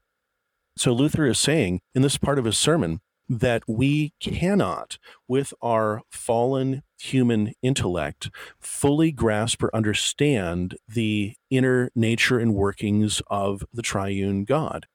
So 0.77 0.93
Luther 0.93 1.25
is 1.25 1.39
saying 1.39 1.81
in 1.95 2.03
this 2.03 2.19
part 2.19 2.39
of 2.39 2.45
his 2.45 2.59
sermon 2.59 3.01
that 3.27 3.63
we 3.67 4.13
cannot, 4.21 4.99
with 5.27 5.55
our 5.63 6.03
fallen 6.11 6.83
human 6.99 7.55
intellect, 7.63 8.29
fully 8.61 9.13
grasp 9.13 9.63
or 9.63 9.75
understand 9.75 10.77
the 10.87 11.37
inner 11.49 11.91
nature 11.95 12.39
and 12.39 12.55
workings 12.55 13.23
of 13.29 13.65
the 13.73 13.81
triune 13.81 14.45
God. 14.45 14.87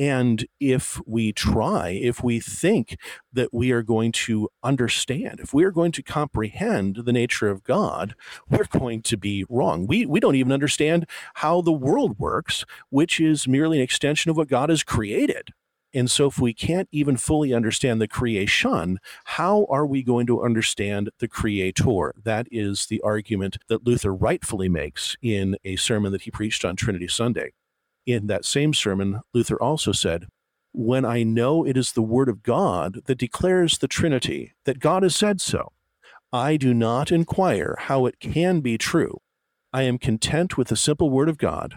And 0.00 0.46
if 0.58 0.98
we 1.06 1.30
try, 1.30 1.90
if 1.90 2.24
we 2.24 2.40
think 2.40 2.96
that 3.34 3.52
we 3.52 3.70
are 3.70 3.82
going 3.82 4.12
to 4.12 4.48
understand, 4.62 5.40
if 5.40 5.52
we 5.52 5.62
are 5.62 5.70
going 5.70 5.92
to 5.92 6.02
comprehend 6.02 7.00
the 7.04 7.12
nature 7.12 7.50
of 7.50 7.62
God, 7.62 8.14
we're 8.48 8.64
going 8.64 9.02
to 9.02 9.18
be 9.18 9.44
wrong. 9.50 9.86
We, 9.86 10.06
we 10.06 10.18
don't 10.18 10.36
even 10.36 10.52
understand 10.52 11.04
how 11.34 11.60
the 11.60 11.70
world 11.70 12.18
works, 12.18 12.64
which 12.88 13.20
is 13.20 13.46
merely 13.46 13.76
an 13.76 13.84
extension 13.84 14.30
of 14.30 14.38
what 14.38 14.48
God 14.48 14.70
has 14.70 14.82
created. 14.82 15.50
And 15.92 16.10
so, 16.10 16.28
if 16.28 16.38
we 16.38 16.54
can't 16.54 16.88
even 16.90 17.18
fully 17.18 17.52
understand 17.52 18.00
the 18.00 18.08
creation, 18.08 19.00
how 19.24 19.66
are 19.68 19.84
we 19.84 20.02
going 20.02 20.26
to 20.28 20.42
understand 20.42 21.10
the 21.18 21.28
creator? 21.28 22.14
That 22.24 22.46
is 22.50 22.86
the 22.86 23.02
argument 23.02 23.58
that 23.68 23.84
Luther 23.84 24.14
rightfully 24.14 24.70
makes 24.70 25.18
in 25.20 25.58
a 25.62 25.76
sermon 25.76 26.12
that 26.12 26.22
he 26.22 26.30
preached 26.30 26.64
on 26.64 26.76
Trinity 26.76 27.08
Sunday 27.08 27.52
in 28.12 28.26
that 28.26 28.44
same 28.44 28.74
sermon, 28.74 29.20
Luther 29.34 29.60
also 29.60 29.92
said, 29.92 30.26
When 30.72 31.04
I 31.04 31.22
know 31.22 31.64
it 31.64 31.76
is 31.76 31.92
the 31.92 32.02
Word 32.02 32.28
of 32.28 32.42
God 32.42 33.00
that 33.06 33.18
declares 33.18 33.78
the 33.78 33.88
Trinity, 33.88 34.52
that 34.64 34.80
God 34.80 35.02
has 35.02 35.16
said 35.16 35.40
so, 35.40 35.72
I 36.32 36.56
do 36.56 36.72
not 36.72 37.10
inquire 37.10 37.76
how 37.80 38.06
it 38.06 38.20
can 38.20 38.60
be 38.60 38.78
true. 38.78 39.18
I 39.72 39.82
am 39.82 39.98
content 39.98 40.56
with 40.56 40.68
the 40.68 40.76
simple 40.76 41.10
Word 41.10 41.28
of 41.28 41.38
God, 41.38 41.76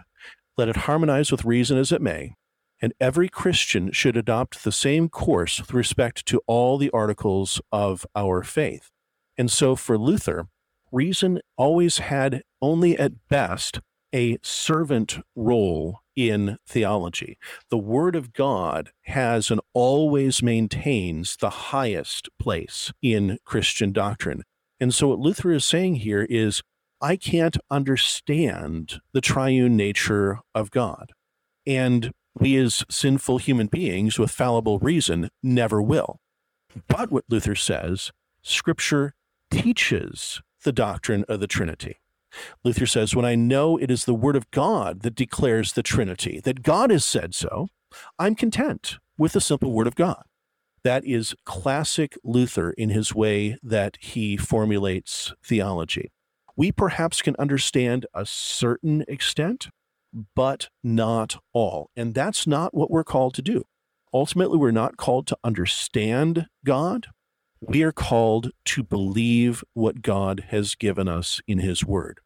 let 0.58 0.70
it 0.70 0.78
harmonize 0.78 1.32
with 1.32 1.46
reason 1.46 1.78
as 1.78 1.92
it 1.92 2.02
may, 2.02 2.36
and 2.82 2.94
every 3.00 3.30
Christian 3.30 3.92
should 3.92 4.18
adopt 4.18 4.64
the 4.64 4.72
same 4.72 5.10
course 5.10 5.60
with 5.60 5.74
respect 5.74 6.26
to 6.28 6.42
all 6.48 6.78
the 6.78 6.92
articles 6.92 7.62
of 7.72 8.06
our 8.16 8.44
faith. 8.44 8.90
And 9.38 9.52
so 9.52 9.76
for 9.76 9.98
Luther, 9.98 10.48
reason 10.92 11.40
always 11.58 11.98
had 11.98 12.44
only 12.62 12.98
at 12.98 13.28
best 13.28 13.80
a 14.14 14.38
servant 14.44 15.18
role 15.36 16.03
in 16.16 16.58
theology. 16.68 17.38
The 17.70 17.78
Word 17.78 18.16
of 18.16 18.34
God 18.34 18.92
has 19.04 19.52
and 19.52 19.62
always 19.74 20.44
maintains 20.44 21.38
the 21.38 21.50
highest 21.50 22.30
place 22.40 22.92
in 23.02 23.40
Christian 23.46 23.92
doctrine. 23.92 24.44
And 24.80 24.94
so, 24.94 25.10
what 25.10 25.20
Luther 25.20 25.52
is 25.52 25.66
saying 25.66 25.96
here 25.96 26.24
is 26.30 26.62
I 27.02 27.16
can't 27.16 27.58
understand 27.70 29.02
the 29.14 29.22
triune 29.22 29.76
nature 29.76 30.40
of 30.56 30.72
God. 30.72 31.12
And 31.66 32.12
we, 32.40 32.56
as 32.58 32.84
sinful 32.90 33.38
human 33.40 33.68
beings 33.68 34.18
with 34.18 34.32
fallible 34.32 34.80
reason, 34.80 35.30
never 35.42 35.82
will. 35.82 36.20
But 36.88 37.12
what 37.12 37.26
Luther 37.30 37.56
says, 37.56 38.12
Scripture 38.42 39.14
teaches 39.52 40.42
the 40.64 40.72
doctrine 40.72 41.26
of 41.28 41.40
the 41.40 41.48
Trinity. 41.48 41.98
Luther 42.64 42.86
says, 42.86 43.16
When 43.16 43.26
I 43.26 43.36
know 43.36 43.78
it 43.78 43.92
is 43.92 44.06
the 44.06 44.14
Word 44.14 44.36
of 44.36 44.50
God 44.52 45.02
that 45.02 45.16
declares 45.16 45.74
the 45.74 45.84
Trinity, 45.84 46.40
that 46.44 46.64
God 46.64 46.90
has 46.90 47.06
said 47.06 47.34
so, 47.36 47.68
I'm 48.18 48.36
content 48.36 48.98
with 49.18 49.34
the 49.34 49.42
simple 49.42 49.72
Word 49.72 49.88
of 49.88 49.96
God. 49.96 50.24
That 50.84 51.06
is 51.06 51.34
classic 51.46 52.18
Luther 52.24 52.72
in 52.72 52.90
his 52.90 53.16
way 53.16 53.58
that 53.64 53.98
he 54.02 54.36
formulates 54.36 55.34
theology. 55.44 56.12
We 56.58 56.72
perhaps 56.72 57.22
can 57.22 57.36
understand 57.40 58.06
a 58.14 58.26
certain 58.26 59.06
extent, 59.08 59.70
but 60.36 60.70
not 60.84 61.38
all. 61.54 61.90
And 61.96 62.14
that's 62.14 62.46
not 62.46 62.74
what 62.74 62.92
we're 62.92 63.06
called 63.06 63.34
to 63.36 63.42
do. 63.42 63.64
Ultimately, 64.14 64.58
we're 64.58 64.72
not 64.72 64.98
called 64.98 65.26
to 65.28 65.38
understand 65.44 66.48
God. 66.64 67.08
We 67.60 67.82
are 67.82 67.94
called 67.94 68.52
to 68.66 68.84
believe 68.84 69.64
what 69.74 70.02
God 70.02 70.48
has 70.50 70.76
given 70.76 71.08
us 71.08 71.40
in 71.48 71.60
His 71.60 71.86
Word. 71.86 72.20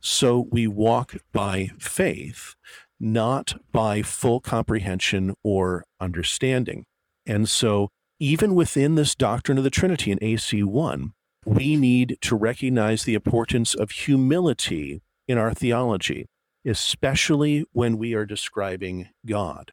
So 0.00 0.48
we 0.50 0.66
walk 0.66 1.16
by 1.32 1.70
faith, 1.78 2.54
not 2.98 3.54
by 3.72 4.02
full 4.02 4.40
comprehension 4.40 5.34
or 5.42 5.84
understanding. 6.00 6.84
And 7.26 7.48
so, 7.48 7.88
even 8.18 8.54
within 8.54 8.96
this 8.96 9.14
doctrine 9.14 9.56
of 9.56 9.64
the 9.64 9.70
Trinity 9.70 10.10
in 10.10 10.18
AC1, 10.18 11.12
we 11.46 11.76
need 11.76 12.18
to 12.20 12.36
recognize 12.36 13.04
the 13.04 13.14
importance 13.14 13.74
of 13.74 13.90
humility 13.90 15.00
in 15.26 15.38
our 15.38 15.54
theology, 15.54 16.26
especially 16.66 17.64
when 17.72 17.96
we 17.96 18.14
are 18.14 18.26
describing 18.26 19.08
God. 19.24 19.72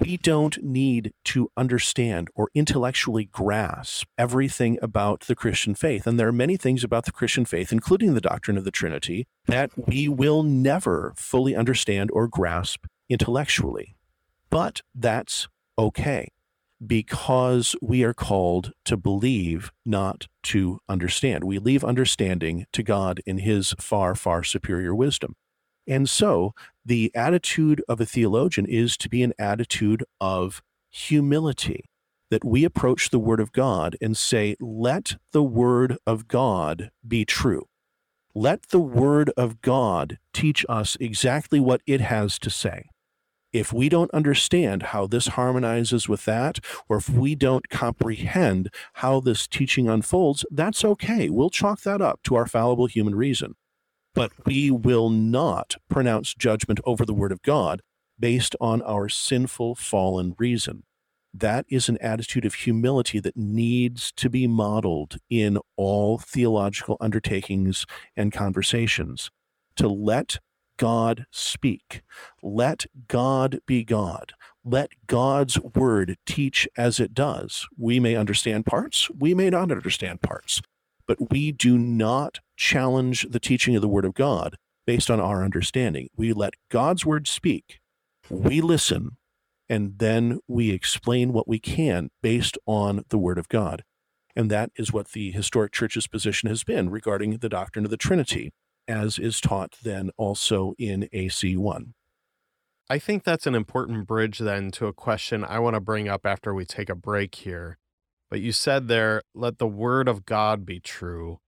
We 0.00 0.16
don't 0.16 0.62
need 0.62 1.12
to 1.24 1.50
understand 1.56 2.28
or 2.34 2.50
intellectually 2.54 3.24
grasp 3.24 4.06
everything 4.16 4.78
about 4.80 5.22
the 5.22 5.34
Christian 5.34 5.74
faith. 5.74 6.06
And 6.06 6.18
there 6.18 6.28
are 6.28 6.32
many 6.32 6.56
things 6.56 6.84
about 6.84 7.04
the 7.04 7.12
Christian 7.12 7.44
faith, 7.44 7.72
including 7.72 8.14
the 8.14 8.20
doctrine 8.20 8.56
of 8.56 8.64
the 8.64 8.70
Trinity, 8.70 9.26
that 9.46 9.70
we 9.76 10.08
will 10.08 10.42
never 10.42 11.12
fully 11.16 11.56
understand 11.56 12.10
or 12.12 12.28
grasp 12.28 12.86
intellectually. 13.08 13.96
But 14.50 14.82
that's 14.94 15.48
okay 15.78 16.28
because 16.84 17.74
we 17.82 18.04
are 18.04 18.14
called 18.14 18.72
to 18.84 18.96
believe, 18.96 19.72
not 19.84 20.28
to 20.44 20.78
understand. 20.88 21.44
We 21.44 21.58
leave 21.58 21.84
understanding 21.84 22.66
to 22.72 22.82
God 22.82 23.20
in 23.26 23.38
His 23.38 23.74
far, 23.80 24.14
far 24.14 24.44
superior 24.44 24.94
wisdom. 24.94 25.34
And 25.86 26.08
so 26.08 26.52
the 26.88 27.12
attitude 27.14 27.84
of 27.88 28.00
a 28.00 28.06
theologian 28.06 28.66
is 28.66 28.96
to 28.96 29.08
be 29.08 29.22
an 29.22 29.34
attitude 29.38 30.02
of 30.20 30.62
humility, 30.90 31.84
that 32.30 32.44
we 32.44 32.64
approach 32.64 33.10
the 33.10 33.18
Word 33.18 33.40
of 33.40 33.52
God 33.52 33.94
and 34.00 34.16
say, 34.16 34.56
let 34.58 35.16
the 35.32 35.42
Word 35.42 35.98
of 36.06 36.28
God 36.28 36.90
be 37.06 37.26
true. 37.26 37.66
Let 38.34 38.70
the 38.70 38.80
Word 38.80 39.30
of 39.36 39.60
God 39.60 40.18
teach 40.32 40.64
us 40.68 40.96
exactly 40.98 41.60
what 41.60 41.82
it 41.86 42.00
has 42.00 42.38
to 42.40 42.50
say 42.50 42.84
if 43.52 43.72
we 43.72 43.88
don't 43.88 44.10
understand 44.10 44.84
how 44.84 45.06
this 45.06 45.28
harmonizes 45.28 46.08
with 46.08 46.24
that, 46.26 46.58
or 46.88 46.98
if 46.98 47.08
we 47.08 47.34
don't 47.34 47.68
comprehend 47.68 48.68
how 48.94 49.20
this 49.20 49.46
teaching 49.46 49.88
unfolds, 49.88 50.44
that's 50.50 50.84
okay. 50.84 51.30
We'll 51.30 51.50
chalk 51.50 51.80
that 51.82 52.02
up 52.02 52.20
to 52.24 52.34
our 52.34 52.46
fallible 52.46 52.86
human 52.86 53.14
reason. 53.14 53.54
But 54.18 54.32
we 54.46 54.70
will 54.70 55.10
not 55.10 55.76
pronounce 55.88 56.34
judgment 56.34 56.80
over 56.84 57.04
the 57.04 57.14
Word 57.14 57.32
of 57.32 57.42
God 57.42 57.82
based 58.18 58.56
on 58.60 58.82
our 58.82 59.08
sinful, 59.08 59.76
fallen 59.76 60.34
reason. 60.38 60.82
That 61.32 61.66
is 61.68 61.88
an 61.88 61.98
attitude 61.98 62.44
of 62.44 62.54
humility 62.54 63.20
that 63.20 63.36
needs 63.36 64.12
to 64.16 64.28
be 64.28 64.46
modeled 64.46 65.18
in 65.30 65.58
all 65.76 66.18
theological 66.18 66.96
undertakings 67.00 67.86
and 68.16 68.32
conversations. 68.32 69.30
To 69.76 69.88
let 69.88 70.38
God 70.78 71.26
speak. 71.30 72.02
Let 72.42 72.86
God 73.08 73.60
be 73.66 73.84
God. 73.84 74.32
Let 74.64 74.90
God's 75.06 75.60
word 75.60 76.16
teach 76.26 76.66
as 76.76 76.98
it 76.98 77.14
does. 77.14 77.68
We 77.76 78.00
may 78.00 78.16
understand 78.16 78.66
parts, 78.66 79.10
we 79.10 79.34
may 79.34 79.50
not 79.50 79.70
understand 79.70 80.22
parts, 80.22 80.62
but 81.08 81.32
we 81.32 81.50
do 81.50 81.76
not 81.76 82.38
challenge 82.56 83.26
the 83.30 83.40
teaching 83.40 83.74
of 83.74 83.82
the 83.82 83.88
word 83.88 84.04
of 84.04 84.14
God 84.14 84.56
based 84.86 85.10
on 85.10 85.18
our 85.20 85.42
understanding. 85.42 86.08
We 86.16 86.32
let 86.32 86.54
God's 86.70 87.04
word 87.04 87.26
speak, 87.26 87.80
we 88.30 88.60
listen, 88.60 89.16
and 89.68 89.98
then 89.98 90.38
we 90.46 90.70
explain 90.70 91.32
what 91.32 91.48
we 91.48 91.58
can 91.58 92.10
based 92.22 92.56
on 92.66 93.04
the 93.08 93.18
word 93.18 93.38
of 93.38 93.48
God. 93.48 93.82
And 94.36 94.50
that 94.50 94.70
is 94.76 94.92
what 94.92 95.08
the 95.08 95.32
historic 95.32 95.72
church's 95.72 96.06
position 96.06 96.48
has 96.48 96.62
been 96.62 96.90
regarding 96.90 97.38
the 97.38 97.48
doctrine 97.48 97.84
of 97.84 97.90
the 97.90 97.96
Trinity 97.96 98.52
as 98.86 99.18
is 99.18 99.40
taught 99.40 99.76
then 99.82 100.10
also 100.16 100.74
in 100.78 101.08
AC1. 101.12 101.92
I 102.88 102.98
think 102.98 103.22
that's 103.24 103.46
an 103.46 103.54
important 103.54 104.06
bridge 104.06 104.38
then 104.38 104.70
to 104.72 104.86
a 104.86 104.94
question 104.94 105.44
I 105.44 105.58
want 105.58 105.74
to 105.74 105.80
bring 105.80 106.08
up 106.08 106.24
after 106.24 106.54
we 106.54 106.64
take 106.64 106.88
a 106.88 106.94
break 106.94 107.34
here. 107.34 107.76
But 108.30 108.40
you 108.40 108.52
said 108.52 108.88
there, 108.88 109.22
let 109.34 109.58
the 109.58 109.66
word 109.66 110.08
of 110.08 110.26
God 110.26 110.66
be 110.66 110.80
true. 110.80 111.40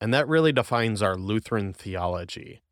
And 0.00 0.12
that 0.12 0.28
really 0.28 0.52
defines 0.52 1.02
our 1.02 1.16
Lutheran 1.16 1.72
theology. 1.72 2.62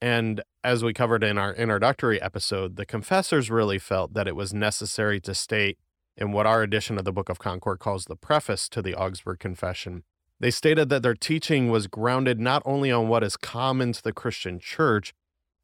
And 0.00 0.42
as 0.62 0.84
we 0.84 0.92
covered 0.92 1.24
in 1.24 1.36
our 1.38 1.52
introductory 1.54 2.22
episode, 2.22 2.76
the 2.76 2.86
confessors 2.86 3.50
really 3.50 3.78
felt 3.78 4.14
that 4.14 4.28
it 4.28 4.36
was 4.36 4.54
necessary 4.54 5.20
to 5.20 5.34
state 5.34 5.78
in 6.16 6.32
what 6.32 6.46
our 6.46 6.62
edition 6.62 6.98
of 6.98 7.04
the 7.04 7.12
Book 7.12 7.28
of 7.28 7.38
Concord 7.38 7.80
calls 7.80 8.04
the 8.04 8.16
preface 8.16 8.68
to 8.70 8.80
the 8.80 8.94
Augsburg 8.94 9.38
Confession 9.38 10.04
they 10.40 10.50
stated 10.50 10.88
that 10.88 11.02
their 11.02 11.14
teaching 11.14 11.68
was 11.68 11.86
grounded 11.86 12.38
not 12.38 12.62
only 12.64 12.92
on 12.92 13.08
what 13.08 13.24
is 13.24 13.36
common 13.36 13.92
to 13.92 14.02
the 14.02 14.12
Christian 14.12 14.58
church, 14.58 15.12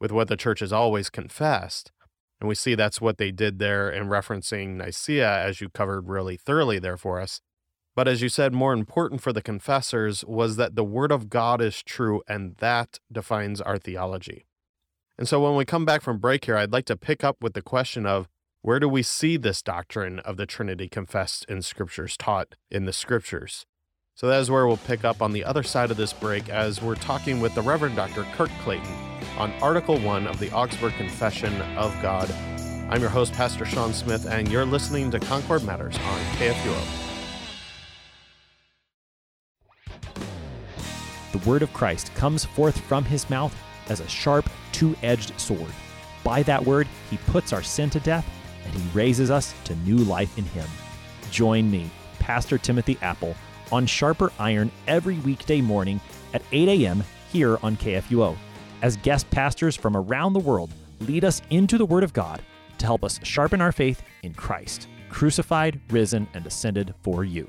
with 0.01 0.11
what 0.11 0.29
the 0.29 0.37
church 0.37 0.61
has 0.61 0.73
always 0.73 1.11
confessed, 1.11 1.93
and 2.40 2.49
we 2.49 2.55
see 2.55 2.75
that's 2.75 3.01
what 3.01 3.18
they 3.18 3.31
did 3.31 3.59
there 3.59 3.90
in 3.90 4.09
referencing 4.09 4.77
Nicaea, 4.77 5.42
as 5.42 5.61
you 5.61 5.68
covered 5.68 6.09
really 6.09 6.37
thoroughly 6.37 6.79
there 6.79 6.97
for 6.97 7.20
us. 7.20 7.40
But 7.97 8.09
as 8.09 8.23
you 8.23 8.29
said, 8.29 8.53
more 8.53 8.73
important 8.73 9.20
for 9.20 9.33
the 9.33 9.42
confessors 9.42 10.25
was 10.25 10.57
that 10.57 10.75
the 10.75 10.85
Word 10.85 11.12
of 11.12 11.31
God 11.31 11.61
is 11.61 11.83
true, 11.83 12.23
and 12.29 12.57
that 12.57 12.99
defines 13.11 13.61
our 13.61 13.79
theology. 13.79 14.47
And 15.16 15.29
so 15.29 15.40
when 15.40 15.55
we 15.55 15.64
come 15.64 15.85
back 15.85 16.03
from 16.03 16.18
break 16.18 16.44
here, 16.47 16.57
I'd 16.57 16.73
like 16.73 16.87
to 16.87 16.97
pick 16.97 17.23
up 17.23 17.37
with 17.40 17.55
the 17.55 17.62
question 17.62 18.05
of 18.05 18.29
where 18.62 18.81
do 18.81 18.88
we 18.88 19.03
see 19.03 19.37
this 19.37 19.62
doctrine 19.62 20.18
of 20.20 20.37
the 20.37 20.47
Trinity 20.47 20.88
confessed 20.88 21.44
in 21.49 21.62
Scriptures, 21.62 22.16
taught 22.16 22.57
in 22.70 22.85
the 22.85 22.92
Scriptures? 22.92 23.64
So 24.16 24.27
that 24.27 24.40
is 24.40 24.51
where 24.51 24.66
we'll 24.66 24.77
pick 24.77 25.05
up 25.05 25.23
on 25.23 25.33
the 25.33 25.44
other 25.44 25.62
side 25.62 25.90
of 25.90 25.97
this 25.97 26.12
break 26.12 26.49
as 26.49 26.83
we're 26.83 26.94
talking 26.94 27.40
with 27.40 27.55
the 27.55 27.62
Reverend 27.62 27.97
Dr. 27.97 28.25
Kirk 28.35 28.51
Clayton 28.62 29.13
on 29.39 29.53
Article 29.63 29.99
1 29.99 30.27
of 30.27 30.39
the 30.39 30.51
Augsburg 30.53 30.95
Confession 30.95 31.53
of 31.77 31.95
God. 32.03 32.31
I'm 32.91 33.01
your 33.01 33.11
host, 33.11 33.33
Pastor 33.33 33.65
Sean 33.65 33.93
Smith, 33.93 34.27
and 34.27 34.51
you're 34.51 34.65
listening 34.65 35.11
to 35.11 35.21
Concord 35.21 35.65
Matters 35.65 35.97
on 35.97 36.21
KFUO. 36.37 37.05
The 41.33 41.39
word 41.51 41.63
of 41.63 41.73
Christ 41.73 42.15
comes 42.15 42.45
forth 42.45 42.79
from 42.83 43.05
his 43.05 43.29
mouth 43.29 43.55
as 43.89 44.01
a 44.01 44.09
sharp, 44.09 44.49
two 44.73 44.95
edged 45.03 45.39
sword. 45.41 45.73
By 46.23 46.43
that 46.45 46.65
word, 46.65 46.87
he 47.11 47.17
puts 47.27 47.53
our 47.53 47.63
sin 47.63 47.91
to 47.91 48.01
death 48.01 48.27
and 48.65 48.75
he 48.75 48.99
raises 48.99 49.31
us 49.31 49.55
to 49.65 49.75
new 49.77 49.99
life 49.99 50.39
in 50.39 50.45
him. 50.45 50.69
Join 51.31 51.71
me, 51.71 51.91
Pastor 52.19 52.59
Timothy 52.59 52.99
Appel, 53.03 53.35
on 53.73 53.87
Sharper 53.87 54.33
Iron 54.39 54.71
every 54.87 55.19
weekday 55.19 55.61
morning 55.61 56.01
at 56.33 56.43
8 56.53 56.69
a.m. 56.69 57.03
here 57.33 57.59
on 57.63 57.77
KFUO, 57.77 58.37
as 58.85 58.97
guest 58.99 59.29
pastors 59.31 59.75
from 59.75 59.97
around 59.97 60.35
the 60.35 60.38
world 60.38 60.70
lead 61.01 61.25
us 61.25 61.40
into 61.49 61.79
the 61.79 61.87
Word 61.87 62.05
of 62.05 62.12
God 62.12 62.42
to 62.77 62.85
help 62.85 63.03
us 63.03 63.18
sharpen 63.23 63.62
our 63.62 63.73
faith 63.73 64.03
in 64.23 64.35
Christ, 64.35 64.88
crucified, 65.09 65.81
risen, 65.88 66.29
and 66.35 66.47
ascended 66.47 66.94
for 67.03 67.25
you. 67.25 67.49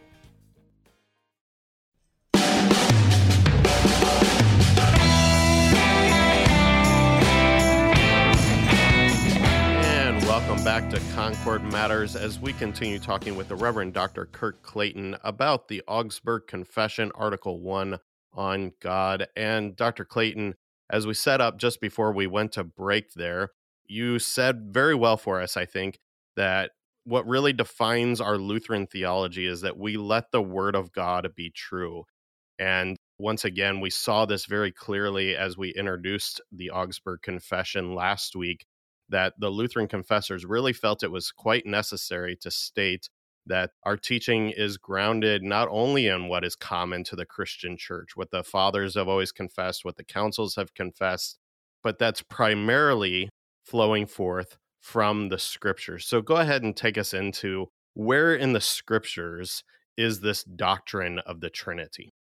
And 9.84 10.24
welcome 10.24 10.63
back 10.63 10.89
to 10.91 11.02
Concord 11.15 11.65
Matters 11.65 12.15
as 12.15 12.39
we 12.39 12.54
continue 12.54 12.98
talking 12.98 13.36
with 13.36 13.50
the 13.50 13.58
Reverend 13.58 13.91
Dr. 13.91 14.28
Kurt 14.28 14.63
Clayton 14.63 15.17
about 15.21 15.67
the 15.67 15.84
Augsburg 15.86 16.48
Confession, 16.48 17.12
Article 17.13 17.60
1 17.60 18.00
on 18.32 18.71
God. 18.80 19.28
And 19.36 19.76
Dr. 19.76 20.06
Clayton, 20.06 20.56
as 20.89 21.08
we 21.08 21.13
set 21.13 21.41
up 21.41 21.58
just 21.58 21.82
before 21.82 22.12
we 22.12 22.28
went 22.28 22.52
to 22.54 22.63
break 22.63 23.13
there, 23.13 23.50
you 23.88 24.19
said 24.19 24.67
very 24.71 24.95
well 24.95 25.17
for 25.17 25.41
us, 25.41 25.58
I 25.58 25.65
think, 25.65 26.00
that 26.36 26.71
what 27.04 27.28
really 27.28 27.54
defines 27.54 28.19
our 28.19 28.38
Lutheran 28.38 28.88
theology 28.88 29.45
is 29.45 29.62
that 29.62 29.78
we 29.78 29.95
let 29.98 30.32
the 30.32 30.41
Word 30.41 30.76
of 30.76 30.91
God 30.91 31.30
be 31.36 31.52
true. 31.52 32.04
And 32.58 32.98
once 33.19 33.45
again, 33.45 33.80
we 33.80 33.89
saw 33.89 34.26
this 34.26 34.45
very 34.45 34.71
clearly 34.71 35.36
as 35.36 35.58
we 35.58 35.69
introduced 35.69 36.41
the 36.52 36.71
Augsburg 36.71 37.21
Confession 37.21 37.93
last 37.93 38.36
week 38.36 38.65
that 39.10 39.34
the 39.39 39.50
Lutheran 39.50 39.88
confessors 39.88 40.45
really 40.45 40.74
felt 40.74 41.04
it 41.04 41.12
was 41.12 41.32
quite 41.32 41.65
necessary 41.65 42.36
to 42.41 42.50
state 42.50 43.10
that 43.47 43.71
our 43.84 43.97
teaching 43.97 44.49
is 44.49 44.77
grounded 44.77 45.43
not 45.43 45.67
only 45.69 46.08
in 46.08 46.27
what 46.27 46.43
is 46.43 46.55
common 46.55 47.03
to 47.05 47.15
the 47.15 47.25
Christian 47.25 47.77
church, 47.77 48.15
what 48.15 48.31
the 48.31 48.43
fathers 48.43 48.95
have 48.95 49.08
always 49.08 49.31
confessed, 49.31 49.86
what 49.86 49.97
the 49.97 50.03
councils 50.03 50.55
have 50.55 50.73
confessed, 50.73 51.38
but 51.84 51.99
that's 51.99 52.21
primarily 52.21 53.29
flowing 53.63 54.05
forth 54.05 54.58
from 54.79 55.29
the 55.29 55.39
scriptures. 55.39 56.05
So 56.05 56.21
go 56.21 56.36
ahead 56.38 56.63
and 56.63 56.75
take 56.75 56.97
us 56.97 57.13
into 57.13 57.67
where 57.93 58.36
in 58.36 58.53
the 58.53 58.62
scriptures 58.62 59.63
is 59.97 60.19
this 60.19 60.43
doctrine 60.43 61.19
of 61.19 61.39
the 61.39 61.49
Trinity? 61.49 62.13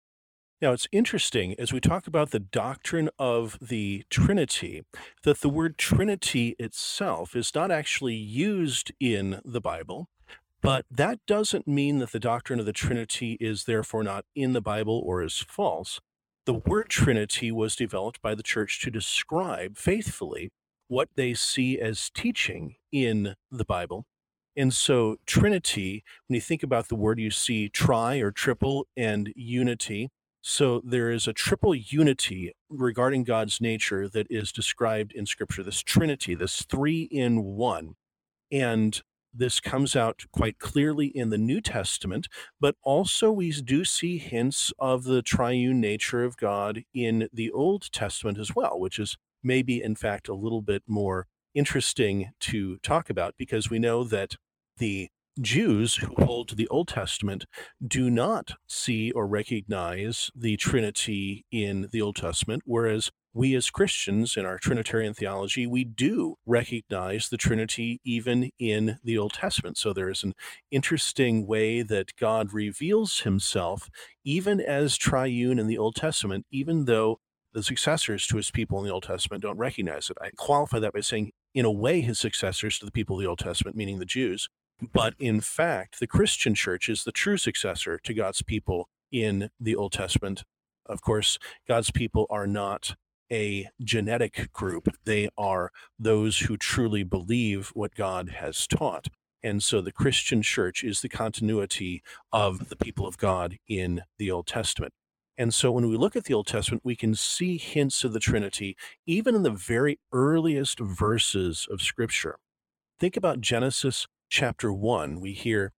Now, 0.61 0.71
it's 0.71 0.87
interesting 0.93 1.55
as 1.59 1.73
we 1.73 1.81
talk 1.81 2.07
about 2.07 2.31
the 2.31 2.39
doctrine 2.39 3.09
of 3.19 3.57
the 3.61 4.05
Trinity 4.09 4.83
that 5.23 5.41
the 5.41 5.49
word 5.49 5.77
Trinity 5.77 6.55
itself 6.57 7.35
is 7.35 7.53
not 7.53 7.69
actually 7.69 8.15
used 8.15 8.93
in 8.97 9.41
the 9.43 9.59
Bible, 9.59 10.07
but 10.63 10.85
that 10.89 11.19
doesn't 11.27 11.67
mean 11.67 11.99
that 11.99 12.13
the 12.13 12.19
doctrine 12.19 12.59
of 12.59 12.65
the 12.65 12.73
Trinity 12.73 13.37
is 13.41 13.65
therefore 13.65 14.01
not 14.01 14.25
in 14.33 14.53
the 14.53 14.61
Bible 14.61 15.03
or 15.05 15.21
is 15.21 15.45
false. 15.47 15.99
The 16.45 16.53
word 16.53 16.89
Trinity 16.89 17.51
was 17.51 17.75
developed 17.75 18.21
by 18.21 18.33
the 18.33 18.43
church 18.43 18.81
to 18.81 18.89
describe 18.89 19.77
faithfully 19.77 20.51
what 20.87 21.09
they 21.15 21.33
see 21.33 21.79
as 21.79 22.09
teaching 22.09 22.75
in 22.93 23.35
the 23.51 23.65
Bible. 23.65 24.05
And 24.55 24.73
so, 24.73 25.17
Trinity, 25.25 26.03
when 26.27 26.35
you 26.35 26.41
think 26.41 26.63
about 26.63 26.87
the 26.87 26.95
word, 26.95 27.19
you 27.19 27.31
see 27.31 27.67
tri 27.67 28.17
or 28.17 28.31
triple 28.31 28.87
and 28.95 29.33
unity. 29.35 30.11
So, 30.41 30.81
there 30.85 31.09
is 31.09 31.27
a 31.27 31.33
triple 31.33 31.73
unity 31.75 32.53
regarding 32.69 33.23
God's 33.23 33.59
nature 33.59 34.07
that 34.09 34.27
is 34.29 34.51
described 34.51 35.11
in 35.11 35.25
Scripture 35.25 35.63
this 35.63 35.81
Trinity, 35.81 36.35
this 36.35 36.61
three 36.61 37.03
in 37.03 37.43
one. 37.43 37.95
And 38.51 39.01
this 39.33 39.59
comes 39.59 39.95
out 39.95 40.23
quite 40.31 40.59
clearly 40.59 41.07
in 41.07 41.29
the 41.29 41.37
New 41.37 41.61
Testament, 41.61 42.27
but 42.59 42.75
also 42.83 43.31
we 43.31 43.51
do 43.51 43.83
see 43.83 44.17
hints 44.17 44.71
of 44.79 45.03
the 45.03 45.21
triune 45.21 45.81
nature 45.81 46.23
of 46.23 46.37
God 46.37 46.83
in 46.93 47.29
the 47.33 47.51
Old 47.51 47.91
Testament 47.91 48.37
as 48.37 48.55
well, 48.55 48.79
which 48.79 48.99
is 48.99 49.17
maybe, 49.43 49.81
in 49.81 49.95
fact, 49.95 50.27
a 50.27 50.35
little 50.35 50.61
bit 50.61 50.83
more 50.87 51.27
interesting 51.53 52.31
to 52.39 52.77
talk 52.77 53.09
about 53.09 53.35
because 53.37 53.69
we 53.69 53.79
know 53.79 54.03
that 54.03 54.35
the 54.77 55.09
Jews 55.41 55.95
who 55.95 56.13
hold 56.23 56.47
to 56.49 56.55
the 56.55 56.67
Old 56.67 56.87
Testament 56.87 57.45
do 57.85 58.09
not 58.09 58.51
see 58.67 59.11
or 59.11 59.25
recognize 59.25 60.29
the 60.35 60.57
Trinity 60.57 61.45
in 61.51 61.89
the 61.91 62.01
Old 62.01 62.17
Testament, 62.17 62.63
whereas 62.65 63.11
we 63.33 63.55
as 63.55 63.71
Christians 63.71 64.37
in 64.37 64.45
our 64.45 64.59
Trinitarian 64.59 65.13
theology, 65.13 65.65
we 65.65 65.83
do 65.83 66.35
recognize 66.45 67.29
the 67.29 67.37
Trinity 67.37 67.99
even 68.03 68.51
in 68.59 68.99
the 69.03 69.17
Old 69.17 69.33
Testament. 69.33 69.77
So 69.77 69.91
there 69.91 70.09
is 70.09 70.23
an 70.23 70.33
interesting 70.69 71.47
way 71.47 71.81
that 71.81 72.15
God 72.15 72.53
reveals 72.53 73.21
himself 73.21 73.89
even 74.23 74.61
as 74.61 74.97
triune 74.97 75.57
in 75.57 75.67
the 75.67 75.77
Old 75.77 75.95
Testament, 75.95 76.45
even 76.51 76.85
though 76.85 77.19
the 77.53 77.63
successors 77.63 78.27
to 78.27 78.37
his 78.37 78.51
people 78.51 78.79
in 78.79 78.85
the 78.85 78.91
Old 78.91 79.03
Testament 79.03 79.43
don't 79.43 79.57
recognize 79.57 80.09
it. 80.09 80.17
I 80.21 80.29
qualify 80.35 80.79
that 80.79 80.93
by 80.93 81.01
saying, 81.01 81.31
in 81.53 81.65
a 81.65 81.71
way, 81.71 82.01
his 82.01 82.19
successors 82.19 82.79
to 82.79 82.85
the 82.85 82.91
people 82.91 83.15
of 83.15 83.21
the 83.21 83.29
Old 83.29 83.39
Testament, 83.39 83.75
meaning 83.75 83.99
the 83.99 84.05
Jews. 84.05 84.47
But 84.91 85.13
in 85.19 85.39
fact, 85.39 85.99
the 85.99 86.07
Christian 86.07 86.55
church 86.55 86.89
is 86.89 87.03
the 87.03 87.11
true 87.11 87.37
successor 87.37 87.99
to 88.03 88.13
God's 88.13 88.41
people 88.41 88.89
in 89.11 89.49
the 89.59 89.75
Old 89.75 89.93
Testament. 89.93 90.43
Of 90.85 91.01
course, 91.01 91.39
God's 91.67 91.91
people 91.91 92.25
are 92.29 92.47
not 92.47 92.95
a 93.31 93.69
genetic 93.81 94.51
group, 94.53 94.87
they 95.05 95.29
are 95.37 95.71
those 95.97 96.39
who 96.39 96.57
truly 96.57 97.03
believe 97.03 97.69
what 97.73 97.95
God 97.95 98.29
has 98.39 98.67
taught. 98.67 99.07
And 99.43 99.61
so 99.61 99.81
the 99.81 99.91
Christian 99.91 100.41
church 100.41 100.83
is 100.83 101.01
the 101.01 101.09
continuity 101.09 102.01
of 102.31 102.69
the 102.69 102.77
people 102.77 103.05
of 103.05 103.17
God 103.17 103.57
in 103.67 104.03
the 104.17 104.31
Old 104.31 104.47
Testament. 104.47 104.93
And 105.37 105.53
so 105.53 105.71
when 105.71 105.89
we 105.89 105.97
look 105.97 106.15
at 106.15 106.25
the 106.25 106.33
Old 106.33 106.47
Testament, 106.47 106.85
we 106.85 106.95
can 106.95 107.15
see 107.15 107.57
hints 107.57 108.03
of 108.03 108.13
the 108.13 108.19
Trinity 108.19 108.77
even 109.05 109.35
in 109.35 109.43
the 109.43 109.51
very 109.51 109.99
earliest 110.11 110.79
verses 110.79 111.67
of 111.69 111.81
Scripture. 111.81 112.37
Think 112.99 113.17
about 113.17 113.41
Genesis 113.41 114.07
chapter 114.29 114.71
1. 114.71 115.19
We 115.19 115.33
hear, 115.33 115.73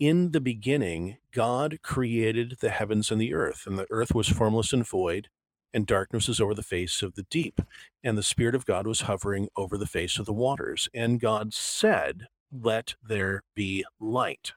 In 0.00 0.32
the 0.32 0.40
beginning, 0.40 1.18
God 1.32 1.78
created 1.82 2.56
the 2.60 2.70
heavens 2.70 3.10
and 3.10 3.20
the 3.20 3.34
earth, 3.34 3.64
and 3.66 3.78
the 3.78 3.86
earth 3.90 4.14
was 4.14 4.28
formless 4.28 4.72
and 4.72 4.86
void, 4.86 5.28
and 5.74 5.86
darkness 5.86 6.28
was 6.28 6.40
over 6.40 6.54
the 6.54 6.62
face 6.62 7.02
of 7.02 7.14
the 7.14 7.26
deep, 7.30 7.60
and 8.02 8.16
the 8.16 8.22
Spirit 8.22 8.54
of 8.54 8.64
God 8.64 8.86
was 8.86 9.02
hovering 9.02 9.48
over 9.56 9.76
the 9.76 9.86
face 9.86 10.18
of 10.18 10.24
the 10.24 10.32
waters. 10.32 10.88
And 10.94 11.20
God 11.20 11.52
said, 11.52 12.28
Let 12.50 12.94
there 13.02 13.42
be 13.54 13.84
light. 14.00 14.52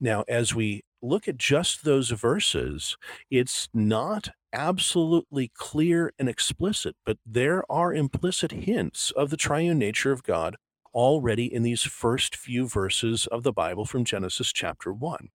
Now, 0.00 0.24
as 0.28 0.54
we 0.54 0.82
look 1.00 1.26
at 1.26 1.38
just 1.38 1.84
those 1.84 2.10
verses, 2.10 2.96
it's 3.30 3.68
not 3.72 4.28
absolutely 4.52 5.50
clear 5.54 6.12
and 6.18 6.28
explicit, 6.28 6.94
but 7.06 7.18
there 7.24 7.64
are 7.70 7.94
implicit 7.94 8.52
hints 8.52 9.10
of 9.12 9.30
the 9.30 9.36
triune 9.36 9.78
nature 9.78 10.12
of 10.12 10.22
God 10.22 10.56
already 10.94 11.52
in 11.52 11.62
these 11.62 11.82
first 11.82 12.36
few 12.36 12.68
verses 12.68 13.26
of 13.28 13.42
the 13.42 13.52
Bible 13.52 13.84
from 13.84 14.04
Genesis 14.04 14.52
chapter 14.52 14.92
1. 14.92 15.30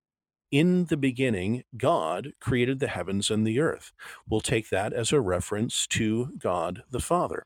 In 0.52 0.86
the 0.86 0.96
beginning, 0.96 1.64
God 1.76 2.32
created 2.40 2.80
the 2.80 2.88
heavens 2.88 3.30
and 3.30 3.46
the 3.46 3.60
earth. 3.60 3.92
We'll 4.30 4.40
take 4.40 4.70
that 4.70 4.94
as 4.94 5.12
a 5.12 5.20
reference 5.20 5.86
to 5.88 6.30
God 6.38 6.84
the 6.90 7.02
Father. 7.02 7.44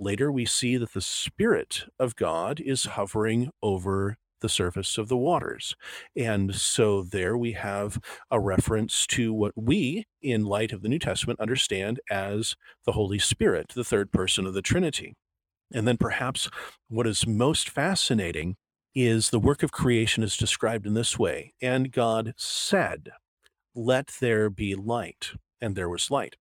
Later, 0.00 0.32
we 0.32 0.46
see 0.46 0.76
that 0.76 0.92
the 0.92 1.00
Spirit 1.00 1.84
of 2.00 2.16
God 2.16 2.58
is 2.58 2.84
hovering 2.84 3.50
over 3.62 4.16
the 4.40 4.48
surface 4.48 4.98
of 4.98 5.08
the 5.08 5.16
waters. 5.16 5.76
And 6.16 6.54
so 6.54 7.02
there 7.02 7.36
we 7.36 7.52
have 7.52 8.00
a 8.32 8.40
reference 8.40 9.06
to 9.08 9.32
what 9.32 9.52
we, 9.54 10.06
in 10.20 10.44
light 10.44 10.72
of 10.72 10.82
the 10.82 10.88
New 10.88 10.98
Testament, 10.98 11.38
understand 11.38 12.00
as 12.10 12.56
the 12.84 12.92
Holy 12.92 13.18
Spirit, 13.20 13.66
the 13.76 13.84
third 13.84 14.10
person 14.10 14.44
of 14.46 14.54
the 14.54 14.62
Trinity. 14.62 15.14
And 15.72 15.86
then 15.86 15.98
perhaps 15.98 16.48
what 16.88 17.06
is 17.06 17.28
most 17.28 17.68
fascinating 17.68 18.56
is 18.94 19.30
the 19.30 19.38
work 19.38 19.62
of 19.62 19.72
creation 19.72 20.22
is 20.22 20.36
described 20.36 20.86
in 20.86 20.94
this 20.94 21.18
way 21.18 21.54
And 21.60 21.92
God 21.92 22.34
said, 22.36 23.10
Let 23.74 24.12
there 24.20 24.50
be 24.50 24.74
light. 24.74 25.32
And 25.60 25.76
there 25.76 25.88
was 25.88 26.10
light. 26.10 26.36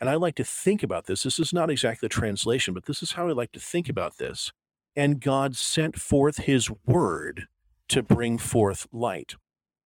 And 0.00 0.10
I 0.10 0.16
like 0.16 0.34
to 0.34 0.44
think 0.44 0.82
about 0.82 1.06
this. 1.06 1.22
This 1.22 1.38
is 1.38 1.52
not 1.52 1.70
exactly 1.70 2.06
the 2.08 2.14
translation, 2.14 2.74
but 2.74 2.86
this 2.86 3.02
is 3.02 3.12
how 3.12 3.28
I 3.28 3.32
like 3.32 3.52
to 3.52 3.60
think 3.60 3.88
about 3.88 4.18
this 4.18 4.52
and 4.96 5.20
God 5.20 5.56
sent 5.56 6.00
forth 6.00 6.38
his 6.38 6.70
word 6.86 7.46
to 7.88 8.02
bring 8.02 8.38
forth 8.38 8.86
light. 8.92 9.34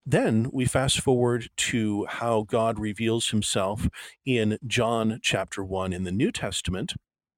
Then 0.05 0.49
we 0.53 0.65
fast 0.65 1.01
forward 1.01 1.51
to 1.57 2.07
how 2.07 2.43
God 2.43 2.79
reveals 2.79 3.31
himself 3.31 3.89
in 4.25 4.59
John 4.67 5.19
chapter 5.23 5.63
1 5.63 5.93
in 5.93 6.05
the 6.05 6.13
New 6.13 6.33
Testament, 6.33 6.95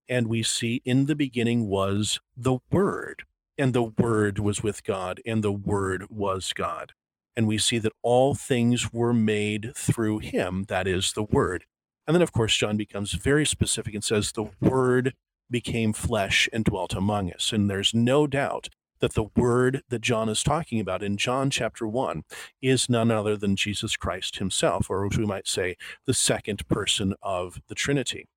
and 0.08 0.28
we 0.28 0.42
see 0.42 0.80
in 0.84 1.06
the 1.06 1.16
beginning 1.16 1.66
was 1.66 2.20
the 2.36 2.58
Word, 2.70 3.24
and 3.60 3.74
the 3.74 3.82
Word 3.82 4.38
was 4.38 4.62
with 4.62 4.82
God, 4.82 5.20
and 5.26 5.44
the 5.44 5.52
Word 5.52 6.06
was 6.10 6.52
God. 6.52 6.92
And 7.36 7.46
we 7.46 7.58
see 7.58 7.78
that 7.78 7.92
all 8.02 8.34
things 8.34 8.92
were 8.92 9.12
made 9.12 9.72
through 9.76 10.18
him, 10.18 10.64
that 10.68 10.88
is, 10.88 11.12
the 11.12 11.22
Word. 11.22 11.64
And 12.06 12.14
then, 12.14 12.22
of 12.22 12.32
course, 12.32 12.56
John 12.56 12.76
becomes 12.76 13.12
very 13.12 13.46
specific 13.46 13.94
and 13.94 14.02
says, 14.02 14.32
The 14.32 14.50
Word 14.60 15.14
became 15.50 15.92
flesh 15.92 16.48
and 16.52 16.64
dwelt 16.64 16.94
among 16.94 17.32
us. 17.32 17.52
And 17.52 17.68
there's 17.68 17.92
no 17.92 18.26
doubt 18.26 18.68
that 19.00 19.14
the 19.14 19.28
word 19.34 19.82
that 19.88 20.02
John 20.02 20.28
is 20.28 20.42
talking 20.42 20.78
about 20.78 21.02
in 21.02 21.16
John 21.16 21.50
chapter 21.50 21.86
1 21.86 22.22
is 22.62 22.88
none 22.88 23.10
other 23.10 23.36
than 23.36 23.56
Jesus 23.56 23.96
Christ 23.96 24.38
himself, 24.38 24.88
or 24.90 25.06
as 25.06 25.18
we 25.18 25.26
might 25.26 25.48
say, 25.48 25.76
the 26.06 26.14
second 26.14 26.66
person 26.68 27.14
of 27.22 27.60
the 27.68 27.74
Trinity. 27.74 28.28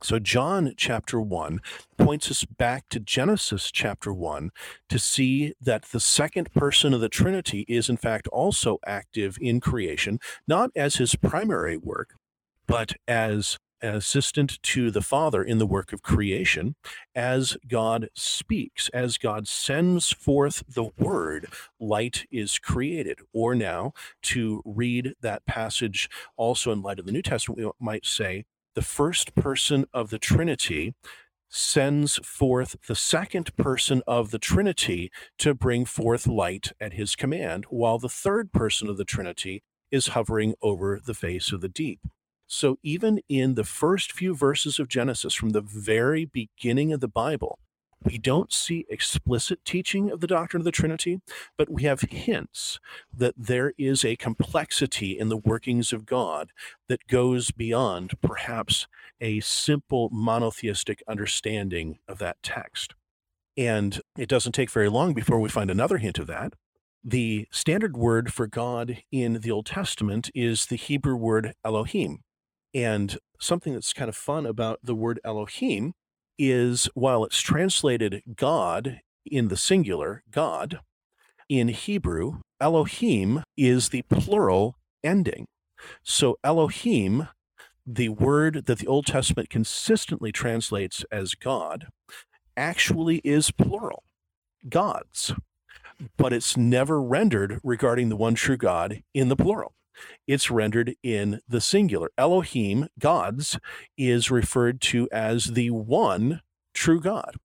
So, 0.00 0.20
John 0.20 0.74
chapter 0.76 1.20
1 1.20 1.60
points 1.96 2.30
us 2.30 2.44
back 2.44 2.88
to 2.90 3.00
Genesis 3.00 3.72
chapter 3.72 4.12
1 4.12 4.50
to 4.88 4.98
see 4.98 5.54
that 5.60 5.86
the 5.86 5.98
second 5.98 6.52
person 6.52 6.94
of 6.94 7.00
the 7.00 7.08
Trinity 7.08 7.64
is, 7.66 7.88
in 7.88 7.96
fact, 7.96 8.28
also 8.28 8.78
active 8.86 9.38
in 9.40 9.60
creation, 9.60 10.20
not 10.46 10.70
as 10.76 10.96
his 10.96 11.16
primary 11.16 11.76
work, 11.76 12.14
but 12.68 12.92
as 13.08 13.58
an 13.80 13.94
assistant 13.96 14.62
to 14.62 14.90
the 14.92 15.02
Father 15.02 15.42
in 15.42 15.58
the 15.58 15.66
work 15.66 15.92
of 15.92 16.02
creation 16.02 16.76
as 17.14 17.56
God 17.66 18.08
speaks, 18.14 18.88
as 18.90 19.18
God 19.18 19.48
sends 19.48 20.12
forth 20.12 20.62
the 20.68 20.90
word, 20.96 21.48
light 21.80 22.24
is 22.30 22.58
created. 22.58 23.18
Or 23.32 23.54
now, 23.54 23.92
to 24.22 24.62
read 24.64 25.14
that 25.22 25.44
passage 25.46 26.08
also 26.36 26.70
in 26.70 26.82
light 26.82 27.00
of 27.00 27.06
the 27.06 27.12
New 27.12 27.22
Testament, 27.22 27.58
we 27.58 27.70
might 27.80 28.06
say 28.06 28.44
the 28.78 28.82
first 28.82 29.34
person 29.34 29.84
of 29.92 30.10
the 30.10 30.20
Trinity 30.20 30.94
sends 31.48 32.18
forth 32.18 32.76
the 32.86 32.94
second 32.94 33.56
person 33.56 34.02
of 34.06 34.30
the 34.30 34.38
Trinity 34.38 35.10
to 35.36 35.52
bring 35.52 35.84
forth 35.84 36.28
light 36.28 36.70
at 36.80 36.92
his 36.92 37.16
command, 37.16 37.64
while 37.70 37.98
the 37.98 38.08
third 38.08 38.52
person 38.52 38.88
of 38.88 38.96
the 38.96 39.04
Trinity 39.04 39.64
is 39.90 40.14
hovering 40.14 40.54
over 40.62 41.00
the 41.04 41.12
face 41.12 41.50
of 41.50 41.60
the 41.60 41.68
deep. 41.68 41.98
So 42.46 42.78
even 42.84 43.18
in 43.28 43.56
the 43.56 43.64
first 43.64 44.12
few 44.12 44.32
verses 44.32 44.78
of 44.78 44.86
Genesis, 44.86 45.34
from 45.34 45.48
the 45.48 45.60
very 45.60 46.24
beginning 46.24 46.92
of 46.92 47.00
the 47.00 47.08
Bible, 47.08 47.58
We 48.04 48.18
don't 48.18 48.52
see 48.52 48.86
explicit 48.88 49.64
teaching 49.64 50.10
of 50.10 50.20
the 50.20 50.26
doctrine 50.26 50.60
of 50.60 50.64
the 50.64 50.70
Trinity, 50.70 51.20
but 51.56 51.68
we 51.68 51.82
have 51.82 52.02
hints 52.02 52.78
that 53.12 53.34
there 53.36 53.72
is 53.76 54.04
a 54.04 54.16
complexity 54.16 55.18
in 55.18 55.28
the 55.28 55.36
workings 55.36 55.92
of 55.92 56.06
God 56.06 56.52
that 56.88 57.06
goes 57.08 57.50
beyond 57.50 58.12
perhaps 58.20 58.86
a 59.20 59.40
simple 59.40 60.08
monotheistic 60.12 61.02
understanding 61.08 61.98
of 62.06 62.18
that 62.18 62.42
text. 62.42 62.94
And 63.56 64.00
it 64.16 64.28
doesn't 64.28 64.52
take 64.52 64.70
very 64.70 64.88
long 64.88 65.12
before 65.12 65.40
we 65.40 65.48
find 65.48 65.70
another 65.70 65.98
hint 65.98 66.18
of 66.18 66.28
that. 66.28 66.52
The 67.02 67.48
standard 67.50 67.96
word 67.96 68.32
for 68.32 68.46
God 68.46 68.98
in 69.10 69.40
the 69.40 69.50
Old 69.50 69.66
Testament 69.66 70.30
is 70.34 70.66
the 70.66 70.76
Hebrew 70.76 71.16
word 71.16 71.54
Elohim. 71.64 72.20
And 72.72 73.18
something 73.40 73.72
that's 73.72 73.92
kind 73.92 74.08
of 74.08 74.16
fun 74.16 74.46
about 74.46 74.78
the 74.84 74.94
word 74.94 75.18
Elohim 75.24 75.94
is 76.38 76.88
while 76.94 77.24
it's 77.24 77.40
translated 77.40 78.22
God 78.36 79.00
in 79.24 79.48
the 79.48 79.56
singular, 79.56 80.22
God, 80.30 80.80
in 81.48 81.68
Hebrew, 81.68 82.40
Elohim 82.60 83.42
is 83.56 83.88
the 83.88 84.02
plural 84.02 84.76
ending. 85.02 85.46
So 86.02 86.38
Elohim, 86.44 87.28
the 87.86 88.10
word 88.10 88.66
that 88.66 88.78
the 88.78 88.86
Old 88.86 89.06
Testament 89.06 89.48
consistently 89.50 90.32
translates 90.32 91.04
as 91.10 91.34
God, 91.34 91.86
actually 92.56 93.18
is 93.18 93.50
plural, 93.50 94.02
gods, 94.68 95.32
but 96.16 96.32
it's 96.32 96.56
never 96.56 97.00
rendered 97.00 97.60
regarding 97.62 98.08
the 98.08 98.16
one 98.16 98.34
true 98.34 98.56
God 98.56 99.02
in 99.14 99.28
the 99.28 99.36
plural 99.36 99.72
it's 100.26 100.50
rendered 100.50 100.94
in 101.02 101.40
the 101.48 101.60
singular. 101.60 102.10
Elohim, 102.18 102.88
gods, 102.98 103.58
is 103.96 104.30
referred 104.30 104.80
to 104.82 105.08
as 105.12 105.46
the 105.46 105.70
one 105.70 106.42
true 106.74 107.00
God. 107.00 107.36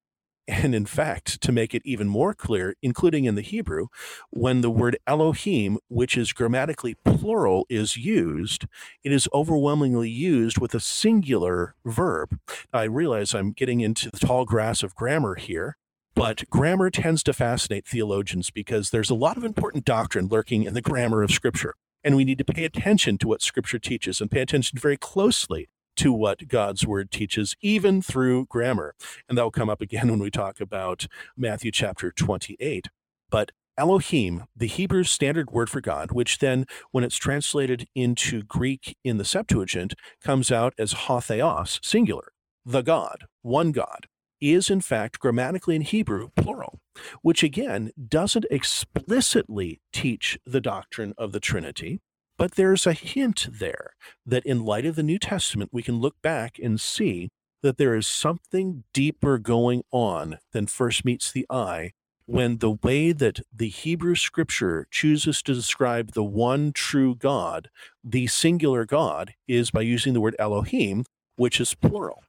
And 0.47 0.75
in 0.75 0.85
fact, 0.85 1.39
to 1.41 1.53
make 1.53 1.73
it 1.73 1.81
even 1.85 2.09
more 2.09 2.33
clear, 2.33 2.75
including 2.81 3.23
in 3.23 3.35
the 3.35 3.41
Hebrew, 3.41 3.87
when 4.29 4.59
the 4.59 4.69
word 4.69 4.97
Elohim, 5.07 5.77
which 5.87 6.17
is 6.17 6.33
grammatically 6.33 6.95
plural, 7.05 7.65
is 7.69 7.95
used, 7.95 8.65
it 9.03 9.13
is 9.13 9.29
overwhelmingly 9.33 10.09
used 10.09 10.59
with 10.59 10.75
a 10.75 10.81
singular 10.81 11.75
verb. 11.85 12.37
I 12.73 12.83
realize 12.83 13.33
I'm 13.33 13.53
getting 13.53 13.79
into 13.79 14.11
the 14.11 14.19
tall 14.19 14.43
grass 14.43 14.83
of 14.83 14.95
grammar 14.95 15.35
here, 15.35 15.77
but 16.13 16.49
grammar 16.49 16.89
tends 16.89 17.23
to 17.23 17.33
fascinate 17.33 17.87
theologians 17.87 18.51
because 18.51 18.89
there's 18.89 19.09
a 19.09 19.15
lot 19.15 19.37
of 19.37 19.45
important 19.45 19.85
doctrine 19.85 20.27
lurking 20.27 20.63
in 20.63 20.73
the 20.73 20.81
grammar 20.81 21.23
of 21.23 21.31
Scripture. 21.31 21.75
And 22.03 22.15
we 22.15 22.25
need 22.25 22.37
to 22.39 22.45
pay 22.45 22.65
attention 22.65 23.17
to 23.19 23.27
what 23.27 23.41
Scripture 23.41 23.79
teaches 23.79 24.19
and 24.19 24.29
pay 24.29 24.41
attention 24.41 24.77
very 24.79 24.97
closely 24.97 25.69
to 25.95 26.11
what 26.11 26.47
God's 26.47 26.85
word 26.87 27.11
teaches, 27.11 27.55
even 27.61 28.01
through 28.01 28.45
grammar. 28.47 28.95
And 29.29 29.37
that 29.37 29.43
will 29.43 29.51
come 29.51 29.69
up 29.69 29.81
again 29.81 30.07
when 30.09 30.19
we 30.19 30.31
talk 30.31 30.59
about 30.59 31.07
Matthew 31.37 31.71
chapter 31.71 32.11
28. 32.11 32.87
But 33.29 33.51
Elohim, 33.77 34.45
the 34.55 34.67
Hebrew 34.67 35.03
standard 35.03 35.51
word 35.51 35.69
for 35.69 35.81
God, 35.81 36.11
which 36.11 36.37
then, 36.37 36.65
when 36.91 37.03
it's 37.03 37.17
translated 37.17 37.87
into 37.95 38.43
Greek 38.43 38.95
in 39.03 39.17
the 39.17 39.25
Septuagint, 39.25 39.95
comes 40.21 40.51
out 40.51 40.73
as 40.77 40.93
Ho 40.93 41.19
Theos, 41.19 41.79
singular, 41.81 42.33
the 42.65 42.81
God, 42.81 43.25
one 43.41 43.71
God 43.71 44.07
is 44.51 44.69
in 44.69 44.81
fact 44.81 45.19
grammatically 45.19 45.75
in 45.75 45.81
Hebrew 45.81 46.29
plural, 46.35 46.79
which 47.21 47.43
again 47.43 47.91
doesn't 48.07 48.45
explicitly 48.51 49.81
teach 49.91 50.37
the 50.45 50.61
doctrine 50.61 51.13
of 51.17 51.31
the 51.31 51.39
Trinity, 51.39 52.01
but 52.37 52.55
there's 52.55 52.85
a 52.87 52.93
hint 52.93 53.47
there 53.51 53.91
that 54.25 54.45
in 54.45 54.65
light 54.65 54.85
of 54.85 54.95
the 54.95 55.03
New 55.03 55.19
Testament, 55.19 55.69
we 55.71 55.83
can 55.83 55.99
look 55.99 56.15
back 56.21 56.57
and 56.61 56.79
see 56.79 57.29
that 57.61 57.77
there 57.77 57.95
is 57.95 58.07
something 58.07 58.83
deeper 58.93 59.37
going 59.37 59.83
on 59.91 60.39
than 60.51 60.67
first 60.67 61.05
meets 61.05 61.31
the 61.31 61.45
eye 61.49 61.91
when 62.25 62.57
the 62.57 62.77
way 62.83 63.11
that 63.11 63.41
the 63.53 63.69
Hebrew 63.69 64.15
scripture 64.15 64.87
chooses 64.91 65.41
to 65.43 65.53
describe 65.53 66.11
the 66.11 66.23
one 66.23 66.71
true 66.71 67.15
God, 67.15 67.69
the 68.03 68.27
singular 68.27 68.85
God, 68.85 69.33
is 69.47 69.71
by 69.71 69.81
using 69.81 70.13
the 70.13 70.21
word 70.21 70.35
Elohim, 70.39 71.05
which 71.35 71.59
is 71.59 71.73
plural. 71.75 72.23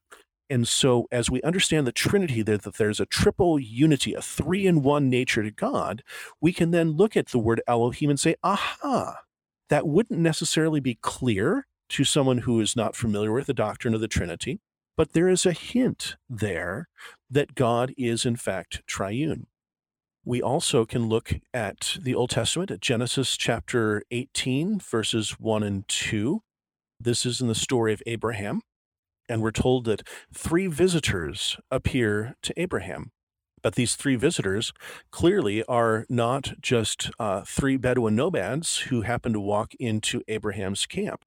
And 0.51 0.69
so, 0.69 1.07
as 1.11 1.31
we 1.31 1.41
understand 1.43 1.87
the 1.87 1.93
Trinity, 1.93 2.43
that, 2.43 2.63
that 2.63 2.77
there's 2.77 3.01
a 3.01 3.07
triple 3.07 3.59
unity, 3.59 4.15
a 4.15 4.21
three 4.21 4.67
in 4.67 4.83
one 4.83 5.09
nature 5.09 5.43
to 5.43 5.51
God, 5.51 6.03
we 6.41 6.53
can 6.53 6.71
then 6.71 6.93
look 6.93 7.17
at 7.17 7.29
the 7.29 7.39
word 7.39 7.63
Elohim 7.67 8.11
and 8.11 8.21
say, 8.21 8.35
aha, 8.43 9.21
that 9.71 9.87
wouldn't 9.87 10.21
necessarily 10.21 10.81
be 10.81 10.99
clear 11.01 11.67
to 11.91 12.05
someone 12.05 12.39
who 12.39 12.61
is 12.61 12.77
not 12.77 12.97
familiar 12.97 13.33
with 13.33 13.47
the 13.47 13.55
doctrine 13.55 13.95
of 13.95 14.01
the 14.01 14.09
Trinity, 14.09 14.61
but 14.97 15.13
there 15.13 15.29
is 15.29 15.47
a 15.47 15.53
hint 15.53 16.17
there 16.29 16.89
that 17.31 17.55
God 17.55 17.93
is, 17.97 18.27
in 18.27 18.37
fact, 18.37 18.83
triune. 18.87 19.47
We 20.25 20.41
also 20.41 20.87
can 20.87 21.09
look 21.09 21.35
at 21.53 21.99
the 22.01 22.15
Old 22.15 22.31
Testament, 22.31 22.71
at 22.71 22.81
Genesis 22.81 23.37
chapter 23.37 24.03
18, 24.11 24.81
verses 24.81 25.33
1 25.33 25.63
and 25.63 25.87
2. 25.89 26.41
This 26.99 27.27
is 27.27 27.41
in 27.41 27.49
the 27.49 27.55
story 27.55 27.93
of 27.93 28.03
Abraham. 28.07 28.63
And 29.29 29.43
we're 29.43 29.51
told 29.51 29.85
that 29.87 30.07
three 30.33 30.67
visitors 30.67 31.57
appear 31.71 32.37
to 32.43 32.61
Abraham. 32.61 33.11
But 33.63 33.77
these 33.77 33.97
three 33.97 34.17
visitors 34.17 34.73
clearly 35.11 35.65
are 35.65 36.05
not 36.11 36.53
just 36.61 37.11
uh, 37.19 37.43
three 37.47 37.79
Bedouin 37.79 38.15
nomads 38.15 38.77
who 38.91 39.01
happen 39.01 39.33
to 39.33 39.41
walk 39.41 39.73
into 39.81 40.23
Abraham's 40.29 40.85
camp. 40.85 41.25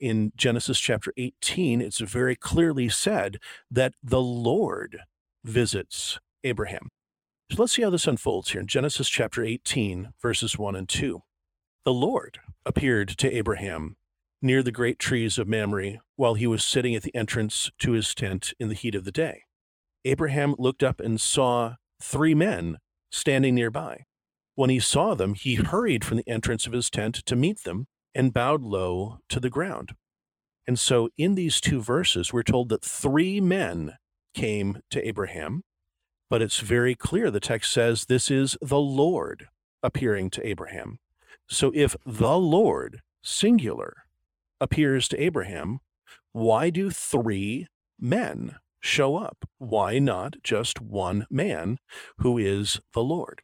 In 0.00 0.32
Genesis 0.34 0.80
chapter 0.80 1.12
18, 1.18 1.82
it's 1.82 2.00
very 2.00 2.36
clearly 2.36 2.88
said 2.88 3.38
that 3.70 3.92
the 4.02 4.22
Lord 4.22 5.00
visits 5.44 6.18
Abraham. 6.42 6.88
So 7.52 7.62
let's 7.62 7.74
see 7.74 7.82
how 7.82 7.90
this 7.90 8.06
unfolds 8.06 8.50
here 8.50 8.62
in 8.62 8.66
Genesis 8.66 9.08
chapter 9.08 9.44
18, 9.44 10.14
verses 10.20 10.58
1 10.58 10.74
and 10.74 10.88
2. 10.88 11.20
The 11.84 11.92
Lord 11.92 12.38
appeared 12.64 13.08
to 13.10 13.30
Abraham 13.30 13.96
near 14.44 14.62
the 14.62 14.70
great 14.70 14.98
trees 14.98 15.38
of 15.38 15.48
Mamre 15.48 15.94
while 16.16 16.34
he 16.34 16.46
was 16.46 16.62
sitting 16.62 16.94
at 16.94 17.02
the 17.02 17.14
entrance 17.14 17.70
to 17.78 17.92
his 17.92 18.14
tent 18.14 18.52
in 18.60 18.68
the 18.68 18.74
heat 18.74 18.94
of 18.94 19.04
the 19.04 19.10
day. 19.10 19.44
Abraham 20.04 20.54
looked 20.58 20.82
up 20.82 21.00
and 21.00 21.18
saw 21.18 21.76
three 22.00 22.34
men 22.34 22.76
standing 23.10 23.54
nearby. 23.54 24.04
When 24.54 24.68
he 24.68 24.78
saw 24.78 25.14
them, 25.14 25.32
he 25.32 25.54
hurried 25.54 26.04
from 26.04 26.18
the 26.18 26.28
entrance 26.28 26.66
of 26.66 26.74
his 26.74 26.90
tent 26.90 27.16
to 27.24 27.34
meet 27.34 27.64
them 27.64 27.86
and 28.14 28.34
bowed 28.34 28.62
low 28.62 29.18
to 29.30 29.40
the 29.40 29.50
ground. 29.50 29.94
And 30.66 30.78
so 30.78 31.08
in 31.16 31.34
these 31.34 31.60
two 31.60 31.82
verses, 31.82 32.32
we're 32.32 32.42
told 32.42 32.68
that 32.68 32.84
three 32.84 33.40
men 33.40 33.94
came 34.34 34.80
to 34.90 35.06
Abraham, 35.06 35.62
but 36.28 36.42
it's 36.42 36.60
very 36.60 36.94
clear. 36.94 37.30
The 37.30 37.40
text 37.40 37.72
says 37.72 38.04
this 38.04 38.30
is 38.30 38.58
the 38.60 38.78
Lord 38.78 39.48
appearing 39.82 40.30
to 40.30 40.46
Abraham. 40.46 40.98
So 41.48 41.72
if 41.74 41.96
the 42.04 42.38
Lord, 42.38 43.00
singular, 43.22 44.03
appears 44.60 45.08
to 45.08 45.20
Abraham, 45.22 45.80
why 46.32 46.70
do 46.70 46.90
three 46.90 47.66
men 47.98 48.56
show 48.80 49.16
up? 49.16 49.44
Why 49.58 49.98
not 49.98 50.36
just 50.42 50.80
one 50.80 51.26
man 51.30 51.78
who 52.18 52.38
is 52.38 52.80
the 52.92 53.02
Lord? 53.02 53.42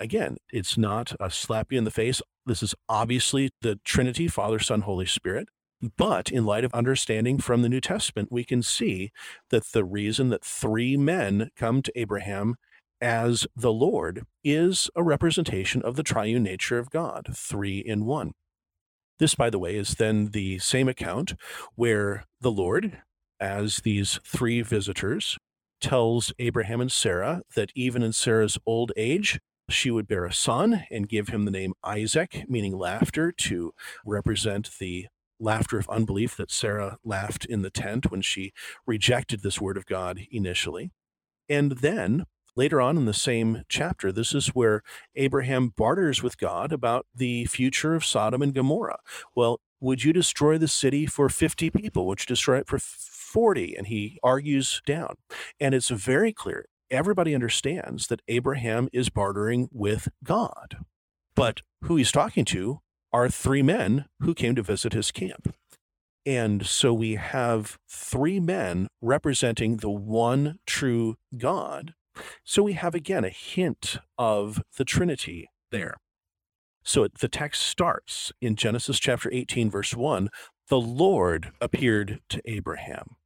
Again, 0.00 0.36
it's 0.52 0.76
not 0.76 1.14
a 1.20 1.30
slap 1.30 1.70
you 1.70 1.78
in 1.78 1.84
the 1.84 1.90
face. 1.90 2.20
This 2.44 2.62
is 2.62 2.74
obviously 2.88 3.50
the 3.60 3.78
Trinity, 3.84 4.26
Father, 4.28 4.58
Son, 4.58 4.80
Holy 4.82 5.06
Spirit. 5.06 5.48
But 5.96 6.30
in 6.30 6.44
light 6.44 6.64
of 6.64 6.72
understanding 6.74 7.38
from 7.38 7.62
the 7.62 7.68
New 7.68 7.80
Testament, 7.80 8.30
we 8.30 8.44
can 8.44 8.62
see 8.62 9.10
that 9.50 9.64
the 9.72 9.84
reason 9.84 10.28
that 10.28 10.44
three 10.44 10.96
men 10.96 11.50
come 11.56 11.82
to 11.82 11.92
Abraham 11.98 12.54
as 13.00 13.48
the 13.56 13.72
Lord 13.72 14.22
is 14.44 14.88
a 14.94 15.02
representation 15.02 15.82
of 15.82 15.96
the 15.96 16.04
triune 16.04 16.44
nature 16.44 16.78
of 16.78 16.90
God, 16.90 17.26
three 17.34 17.78
in 17.78 18.04
one. 18.04 18.32
This, 19.22 19.36
by 19.36 19.50
the 19.50 19.58
way, 19.60 19.76
is 19.76 19.94
then 19.94 20.30
the 20.32 20.58
same 20.58 20.88
account 20.88 21.34
where 21.76 22.24
the 22.40 22.50
Lord, 22.50 23.02
as 23.38 23.76
these 23.76 24.18
three 24.26 24.62
visitors, 24.62 25.38
tells 25.80 26.32
Abraham 26.40 26.80
and 26.80 26.90
Sarah 26.90 27.42
that 27.54 27.70
even 27.76 28.02
in 28.02 28.12
Sarah's 28.12 28.58
old 28.66 28.90
age, 28.96 29.38
she 29.70 29.92
would 29.92 30.08
bear 30.08 30.24
a 30.24 30.32
son 30.32 30.86
and 30.90 31.08
give 31.08 31.28
him 31.28 31.44
the 31.44 31.52
name 31.52 31.74
Isaac, 31.84 32.46
meaning 32.48 32.76
laughter, 32.76 33.30
to 33.30 33.72
represent 34.04 34.70
the 34.80 35.06
laughter 35.38 35.78
of 35.78 35.88
unbelief 35.88 36.36
that 36.36 36.50
Sarah 36.50 36.98
laughed 37.04 37.44
in 37.44 37.62
the 37.62 37.70
tent 37.70 38.10
when 38.10 38.22
she 38.22 38.52
rejected 38.88 39.44
this 39.44 39.60
word 39.60 39.76
of 39.76 39.86
God 39.86 40.22
initially. 40.32 40.90
And 41.48 41.78
then 41.78 42.24
later 42.56 42.80
on 42.80 42.96
in 42.96 43.04
the 43.04 43.14
same 43.14 43.62
chapter, 43.68 44.12
this 44.12 44.34
is 44.34 44.48
where 44.48 44.82
Abraham 45.14 45.72
barters 45.76 46.22
with 46.22 46.38
God 46.38 46.72
about 46.72 47.06
the 47.14 47.46
future 47.46 47.94
of 47.94 48.04
Sodom 48.04 48.42
and 48.42 48.54
Gomorrah. 48.54 49.00
Well, 49.34 49.60
would 49.80 50.04
you 50.04 50.12
destroy 50.12 50.58
the 50.58 50.68
city 50.68 51.06
for 51.06 51.28
50 51.28 51.70
people? 51.70 52.06
Would 52.06 52.20
you 52.20 52.26
destroy 52.26 52.58
it 52.58 52.68
for 52.68 52.78
40? 52.78 53.74
And 53.76 53.88
he 53.88 54.18
argues 54.22 54.80
down. 54.86 55.14
And 55.58 55.74
it's 55.74 55.88
very 55.88 56.32
clear. 56.32 56.66
Everybody 56.90 57.34
understands 57.34 58.06
that 58.08 58.22
Abraham 58.28 58.88
is 58.92 59.08
bartering 59.08 59.68
with 59.72 60.08
God. 60.22 60.78
But 61.34 61.62
who 61.84 61.96
he's 61.96 62.12
talking 62.12 62.44
to 62.46 62.80
are 63.12 63.28
three 63.28 63.62
men 63.62 64.06
who 64.20 64.34
came 64.34 64.54
to 64.54 64.62
visit 64.62 64.92
his 64.92 65.10
camp. 65.10 65.54
And 66.24 66.64
so 66.64 66.94
we 66.94 67.16
have 67.16 67.78
three 67.88 68.38
men 68.38 68.86
representing 69.00 69.78
the 69.78 69.90
one 69.90 70.58
true 70.66 71.16
God 71.36 71.94
So 72.44 72.62
we 72.62 72.74
have 72.74 72.94
again 72.94 73.24
a 73.24 73.30
hint 73.30 73.98
of 74.18 74.62
the 74.76 74.84
Trinity 74.84 75.48
there. 75.70 75.96
So 76.84 77.06
the 77.20 77.28
text 77.28 77.62
starts 77.62 78.32
in 78.40 78.56
Genesis 78.56 78.98
chapter 78.98 79.30
18, 79.32 79.70
verse 79.70 79.94
1 79.94 80.28
the 80.68 80.80
Lord 80.80 81.52
appeared 81.60 82.20
to 82.30 82.40
Abraham. 82.46 83.16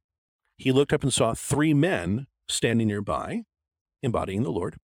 He 0.57 0.71
looked 0.71 0.91
up 0.91 1.03
and 1.03 1.13
saw 1.13 1.33
three 1.33 1.73
men 1.73 2.27
standing 2.49 2.87
nearby, 2.87 3.43
embodying 4.01 4.43
the 4.43 4.51
Lord. 4.51 4.75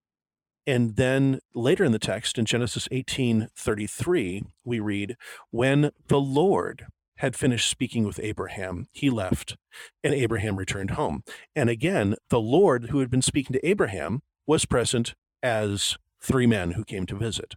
And 0.66 0.96
then 0.96 1.40
later 1.54 1.84
in 1.84 1.92
the 1.92 2.00
text, 2.00 2.38
in 2.38 2.46
Genesis 2.46 2.88
18:33, 2.92 4.44
we 4.64 4.80
read, 4.80 5.18
"When 5.50 5.92
the 6.08 6.22
Lord 6.22 6.88
had 7.24 7.38
finished 7.38 7.70
speaking 7.70 8.04
with 8.04 8.20
Abraham, 8.20 8.86
he 8.92 9.10
left, 9.10 9.56
and 10.04 10.14
Abraham 10.14 10.58
returned 10.58 10.92
home." 10.92 11.24
And 11.56 11.70
again, 11.70 12.16
the 12.30 12.42
Lord 12.42 12.90
who 12.90 13.00
had 13.00 13.10
been 13.10 13.22
speaking 13.22 13.54
to 13.54 13.66
Abraham 13.66 14.22
was 14.46 14.66
present 14.66 15.16
as 15.42 15.98
three 16.22 16.46
men 16.46 16.72
who 16.72 16.84
came 16.84 17.06
to 17.06 17.16
visit. 17.16 17.56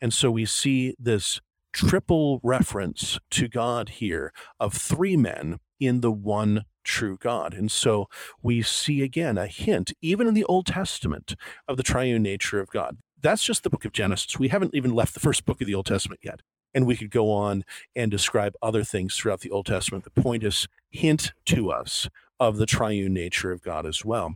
And 0.00 0.12
so 0.12 0.32
we 0.32 0.44
see 0.44 0.96
this 0.98 1.40
triple 1.72 2.40
reference 2.42 3.20
to 3.30 3.46
God 3.46 3.88
here 3.88 4.32
of 4.58 4.74
three 4.74 5.16
men 5.16 5.60
in 5.78 6.00
the 6.00 6.12
one 6.12 6.64
true 6.82 7.16
God. 7.16 7.54
And 7.54 7.70
so 7.70 8.08
we 8.42 8.62
see 8.62 9.00
again 9.02 9.38
a 9.38 9.46
hint, 9.46 9.92
even 10.02 10.26
in 10.26 10.34
the 10.34 10.44
Old 10.44 10.66
Testament, 10.66 11.36
of 11.68 11.76
the 11.76 11.82
triune 11.84 12.22
nature 12.22 12.58
of 12.58 12.68
God. 12.70 12.98
That's 13.20 13.44
just 13.44 13.62
the 13.62 13.70
book 13.70 13.84
of 13.84 13.92
Genesis. 13.92 14.38
We 14.38 14.48
haven't 14.48 14.74
even 14.74 14.92
left 14.92 15.14
the 15.14 15.20
first 15.20 15.44
book 15.46 15.60
of 15.60 15.66
the 15.68 15.74
Old 15.74 15.86
Testament 15.86 16.20
yet. 16.24 16.42
And 16.74 16.86
we 16.86 16.96
could 16.96 17.10
go 17.10 17.30
on 17.30 17.64
and 17.94 18.10
describe 18.10 18.54
other 18.60 18.82
things 18.82 19.16
throughout 19.16 19.40
the 19.40 19.50
Old 19.50 19.66
Testament 19.66 20.04
that 20.04 20.14
point 20.14 20.44
us, 20.44 20.66
hint 20.90 21.32
to 21.46 21.70
us 21.70 22.08
of 22.40 22.56
the 22.56 22.66
triune 22.66 23.14
nature 23.14 23.52
of 23.52 23.62
God 23.62 23.86
as 23.86 24.04
well. 24.04 24.34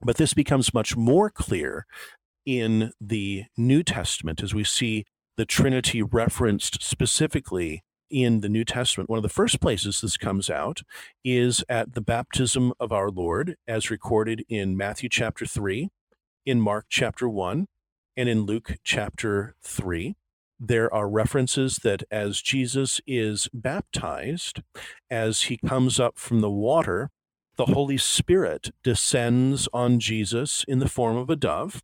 But 0.00 0.16
this 0.16 0.34
becomes 0.34 0.74
much 0.74 0.96
more 0.96 1.30
clear 1.30 1.86
in 2.44 2.92
the 3.00 3.44
New 3.56 3.82
Testament 3.82 4.42
as 4.42 4.54
we 4.54 4.64
see 4.64 5.04
the 5.36 5.44
Trinity 5.44 6.02
referenced 6.02 6.82
specifically 6.82 7.82
in 8.10 8.40
the 8.40 8.48
New 8.48 8.64
Testament. 8.64 9.08
One 9.08 9.16
of 9.16 9.22
the 9.22 9.28
first 9.28 9.60
places 9.60 10.00
this 10.00 10.16
comes 10.16 10.50
out 10.50 10.82
is 11.24 11.64
at 11.68 11.94
the 11.94 12.00
baptism 12.02 12.72
of 12.78 12.92
our 12.92 13.10
Lord, 13.10 13.56
as 13.66 13.90
recorded 13.90 14.44
in 14.48 14.76
Matthew 14.76 15.08
chapter 15.08 15.46
3, 15.46 15.88
in 16.44 16.60
Mark 16.60 16.86
chapter 16.88 17.28
1, 17.28 17.66
and 18.16 18.28
in 18.28 18.42
Luke 18.42 18.76
chapter 18.84 19.54
3. 19.62 20.14
There 20.64 20.94
are 20.94 21.08
references 21.08 21.80
that 21.82 22.04
as 22.08 22.40
Jesus 22.40 23.00
is 23.04 23.48
baptized, 23.52 24.62
as 25.10 25.42
he 25.42 25.56
comes 25.56 25.98
up 25.98 26.20
from 26.20 26.40
the 26.40 26.52
water, 26.52 27.10
the 27.56 27.66
Holy 27.66 27.98
Spirit 27.98 28.70
descends 28.84 29.68
on 29.72 29.98
Jesus 29.98 30.64
in 30.68 30.78
the 30.78 30.88
form 30.88 31.16
of 31.16 31.28
a 31.28 31.34
dove, 31.34 31.82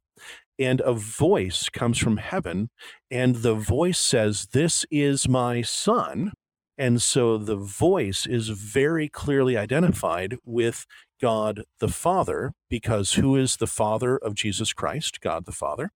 and 0.61 0.81
a 0.83 0.93
voice 0.93 1.69
comes 1.69 1.99
from 1.99 2.19
heaven, 2.19 2.71
and 3.11 3.37
the 3.37 3.57
voice 3.57 3.99
says, 3.99 4.47
This 4.53 4.87
is 4.93 5.29
my 5.29 5.61
son. 5.61 6.33
And 6.79 7.03
so 7.03 7.37
the 7.37 7.57
voice 7.57 8.27
is 8.27 8.51
very 8.51 9.09
clearly 9.09 9.57
identified 9.57 10.37
with 10.45 10.87
God 11.21 11.65
the 11.81 11.89
Father, 11.89 12.53
because 12.71 13.15
who 13.15 13.35
is 13.35 13.57
the 13.57 13.67
Father 13.67 14.17
of 14.17 14.35
Jesus 14.35 14.73
Christ? 14.73 15.21
God 15.21 15.47
the 15.47 15.53
Father. 15.53 15.91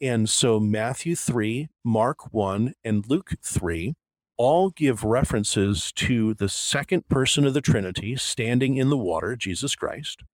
And 0.00 0.28
so 0.28 0.60
Matthew 0.60 1.16
3, 1.16 1.68
Mark 1.84 2.32
1, 2.32 2.74
and 2.84 3.08
Luke 3.08 3.32
3 3.42 3.94
all 4.36 4.70
give 4.70 5.04
references 5.04 5.92
to 5.92 6.34
the 6.34 6.48
second 6.48 7.08
person 7.08 7.46
of 7.46 7.54
the 7.54 7.60
Trinity 7.60 8.16
standing 8.16 8.76
in 8.76 8.90
the 8.90 8.98
water, 8.98 9.36
Jesus 9.36 9.76
Christ 9.76 10.24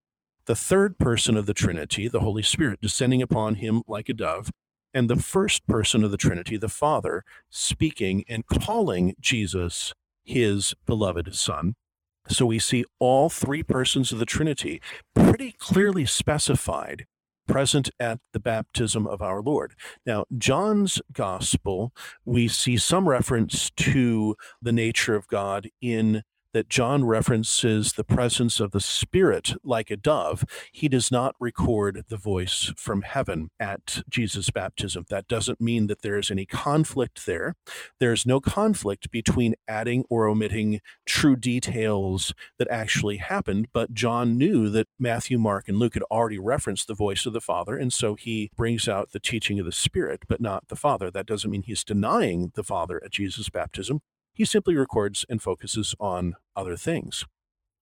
the 0.50 0.56
third 0.56 0.98
person 0.98 1.36
of 1.36 1.46
the 1.46 1.54
Trinity, 1.54 2.08
the 2.08 2.18
Holy 2.18 2.42
Spirit, 2.42 2.80
descending 2.80 3.22
upon 3.22 3.54
him 3.54 3.82
like 3.86 4.08
a 4.08 4.12
dove, 4.12 4.50
and 4.92 5.08
the 5.08 5.14
first 5.14 5.64
person 5.68 6.02
of 6.02 6.10
the 6.10 6.16
Trinity, 6.16 6.56
the 6.56 6.68
Father, 6.68 7.22
speaking 7.48 8.24
and 8.28 8.44
calling 8.48 9.14
Jesus 9.20 9.94
his 10.24 10.74
beloved 10.86 11.36
Son. 11.36 11.74
So 12.28 12.46
we 12.46 12.58
see 12.58 12.84
all 12.98 13.28
three 13.28 13.62
persons 13.62 14.10
of 14.10 14.18
the 14.18 14.26
Trinity 14.26 14.82
pretty 15.14 15.52
clearly 15.52 16.04
specified 16.04 17.06
present 17.50 17.90
at 17.98 18.20
the 18.32 18.40
baptism 18.40 19.06
of 19.06 19.20
our 19.20 19.42
Lord. 19.42 19.74
Now, 20.06 20.24
John's 20.38 21.00
gospel, 21.12 21.92
we 22.24 22.46
see 22.48 22.76
some 22.76 23.08
reference 23.08 23.70
to 23.70 24.36
the 24.62 24.72
nature 24.72 25.16
of 25.16 25.26
God 25.26 25.68
in 25.80 26.22
that 26.52 26.68
John 26.68 27.04
references 27.04 27.92
the 27.92 28.04
presence 28.04 28.60
of 28.60 28.72
the 28.72 28.80
Spirit 28.80 29.54
like 29.62 29.90
a 29.90 29.96
dove, 29.96 30.44
he 30.72 30.88
does 30.88 31.10
not 31.10 31.34
record 31.38 32.04
the 32.08 32.16
voice 32.16 32.72
from 32.76 33.02
heaven 33.02 33.50
at 33.58 34.02
Jesus' 34.08 34.50
baptism. 34.50 35.04
That 35.08 35.28
doesn't 35.28 35.60
mean 35.60 35.86
that 35.86 36.02
there 36.02 36.18
is 36.18 36.30
any 36.30 36.46
conflict 36.46 37.26
there. 37.26 37.54
There's 37.98 38.26
no 38.26 38.40
conflict 38.40 39.10
between 39.10 39.54
adding 39.68 40.04
or 40.10 40.26
omitting 40.26 40.80
true 41.06 41.36
details 41.36 42.34
that 42.58 42.68
actually 42.70 43.18
happened, 43.18 43.68
but 43.72 43.94
John 43.94 44.36
knew 44.36 44.68
that 44.70 44.88
Matthew, 44.98 45.38
Mark, 45.38 45.68
and 45.68 45.78
Luke 45.78 45.94
had 45.94 46.02
already 46.04 46.38
referenced 46.38 46.86
the 46.88 46.94
voice 46.94 47.26
of 47.26 47.32
the 47.32 47.40
Father, 47.40 47.76
and 47.76 47.92
so 47.92 48.14
he 48.14 48.50
brings 48.56 48.88
out 48.88 49.12
the 49.12 49.20
teaching 49.20 49.58
of 49.58 49.66
the 49.66 49.72
Spirit, 49.72 50.22
but 50.28 50.40
not 50.40 50.68
the 50.68 50.76
Father. 50.76 51.10
That 51.10 51.26
doesn't 51.26 51.50
mean 51.50 51.62
he's 51.62 51.84
denying 51.84 52.52
the 52.54 52.64
Father 52.64 53.00
at 53.04 53.12
Jesus' 53.12 53.48
baptism. 53.48 54.00
He 54.32 54.44
simply 54.44 54.74
records 54.76 55.24
and 55.28 55.42
focuses 55.42 55.94
on 56.00 56.34
other 56.56 56.76
things. 56.76 57.24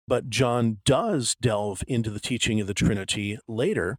But 0.09 0.31
John 0.31 0.79
does 0.85 1.37
delve 1.41 1.83
into 1.89 2.11
the 2.11 2.21
teaching 2.21 2.61
of 2.61 2.67
the 2.67 2.75
Trinity 2.75 3.39
later. 3.49 3.99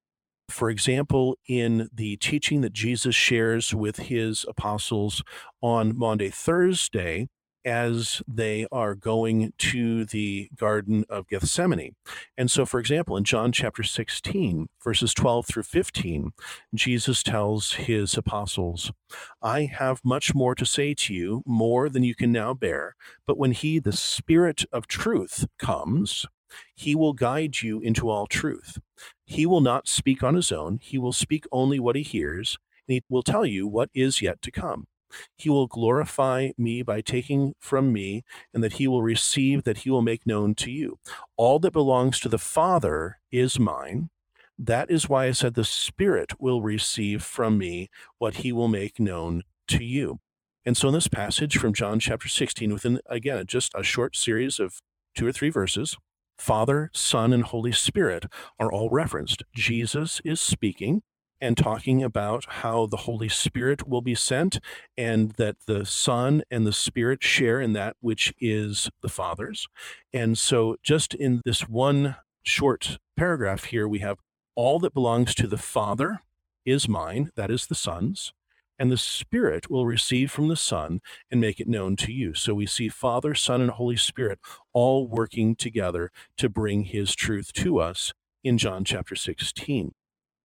For 0.49 0.69
example, 0.69 1.37
in 1.47 1.89
the 1.93 2.15
teaching 2.17 2.61
that 2.61 2.71
Jesus 2.71 3.13
shares 3.13 3.73
with 3.73 3.97
his 3.97 4.45
apostles 4.47 5.21
on 5.61 5.97
Maundy 5.97 6.29
Thursday, 6.29 7.27
as 7.67 8.21
they 8.25 8.65
are 8.71 8.95
going 8.95 9.51
to 9.57 10.05
the 10.05 10.49
Garden 10.55 11.03
of 11.09 11.27
Gethsemane. 11.27 11.95
And 12.37 12.49
so, 12.49 12.65
for 12.65 12.79
example, 12.79 13.17
in 13.17 13.25
John 13.25 13.51
chapter 13.51 13.83
16, 13.83 14.69
verses 14.81 15.13
12 15.13 15.45
through 15.45 15.63
15, 15.63 16.31
Jesus 16.73 17.21
tells 17.23 17.73
his 17.73 18.17
apostles, 18.17 18.93
I 19.41 19.65
have 19.65 19.99
much 20.05 20.33
more 20.33 20.55
to 20.55 20.65
say 20.65 20.93
to 20.93 21.13
you, 21.13 21.43
more 21.45 21.89
than 21.89 22.03
you 22.03 22.15
can 22.15 22.31
now 22.31 22.53
bear. 22.53 22.95
But 23.25 23.37
when 23.37 23.51
he, 23.51 23.79
the 23.79 23.91
Spirit 23.91 24.63
of 24.71 24.87
truth, 24.87 25.45
comes, 25.59 26.25
he 26.73 26.95
will 26.95 27.11
guide 27.11 27.61
you 27.61 27.81
into 27.81 28.09
all 28.09 28.27
truth. 28.27 28.77
He 29.25 29.45
will 29.45 29.59
not 29.59 29.89
speak 29.89 30.23
on 30.23 30.35
his 30.35 30.53
own, 30.53 30.79
he 30.81 30.97
will 30.97 31.11
speak 31.11 31.43
only 31.51 31.81
what 31.81 31.97
he 31.97 32.03
hears, 32.03 32.57
and 32.87 32.93
he 32.93 33.03
will 33.09 33.23
tell 33.23 33.45
you 33.45 33.67
what 33.67 33.89
is 33.93 34.21
yet 34.21 34.41
to 34.43 34.51
come. 34.51 34.87
He 35.35 35.49
will 35.49 35.67
glorify 35.67 36.51
me 36.57 36.81
by 36.81 37.01
taking 37.01 37.53
from 37.59 37.93
me, 37.93 38.23
and 38.53 38.63
that 38.63 38.73
he 38.73 38.87
will 38.87 39.01
receive, 39.01 39.63
that 39.63 39.79
he 39.79 39.89
will 39.89 40.01
make 40.01 40.25
known 40.25 40.55
to 40.55 40.71
you. 40.71 40.99
All 41.35 41.59
that 41.59 41.71
belongs 41.71 42.19
to 42.19 42.29
the 42.29 42.37
Father 42.37 43.19
is 43.31 43.59
mine. 43.59 44.09
That 44.57 44.89
is 44.89 45.07
why 45.07 45.25
I 45.25 45.31
said 45.31 45.53
the 45.53 45.63
Spirit 45.63 46.39
will 46.39 46.61
receive 46.61 47.23
from 47.23 47.57
me 47.57 47.89
what 48.17 48.37
he 48.37 48.51
will 48.51 48.67
make 48.67 48.99
known 48.99 49.43
to 49.67 49.83
you. 49.83 50.19
And 50.65 50.75
so 50.75 50.89
in 50.89 50.93
this 50.93 51.07
passage 51.07 51.57
from 51.57 51.73
John 51.73 51.99
chapter 51.99 52.27
16, 52.27 52.73
within, 52.73 52.99
again, 53.07 53.45
just 53.47 53.71
a 53.75 53.83
short 53.83 54.15
series 54.15 54.59
of 54.59 54.81
two 55.15 55.27
or 55.27 55.31
three 55.31 55.49
verses, 55.49 55.95
Father, 56.37 56.89
Son, 56.93 57.33
and 57.33 57.43
Holy 57.43 57.71
Spirit 57.71 58.25
are 58.59 58.71
all 58.71 58.89
referenced. 58.89 59.43
Jesus 59.55 60.21
is 60.25 60.41
speaking 60.41 61.03
and 61.39 61.57
talking 61.57 62.03
about 62.03 62.45
how 62.45 62.85
the 62.85 62.97
Holy 62.97 63.29
Spirit 63.29 63.87
will 63.87 64.01
be 64.01 64.15
sent 64.15 64.59
and 64.97 65.31
that 65.33 65.55
the 65.65 65.85
Son 65.85 66.43
and 66.49 66.65
the 66.65 66.73
Spirit 66.73 67.23
share 67.23 67.61
in 67.61 67.73
that 67.73 67.95
which 67.99 68.33
is 68.39 68.89
the 69.01 69.09
Father's. 69.09 69.67
And 70.13 70.37
so, 70.37 70.77
just 70.83 71.13
in 71.13 71.41
this 71.45 71.67
one 71.67 72.15
short 72.43 72.97
paragraph 73.15 73.65
here, 73.65 73.87
we 73.87 73.99
have 73.99 74.17
all 74.55 74.79
that 74.79 74.93
belongs 74.93 75.35
to 75.35 75.47
the 75.47 75.57
Father 75.57 76.21
is 76.65 76.89
mine, 76.89 77.31
that 77.35 77.51
is 77.51 77.67
the 77.67 77.75
Son's, 77.75 78.33
and 78.79 78.91
the 78.91 78.97
Spirit 78.97 79.69
will 79.69 79.85
receive 79.85 80.31
from 80.31 80.47
the 80.47 80.55
Son 80.55 81.01
and 81.31 81.41
make 81.41 81.59
it 81.59 81.67
known 81.67 81.95
to 81.97 82.11
you. 82.11 82.33
So 82.33 82.53
we 82.53 82.65
see 82.65 82.89
Father, 82.89 83.33
Son, 83.33 83.61
and 83.61 83.71
Holy 83.71 83.95
Spirit 83.95 84.39
all 84.73 85.07
working 85.07 85.55
together 85.55 86.11
to 86.37 86.49
bring 86.49 86.83
His 86.83 87.15
truth 87.15 87.53
to 87.53 87.79
us 87.79 88.13
in 88.43 88.57
John 88.57 88.83
chapter 88.83 89.15
16. 89.15 89.93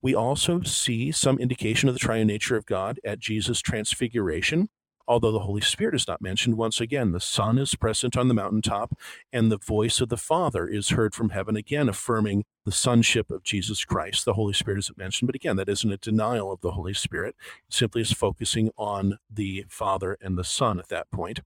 We 0.03 0.17
also 0.17 0.63
see 0.63 1.13
some 1.13 1.39
indication 1.39 1.89
of 1.89 1.95
the 1.95 2.01
triune 2.01 2.27
nature 2.27 2.57
of 2.57 2.67
God 2.67 2.99
at 3.05 3.21
Jesus' 3.21 3.61
transfiguration. 3.61 4.69
Although 5.07 5.33
the 5.33 5.41
Holy 5.41 5.61
Spirit 5.61 5.95
is 5.95 6.09
not 6.09 6.21
mentioned, 6.21 6.57
once 6.57 6.81
again, 6.81 7.13
the 7.13 7.21
Son 7.21 7.59
is 7.59 7.75
present 7.75 8.17
on 8.17 8.29
the 8.29 8.35
mountaintop, 8.35 8.97
and 9.33 9.51
the 9.51 9.59
voice 9.59 10.01
of 10.01 10.09
the 10.09 10.17
Father 10.17 10.67
is 10.67 10.91
heard 10.91 11.15
from 11.15 11.31
heaven, 11.31 11.57
again 11.57 11.89
affirming 11.89 12.45
the 12.65 12.73
sonship 12.73 13.31
of 13.31 13.43
Jesus 13.43 13.85
Christ. 13.85 14.25
The 14.25 14.35
Holy 14.35 14.53
Spirit 14.53 14.79
isn't 14.79 14.99
mentioned, 14.99 15.27
but 15.27 15.35
again, 15.35 15.57
that 15.57 15.69
isn't 15.69 15.93
a 15.93 15.97
denial 15.97 16.53
of 16.53 16.61
the 16.61 16.73
Holy 16.73 16.95
Spirit. 16.95 17.35
It 17.69 17.75
simply 17.75 18.03
is 18.03 18.13
focusing 18.13 18.71
on 18.77 19.19
the 19.29 19.65
Father 19.69 20.17
and 20.21 20.39
the 20.39 20.45
Son 20.45 20.79
at 20.79 20.89
that 20.89 21.11
point. 21.11 21.41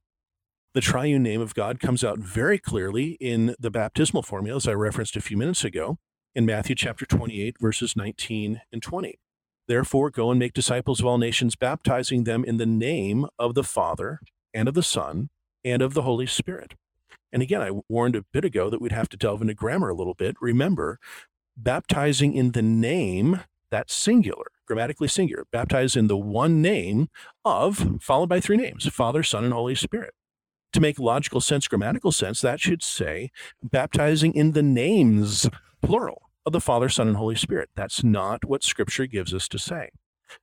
The 0.74 0.82
triune 0.82 1.22
name 1.22 1.40
of 1.40 1.54
God 1.54 1.80
comes 1.80 2.04
out 2.04 2.18
very 2.18 2.58
clearly 2.58 3.12
in 3.12 3.54
the 3.58 3.70
baptismal 3.70 4.22
formula, 4.22 4.58
as 4.58 4.68
I 4.68 4.72
referenced 4.72 5.16
a 5.16 5.22
few 5.22 5.36
minutes 5.38 5.64
ago 5.64 5.98
in 6.36 6.44
Matthew 6.44 6.74
chapter 6.74 7.06
28, 7.06 7.56
verses 7.58 7.96
19 7.96 8.60
and 8.70 8.82
20. 8.82 9.18
Therefore, 9.68 10.10
go 10.10 10.30
and 10.30 10.38
make 10.38 10.52
disciples 10.52 11.00
of 11.00 11.06
all 11.06 11.16
nations, 11.16 11.56
baptizing 11.56 12.24
them 12.24 12.44
in 12.44 12.58
the 12.58 12.66
name 12.66 13.26
of 13.38 13.54
the 13.54 13.64
Father 13.64 14.20
and 14.52 14.68
of 14.68 14.74
the 14.74 14.82
Son 14.82 15.30
and 15.64 15.80
of 15.80 15.94
the 15.94 16.02
Holy 16.02 16.26
Spirit. 16.26 16.74
And 17.32 17.42
again, 17.42 17.62
I 17.62 17.80
warned 17.88 18.16
a 18.16 18.26
bit 18.34 18.44
ago 18.44 18.68
that 18.68 18.82
we'd 18.82 18.92
have 18.92 19.08
to 19.08 19.16
delve 19.16 19.40
into 19.40 19.54
grammar 19.54 19.88
a 19.88 19.94
little 19.94 20.12
bit. 20.12 20.36
Remember, 20.38 20.98
baptizing 21.56 22.34
in 22.34 22.52
the 22.52 22.60
name, 22.60 23.40
that's 23.70 23.94
singular, 23.94 24.48
grammatically 24.66 25.08
singular, 25.08 25.46
baptize 25.50 25.96
in 25.96 26.06
the 26.06 26.18
one 26.18 26.60
name 26.60 27.08
of, 27.46 28.02
followed 28.02 28.28
by 28.28 28.40
three 28.40 28.58
names 28.58 28.86
Father, 28.88 29.22
Son, 29.22 29.42
and 29.42 29.54
Holy 29.54 29.74
Spirit. 29.74 30.12
To 30.74 30.80
make 30.82 30.98
logical 30.98 31.40
sense, 31.40 31.66
grammatical 31.66 32.12
sense, 32.12 32.42
that 32.42 32.60
should 32.60 32.82
say 32.82 33.30
baptizing 33.62 34.34
in 34.34 34.52
the 34.52 34.62
names, 34.62 35.48
plural, 35.80 36.25
of 36.46 36.52
the 36.52 36.60
Father, 36.60 36.88
Son, 36.88 37.08
and 37.08 37.16
Holy 37.16 37.34
Spirit. 37.34 37.70
That's 37.74 38.04
not 38.04 38.44
what 38.44 38.62
Scripture 38.62 39.06
gives 39.06 39.34
us 39.34 39.48
to 39.48 39.58
say. 39.58 39.90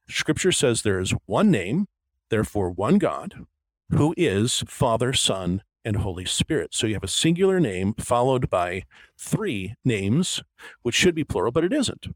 Scripture 0.10 0.51
says 0.51 0.82
there 0.82 0.99
is 0.99 1.16
one 1.26 1.49
name, 1.49 1.88
therefore 2.30 2.70
one 2.70 2.97
God, 2.97 3.45
who 3.89 4.14
is 4.18 4.64
Father, 4.68 5.14
Son, 5.14 5.64
and 5.86 5.97
Holy 5.97 6.26
Spirit. 6.26 6.74
So 6.74 6.88
you 6.88 6.93
have 6.93 7.04
a 7.04 7.10
singular 7.10 7.60
name 7.60 7.93
followed 7.93 8.49
by 8.49 8.84
three 9.18 9.76
names, 9.84 10.43
which 10.82 10.95
should 10.95 11.16
be 11.16 11.24
plural, 11.24 11.51
but 11.51 11.64
it 11.64 11.74
isn't. 11.74 12.08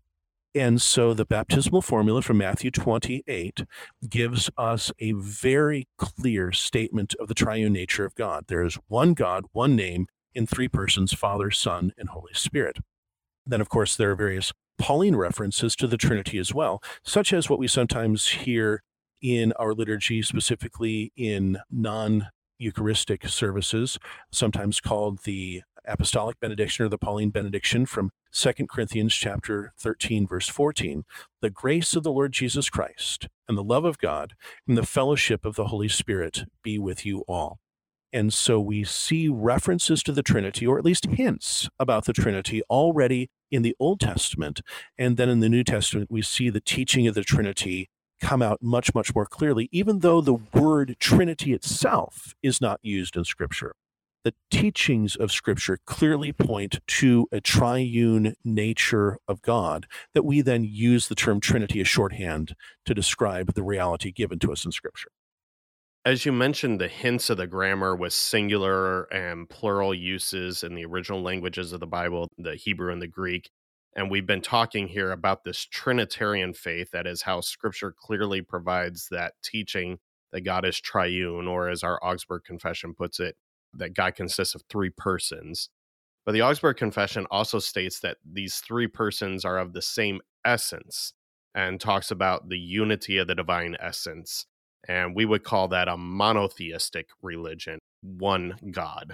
And 0.56 0.82
so 0.82 1.14
the 1.14 1.26
baptismal 1.26 1.82
formula 1.82 2.22
from 2.22 2.40
Matthew 2.40 2.72
28 2.72 3.64
gives 4.10 4.50
us 4.58 4.92
a 5.00 5.12
very 5.12 5.88
clear 5.98 6.52
statement 6.52 7.14
of 7.20 7.28
the 7.28 7.36
triune 7.36 7.74
nature 7.74 8.06
of 8.06 8.16
God. 8.16 8.46
There 8.48 8.64
is 8.64 8.80
one 8.88 9.14
God, 9.14 9.46
one 9.52 9.76
name 9.76 10.08
in 10.34 10.48
three 10.48 10.68
persons 10.68 11.14
Father, 11.14 11.52
Son, 11.52 11.94
and 11.98 12.10
Holy 12.10 12.34
Spirit. 12.34 12.80
Then, 13.48 13.62
of 13.62 13.70
course, 13.70 13.96
there 13.96 14.12
are 14.12 14.16
various 14.16 14.52
Pauline 14.78 15.16
references 15.16 15.76
to 15.78 15.88
the 15.88 15.98
Trinity 15.98 16.38
as 16.38 16.54
well, 16.54 16.82
such 17.04 17.34
as 17.34 17.50
what 17.50 17.60
we 17.60 17.68
sometimes 17.68 18.28
hear 18.28 18.84
in 19.22 19.54
our 19.54 19.74
liturgy, 19.74 20.22
specifically 20.22 21.12
in 21.16 21.58
non 21.72 22.28
Eucharistic 22.60 23.28
services, 23.28 24.00
sometimes 24.32 24.82
called 24.82 25.24
the 25.24 25.62
apostolic 25.86 26.40
benediction 26.40 26.86
or 26.86 26.90
the 26.90 26.98
Pauline 26.98 27.30
benediction 27.30 27.86
from 27.86 28.12
2 28.34 28.52
Corinthians 28.70 29.16
chapter 29.16 29.74
13 29.80 30.28
verse 30.28 30.50
14 30.50 31.06
the 31.42 31.50
grace 31.50 31.96
of 31.96 32.04
the 32.04 32.12
Lord 32.12 32.34
Jesus 32.34 32.70
Christ 32.70 33.30
and 33.48 33.58
the 33.58 33.64
love 33.64 33.86
of 33.86 33.98
God 33.98 34.34
and 34.68 34.78
the 34.78 34.86
fellowship 34.86 35.46
of 35.46 35.56
the 35.56 35.68
Holy 35.68 35.88
Spirit 35.88 36.44
be 36.62 36.78
with 36.78 37.06
you 37.06 37.24
all. 37.28 37.60
And 38.12 38.34
so 38.34 38.60
we 38.60 38.84
see 38.84 39.30
references 39.30 40.04
to 40.04 40.12
the 40.12 40.24
Trinity 40.24 40.66
or 40.66 40.78
at 40.78 40.86
least 40.86 41.06
hints 41.06 41.70
about 41.80 42.06
the 42.06 42.14
Trinity 42.14 42.62
already 42.70 43.30
in 43.52 43.62
the 43.62 43.76
Old 43.80 44.00
Testament 44.00 44.62
and 44.98 45.18
then 45.18 45.30
in 45.30 45.40
the 45.40 45.50
New 45.50 45.64
Testament 45.64 46.12
we 46.12 46.22
see 46.22 46.50
the 46.50 46.62
teaching 46.62 47.08
of 47.08 47.16
the 47.16 47.24
Trinity 47.24 47.90
come 48.20 48.42
out 48.42 48.62
much, 48.62 48.94
much 48.96 49.14
more 49.14 49.26
clearly, 49.26 49.70
even 49.72 50.00
though 50.00 50.22
the 50.22 50.34
word 50.34 50.96
Trinity 51.00 51.54
itself 51.54 52.34
is 52.42 52.60
not 52.60 52.80
used 52.82 53.16
in 53.16 53.24
Scripture. 53.24 53.74
The 54.24 54.34
teachings 54.52 55.16
of 55.16 55.32
Scripture 55.32 55.80
clearly 55.86 56.34
point 56.34 56.80
to 56.88 57.28
a 57.32 57.40
triune 57.40 58.36
nature 58.44 59.20
of 59.28 59.42
God 59.42 59.86
that 60.14 60.26
we 60.26 60.42
then 60.42 60.66
use 60.66 61.08
the 61.08 61.16
term 61.16 61.40
Trinity 61.40 61.80
as 61.80 61.88
shorthand 61.88 62.56
to 62.86 62.94
describe 62.94 63.54
the 63.54 63.64
reality 63.64 64.12
given 64.12 64.40
to 64.40 64.52
us 64.52 64.66
in 64.66 64.72
Scripture. 64.72 65.12
As 66.08 66.26
you 66.26 66.32
mentioned, 66.32 66.80
the 66.80 66.88
hints 66.88 67.30
of 67.30 67.36
the 67.36 67.48
grammar 67.48 67.94
with 67.94 68.14
singular 68.14 69.14
and 69.14 69.50
plural 69.50 69.94
uses 69.94 70.64
in 70.64 70.74
the 70.74 70.86
original 70.86 71.22
languages 71.22 71.74
of 71.74 71.82
the 71.82 71.86
Bible, 71.86 72.30
the 72.38 72.56
Hebrew 72.56 72.94
and 72.94 73.02
the 73.02 73.10
Greek. 73.10 73.50
And 73.94 74.10
we've 74.10 74.26
been 74.26 74.40
talking 74.40 74.88
here 74.88 75.12
about 75.12 75.44
this 75.44 75.66
Trinitarian 75.66 76.54
faith. 76.54 76.92
That 76.92 77.08
is 77.08 77.24
how 77.24 77.42
scripture 77.42 77.92
clearly 77.92 78.42
provides 78.42 79.10
that 79.12 79.34
teaching 79.44 80.00
that 80.32 80.46
God 80.46 80.64
is 80.64 80.80
triune, 80.80 81.46
or 81.46 81.68
as 81.68 81.84
our 81.84 82.00
Augsburg 82.02 82.46
Confession 82.46 82.94
puts 82.94 83.20
it, 83.20 83.36
that 83.74 83.94
God 83.94 84.16
consists 84.16 84.56
of 84.56 84.64
three 84.70 84.92
persons. 84.92 85.68
But 86.26 86.32
the 86.32 86.42
Augsburg 86.42 86.78
Confession 86.78 87.28
also 87.30 87.60
states 87.60 88.00
that 88.00 88.16
these 88.24 88.60
three 88.60 88.88
persons 88.88 89.44
are 89.44 89.58
of 89.58 89.74
the 89.74 89.82
same 89.82 90.22
essence 90.46 91.12
and 91.54 91.82
talks 91.82 92.12
about 92.12 92.48
the 92.48 92.58
unity 92.58 93.18
of 93.18 93.28
the 93.28 93.36
divine 93.36 93.76
essence. 93.82 94.46
And 94.88 95.16
we 95.16 95.26
would 95.26 95.44
call 95.44 95.68
that 95.70 95.88
a 95.88 95.98
monotheistic 95.98 97.10
religion, 97.22 97.80
one 98.02 98.56
God. 98.72 99.14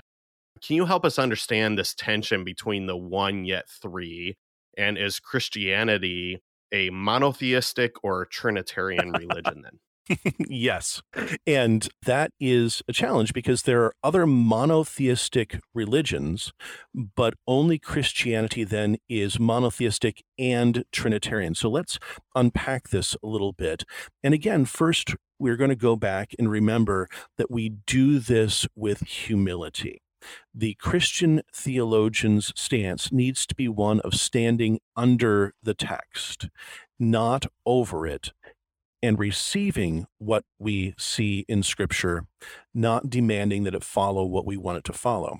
Can 0.65 0.75
you 0.75 0.85
help 0.85 1.03
us 1.03 1.19
understand 1.19 1.77
this 1.77 1.93
tension 1.93 2.43
between 2.43 2.85
the 2.85 2.97
one 2.97 3.45
yet 3.45 3.65
three 3.81 4.35
and 4.77 4.97
is 4.97 5.19
Christianity 5.19 6.39
a 6.71 6.89
monotheistic 6.89 7.93
or 8.03 8.25
Trinitarian 8.25 9.11
religion 9.11 9.63
then? 9.63 9.79
yes. 10.47 11.01
And 11.47 11.87
that 12.05 12.31
is 12.39 12.81
a 12.87 12.93
challenge 12.93 13.33
because 13.33 13.61
there 13.61 13.83
are 13.83 13.93
other 14.03 14.25
monotheistic 14.25 15.59
religions, 15.73 16.51
but 16.93 17.35
only 17.47 17.79
Christianity 17.79 18.63
then 18.63 18.97
is 19.07 19.39
monotheistic 19.39 20.23
and 20.37 20.83
Trinitarian. 20.91 21.55
So 21.55 21.69
let's 21.69 21.99
unpack 22.35 22.89
this 22.89 23.15
a 23.23 23.27
little 23.27 23.53
bit. 23.53 23.83
And 24.23 24.33
again, 24.33 24.65
first, 24.65 25.15
we're 25.43 25.57
going 25.57 25.69
to 25.69 25.75
go 25.75 25.95
back 25.95 26.33
and 26.39 26.49
remember 26.49 27.07
that 27.37 27.51
we 27.51 27.69
do 27.69 28.19
this 28.19 28.67
with 28.75 29.01
humility 29.01 30.01
the 30.53 30.75
Christian 30.75 31.41
theologian's 31.53 32.53
stance 32.55 33.11
needs 33.11 33.45
to 33.45 33.55
be 33.55 33.67
one 33.67 33.99
of 34.01 34.15
standing 34.15 34.79
under 34.95 35.53
the 35.61 35.73
text, 35.73 36.47
not 36.99 37.45
over 37.65 38.07
it, 38.07 38.31
and 39.01 39.19
receiving 39.19 40.07
what 40.17 40.45
we 40.59 40.95
see 40.97 41.45
in 41.49 41.61
Scripture, 41.61 42.25
not 42.73 43.09
demanding 43.09 43.63
that 43.63 43.75
it 43.75 43.83
follow 43.83 44.23
what 44.23 44.45
we 44.45 44.55
want 44.55 44.77
it 44.77 44.83
to 44.85 44.93
follow. 44.93 45.39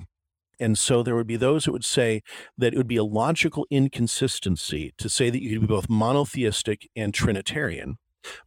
And 0.60 0.78
so 0.78 1.02
there 1.02 1.16
would 1.16 1.28
be 1.28 1.38
those 1.38 1.66
who 1.66 1.72
would 1.72 1.86
say 1.86 2.22
that 2.58 2.74
it 2.74 2.78
would 2.78 2.88
be 2.88 2.98
a 2.98 3.04
logical 3.04 3.66
inconsistency 3.70 4.94
to 4.98 5.10
say 5.10 5.30
that 5.30 5.42
you 5.42 5.52
could 5.52 5.68
be 5.68 5.74
both 5.74 5.90
monotheistic 5.90 6.90
and 6.96 7.14
Trinitarian. 7.14 7.98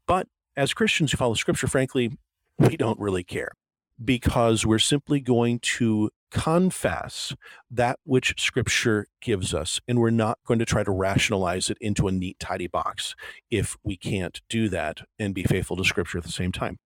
But 0.06 0.28
as 0.56 0.74
Christians 0.74 1.12
who 1.12 1.16
follow 1.16 1.34
Scripture, 1.34 1.66
frankly, 1.66 2.16
we 2.58 2.76
don't 2.76 2.98
really 2.98 3.24
care 3.24 3.50
because 4.02 4.66
we're 4.66 4.78
simply 4.78 5.20
going 5.20 5.58
to 5.58 6.10
confess 6.30 7.34
that 7.70 7.98
which 8.04 8.34
scripture 8.36 9.06
gives 9.22 9.54
us 9.54 9.80
and 9.86 9.98
we're 9.98 10.10
not 10.10 10.38
going 10.46 10.58
to 10.58 10.64
try 10.64 10.82
to 10.82 10.90
rationalize 10.90 11.70
it 11.70 11.78
into 11.80 12.08
a 12.08 12.12
neat 12.12 12.38
tidy 12.38 12.66
box 12.66 13.14
if 13.50 13.76
we 13.84 13.96
can't 13.96 14.40
do 14.48 14.68
that 14.68 15.00
and 15.18 15.34
be 15.34 15.44
faithful 15.44 15.76
to 15.76 15.84
scripture 15.84 16.18
at 16.18 16.24
the 16.24 16.32
same 16.32 16.52
time. 16.52 16.78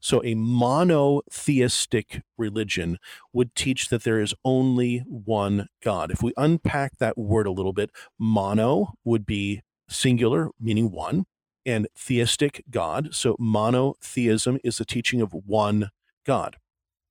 So 0.00 0.22
a 0.24 0.34
monotheistic 0.34 2.22
religion 2.36 2.98
would 3.32 3.54
teach 3.54 3.88
that 3.88 4.04
there 4.04 4.20
is 4.20 4.34
only 4.44 4.98
one 5.06 5.68
god. 5.82 6.10
If 6.10 6.22
we 6.22 6.32
unpack 6.36 6.98
that 6.98 7.18
word 7.18 7.46
a 7.46 7.52
little 7.52 7.72
bit 7.72 7.90
mono 8.18 8.94
would 9.04 9.26
be 9.26 9.62
singular 9.88 10.50
meaning 10.60 10.90
one 10.90 11.26
and 11.66 11.88
theistic 11.98 12.62
god 12.70 13.14
so 13.14 13.36
monotheism 13.38 14.58
is 14.64 14.78
the 14.78 14.84
teaching 14.86 15.20
of 15.20 15.32
one 15.32 15.90
god 16.24 16.56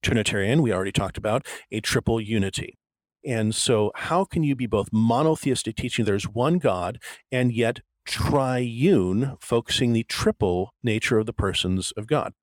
Trinitarian, 0.05 0.61
we 0.61 0.71
already 0.71 0.91
talked 0.91 1.17
about, 1.17 1.47
a 1.71 1.81
triple 1.81 2.21
unity. 2.21 2.77
And 3.25 3.55
so, 3.55 3.91
how 3.95 4.23
can 4.23 4.43
you 4.43 4.55
be 4.55 4.67
both 4.67 4.89
monotheistic, 4.93 5.75
teaching 5.75 6.05
there's 6.05 6.29
one 6.29 6.59
God, 6.59 6.99
and 7.31 7.51
yet 7.51 7.79
triune, 8.05 9.35
focusing 9.41 9.93
the 9.93 10.03
triple 10.03 10.73
nature 10.83 11.17
of 11.17 11.25
the 11.25 11.33
persons 11.33 11.91
of 11.97 12.05
God? 12.05 12.33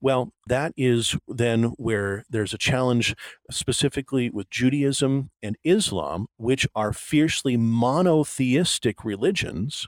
Well, 0.00 0.32
that 0.48 0.72
is 0.76 1.16
then 1.28 1.72
where 1.76 2.24
there's 2.28 2.52
a 2.52 2.58
challenge 2.58 3.14
specifically 3.48 4.28
with 4.28 4.50
Judaism 4.50 5.30
and 5.40 5.56
Islam, 5.62 6.26
which 6.36 6.66
are 6.74 6.92
fiercely 6.92 7.56
monotheistic 7.56 9.04
religions 9.04 9.86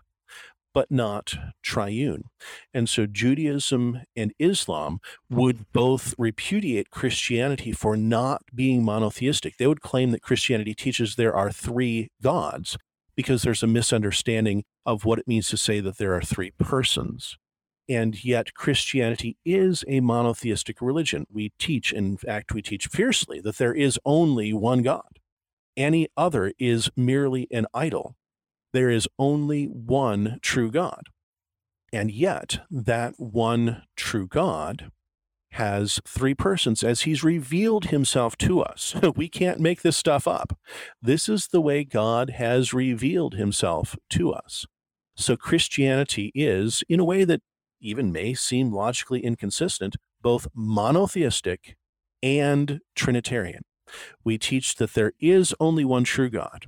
but 0.76 0.90
not 0.90 1.38
triune. 1.62 2.24
And 2.74 2.86
so 2.86 3.06
Judaism 3.06 4.02
and 4.14 4.34
Islam 4.38 4.98
would 5.30 5.72
both 5.72 6.14
repudiate 6.18 6.90
Christianity 6.90 7.72
for 7.72 7.96
not 7.96 8.42
being 8.54 8.84
monotheistic. 8.84 9.56
They 9.56 9.66
would 9.66 9.80
claim 9.80 10.10
that 10.10 10.20
Christianity 10.20 10.74
teaches 10.74 11.14
there 11.14 11.34
are 11.34 11.50
three 11.50 12.10
gods 12.22 12.76
because 13.14 13.40
there's 13.40 13.62
a 13.62 13.66
misunderstanding 13.66 14.64
of 14.84 15.06
what 15.06 15.18
it 15.18 15.26
means 15.26 15.48
to 15.48 15.56
say 15.56 15.80
that 15.80 15.96
there 15.96 16.14
are 16.14 16.20
three 16.20 16.50
persons. 16.58 17.38
And 17.88 18.22
yet, 18.22 18.52
Christianity 18.52 19.38
is 19.46 19.82
a 19.88 20.00
monotheistic 20.00 20.82
religion. 20.82 21.24
We 21.32 21.54
teach, 21.58 21.90
in 21.90 22.18
fact, 22.18 22.52
we 22.52 22.60
teach 22.60 22.88
fiercely 22.88 23.40
that 23.40 23.56
there 23.56 23.72
is 23.72 23.98
only 24.04 24.52
one 24.52 24.82
God. 24.82 25.20
Any 25.74 26.08
other 26.18 26.52
is 26.58 26.90
merely 26.94 27.48
an 27.50 27.66
idol 27.72 28.14
there 28.76 28.90
is 28.90 29.08
only 29.18 29.64
one 29.64 30.38
true 30.42 30.70
God. 30.70 31.04
And 31.94 32.10
yet, 32.10 32.60
that 32.70 33.14
one 33.16 33.84
true 33.96 34.28
God 34.28 34.90
has 35.52 35.98
three 36.06 36.34
persons 36.34 36.84
as 36.84 37.02
he's 37.02 37.24
revealed 37.24 37.86
himself 37.86 38.36
to 38.36 38.60
us. 38.60 38.94
We 39.16 39.30
can't 39.30 39.60
make 39.60 39.80
this 39.80 39.96
stuff 39.96 40.28
up. 40.28 40.58
This 41.00 41.26
is 41.26 41.46
the 41.46 41.62
way 41.62 41.84
God 41.84 42.30
has 42.30 42.74
revealed 42.74 43.34
himself 43.34 43.96
to 44.10 44.32
us. 44.32 44.66
So 45.16 45.38
Christianity 45.38 46.30
is, 46.34 46.84
in 46.86 47.00
a 47.00 47.04
way 47.04 47.24
that 47.24 47.40
even 47.80 48.12
may 48.12 48.34
seem 48.34 48.74
logically 48.74 49.20
inconsistent, 49.20 49.96
both 50.20 50.48
monotheistic 50.54 51.76
and 52.22 52.80
Trinitarian. 52.94 53.62
We 54.22 54.36
teach 54.36 54.74
that 54.74 54.92
there 54.92 55.12
is 55.18 55.54
only 55.58 55.84
one 55.86 56.04
true 56.04 56.28
God, 56.28 56.66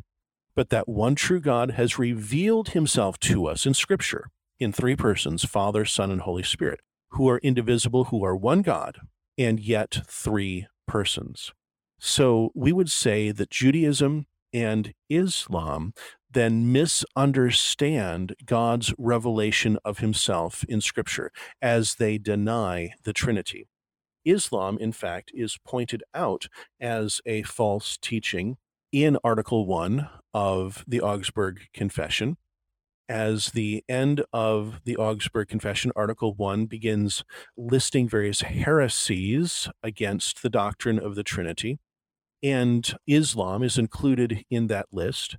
but 0.58 0.70
that 0.70 0.88
one 0.88 1.14
true 1.14 1.38
God 1.38 1.70
has 1.70 2.00
revealed 2.00 2.70
himself 2.70 3.20
to 3.20 3.46
us 3.46 3.64
in 3.64 3.74
Scripture 3.74 4.28
in 4.58 4.72
three 4.72 4.96
persons 4.96 5.44
Father, 5.44 5.84
Son, 5.84 6.10
and 6.10 6.22
Holy 6.22 6.42
Spirit, 6.42 6.80
who 7.10 7.28
are 7.28 7.38
indivisible, 7.44 8.06
who 8.06 8.24
are 8.24 8.34
one 8.34 8.62
God, 8.62 8.98
and 9.38 9.60
yet 9.60 9.98
three 10.08 10.66
persons. 10.88 11.52
So 12.00 12.50
we 12.56 12.72
would 12.72 12.90
say 12.90 13.30
that 13.30 13.50
Judaism 13.50 14.26
and 14.52 14.94
Islam 15.08 15.92
then 16.28 16.72
misunderstand 16.72 18.34
God's 18.44 18.92
revelation 18.98 19.78
of 19.84 19.98
himself 19.98 20.64
in 20.68 20.80
Scripture 20.80 21.30
as 21.62 21.94
they 22.00 22.18
deny 22.18 22.94
the 23.04 23.12
Trinity. 23.12 23.68
Islam, 24.24 24.76
in 24.80 24.90
fact, 24.90 25.30
is 25.32 25.56
pointed 25.64 26.02
out 26.14 26.48
as 26.80 27.20
a 27.24 27.44
false 27.44 27.96
teaching 27.96 28.56
in 28.90 29.16
Article 29.22 29.64
1 29.64 30.08
of 30.32 30.84
the 30.86 31.00
Augsburg 31.00 31.68
Confession. 31.72 32.36
As 33.08 33.52
the 33.52 33.82
end 33.88 34.22
of 34.34 34.82
the 34.84 34.96
Augsburg 34.96 35.48
Confession, 35.48 35.92
Article 35.96 36.34
1 36.34 36.66
begins 36.66 37.24
listing 37.56 38.06
various 38.06 38.42
heresies 38.42 39.68
against 39.82 40.42
the 40.42 40.50
doctrine 40.50 40.98
of 40.98 41.14
the 41.14 41.22
Trinity, 41.22 41.78
and 42.42 42.94
Islam 43.06 43.62
is 43.62 43.78
included 43.78 44.44
in 44.50 44.66
that 44.66 44.86
list. 44.92 45.36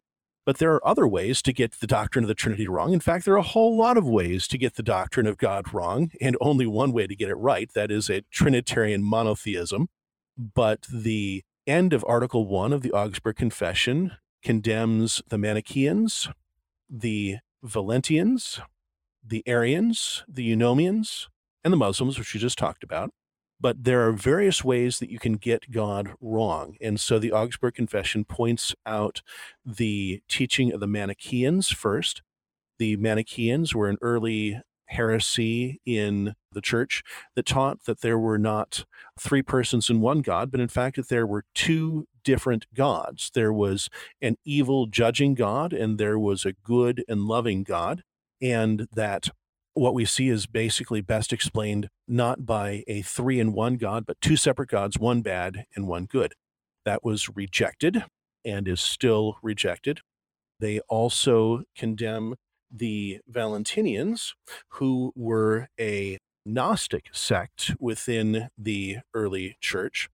But 0.48 0.58
there 0.58 0.74
are 0.74 0.88
other 0.88 1.08
ways 1.08 1.44
to 1.44 1.54
get 1.54 1.80
the 1.80 1.86
doctrine 1.86 2.24
of 2.24 2.28
the 2.28 2.34
Trinity 2.34 2.68
wrong. 2.68 2.92
In 2.92 3.00
fact, 3.00 3.26
there 3.26 3.36
are 3.36 3.38
a 3.38 3.44
whole 3.44 3.78
lot 3.78 3.98
of 3.98 4.08
ways 4.08 4.48
to 4.48 4.58
get 4.58 4.76
the 4.76 4.82
doctrine 4.82 5.28
of 5.28 5.38
God 5.38 5.72
wrong, 5.72 6.10
and 6.20 6.36
only 6.42 6.66
one 6.66 6.92
way 6.92 7.06
to 7.06 7.16
get 7.16 7.30
it 7.30 7.36
right 7.36 7.72
that 7.76 7.92
is 7.92 8.10
a 8.10 8.24
Trinitarian 8.32 9.04
monotheism. 9.04 9.90
But 10.36 10.88
the 10.92 11.44
end 11.68 11.94
of 11.94 12.04
Article 12.08 12.48
1 12.48 12.74
of 12.74 12.82
the 12.82 12.92
Augsburg 12.94 13.36
Confession 13.36 14.14
condemns 14.44 15.22
the 15.30 15.38
Manichaeans, 15.38 16.30
the 16.90 17.38
Valentians, 17.64 18.62
the 19.26 19.44
Arians, 19.46 20.24
the 20.28 20.56
Eunomians, 20.56 21.28
and 21.64 21.74
the 21.74 21.78
Muslims, 21.78 22.18
which 22.18 22.34
we 22.34 22.40
just 22.40 22.58
talked 22.58 22.84
about. 22.84 23.12
But 23.62 23.84
there 23.84 24.08
are 24.08 24.14
various 24.14 24.64
ways 24.64 25.00
that 25.00 25.12
you 25.12 25.20
can 25.20 25.34
get 25.34 25.70
God 25.72 26.14
wrong. 26.22 26.78
And 26.80 27.00
so 27.00 27.20
the 27.20 27.34
Augsburg 27.34 27.76
Confession 27.76 28.24
points 28.24 28.74
out 28.86 29.22
the 29.66 30.22
teaching 30.30 30.72
of 30.72 30.80
the 30.80 30.88
Manichaeans 30.88 31.70
first. 31.70 32.22
The 32.78 32.96
Manichaeans 32.96 33.76
were 33.76 33.90
an 33.90 33.98
early 34.02 34.62
heresy 34.86 35.82
in 35.86 36.36
the 36.54 36.62
church 36.62 37.04
that 37.36 37.46
taught 37.46 37.84
that 37.84 38.02
there 38.02 38.18
were 38.18 38.40
not 38.40 38.86
three 39.20 39.42
persons 39.42 39.90
in 39.90 40.02
one 40.02 40.22
God, 40.22 40.52
but 40.52 40.60
in 40.60 40.70
fact 40.70 40.96
that 40.96 41.10
there 41.10 41.28
were 41.28 41.44
two 41.54 42.08
different 42.24 42.66
gods. 42.74 43.32
There 43.34 43.54
was 43.54 43.90
an 44.22 44.38
evil 44.46 44.88
judging 44.88 45.36
God, 45.36 45.74
and 45.74 45.98
there 45.98 46.20
was 46.20 46.46
a 46.46 46.54
good 46.54 47.04
and 47.08 47.22
loving 47.22 47.64
God, 47.64 48.04
and 48.42 48.88
that 48.94 49.30
what 49.74 49.94
we 49.94 50.06
see 50.06 50.30
is 50.30 50.46
basically 50.46 51.02
best 51.02 51.32
explained 51.32 51.90
not 52.08 52.46
by 52.46 52.84
a 52.88 53.02
three 53.02 53.40
in 53.40 53.54
one 53.54 53.76
God, 53.76 54.06
but 54.06 54.20
two 54.22 54.36
separate 54.36 54.70
gods, 54.70 55.00
one 55.00 55.22
bad 55.22 55.66
and 55.76 55.88
one 55.88 56.06
good. 56.06 56.34
That 56.86 57.04
was 57.04 57.30
rejected 57.36 58.04
and 58.44 58.68
is 58.68 58.82
still 58.82 59.38
rejected. 59.42 60.02
They 60.60 60.80
also 60.90 61.64
condemn 61.78 62.36
the 62.72 63.20
Valentinians, 63.32 64.34
who 64.74 65.12
were 65.16 65.68
a 65.80 66.18
Gnostic 66.46 67.06
sect 67.12 67.72
within 67.80 68.50
the 68.58 68.98
early 69.14 69.58
church, 69.62 70.10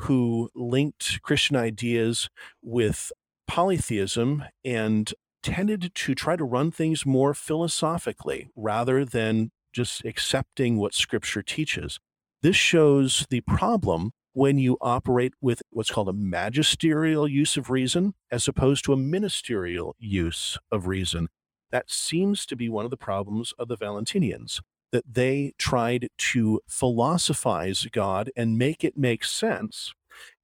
who 0.00 0.50
linked 0.54 1.20
Christian 1.22 1.56
ideas 1.56 2.28
with 2.62 3.12
polytheism 3.46 4.44
and 4.64 5.12
tended 5.42 5.92
to 5.94 6.14
try 6.14 6.36
to 6.36 6.44
run 6.44 6.70
things 6.70 7.04
more 7.04 7.34
philosophically 7.34 8.48
rather 8.54 9.04
than 9.04 9.50
just 9.72 10.04
accepting 10.04 10.78
what 10.78 10.94
scripture 10.94 11.42
teaches. 11.42 11.98
This 12.42 12.56
shows 12.56 13.26
the 13.30 13.42
problem 13.42 14.12
when 14.32 14.58
you 14.58 14.78
operate 14.80 15.34
with 15.40 15.62
what's 15.70 15.90
called 15.90 16.08
a 16.08 16.14
magisterial 16.14 17.28
use 17.28 17.56
of 17.56 17.68
reason 17.68 18.14
as 18.30 18.48
opposed 18.48 18.84
to 18.84 18.92
a 18.92 18.96
ministerial 18.96 19.94
use 19.98 20.56
of 20.70 20.86
reason. 20.86 21.28
That 21.70 21.90
seems 21.90 22.46
to 22.46 22.56
be 22.56 22.68
one 22.68 22.84
of 22.84 22.90
the 22.90 22.96
problems 22.96 23.52
of 23.58 23.68
the 23.68 23.76
Valentinians, 23.76 24.60
that 24.92 25.04
they 25.12 25.52
tried 25.58 26.08
to 26.18 26.60
philosophize 26.68 27.86
God 27.92 28.30
and 28.36 28.58
make 28.58 28.84
it 28.84 28.96
make 28.96 29.24
sense, 29.24 29.92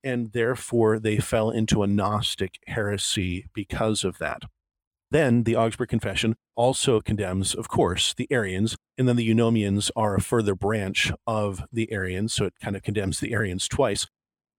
and 0.04 0.32
therefore 0.32 0.98
they 0.98 1.18
fell 1.18 1.50
into 1.50 1.82
a 1.82 1.86
Gnostic 1.86 2.58
heresy 2.66 3.46
because 3.52 4.04
of 4.04 4.18
that. 4.18 4.42
Then 5.10 5.44
the 5.44 5.56
Augsburg 5.56 5.88
Confession 5.88 6.36
also 6.56 7.00
condemns, 7.00 7.54
of 7.54 7.68
course, 7.68 8.12
the 8.14 8.26
Arians, 8.30 8.76
and 8.98 9.08
then 9.08 9.16
the 9.16 9.28
Eunomians 9.28 9.90
are 9.94 10.16
a 10.16 10.20
further 10.20 10.54
branch 10.54 11.12
of 11.26 11.64
the 11.72 11.90
Arians, 11.92 12.34
so 12.34 12.46
it 12.46 12.54
kind 12.60 12.74
of 12.74 12.82
condemns 12.82 13.20
the 13.20 13.32
Arians 13.32 13.68
twice. 13.68 14.06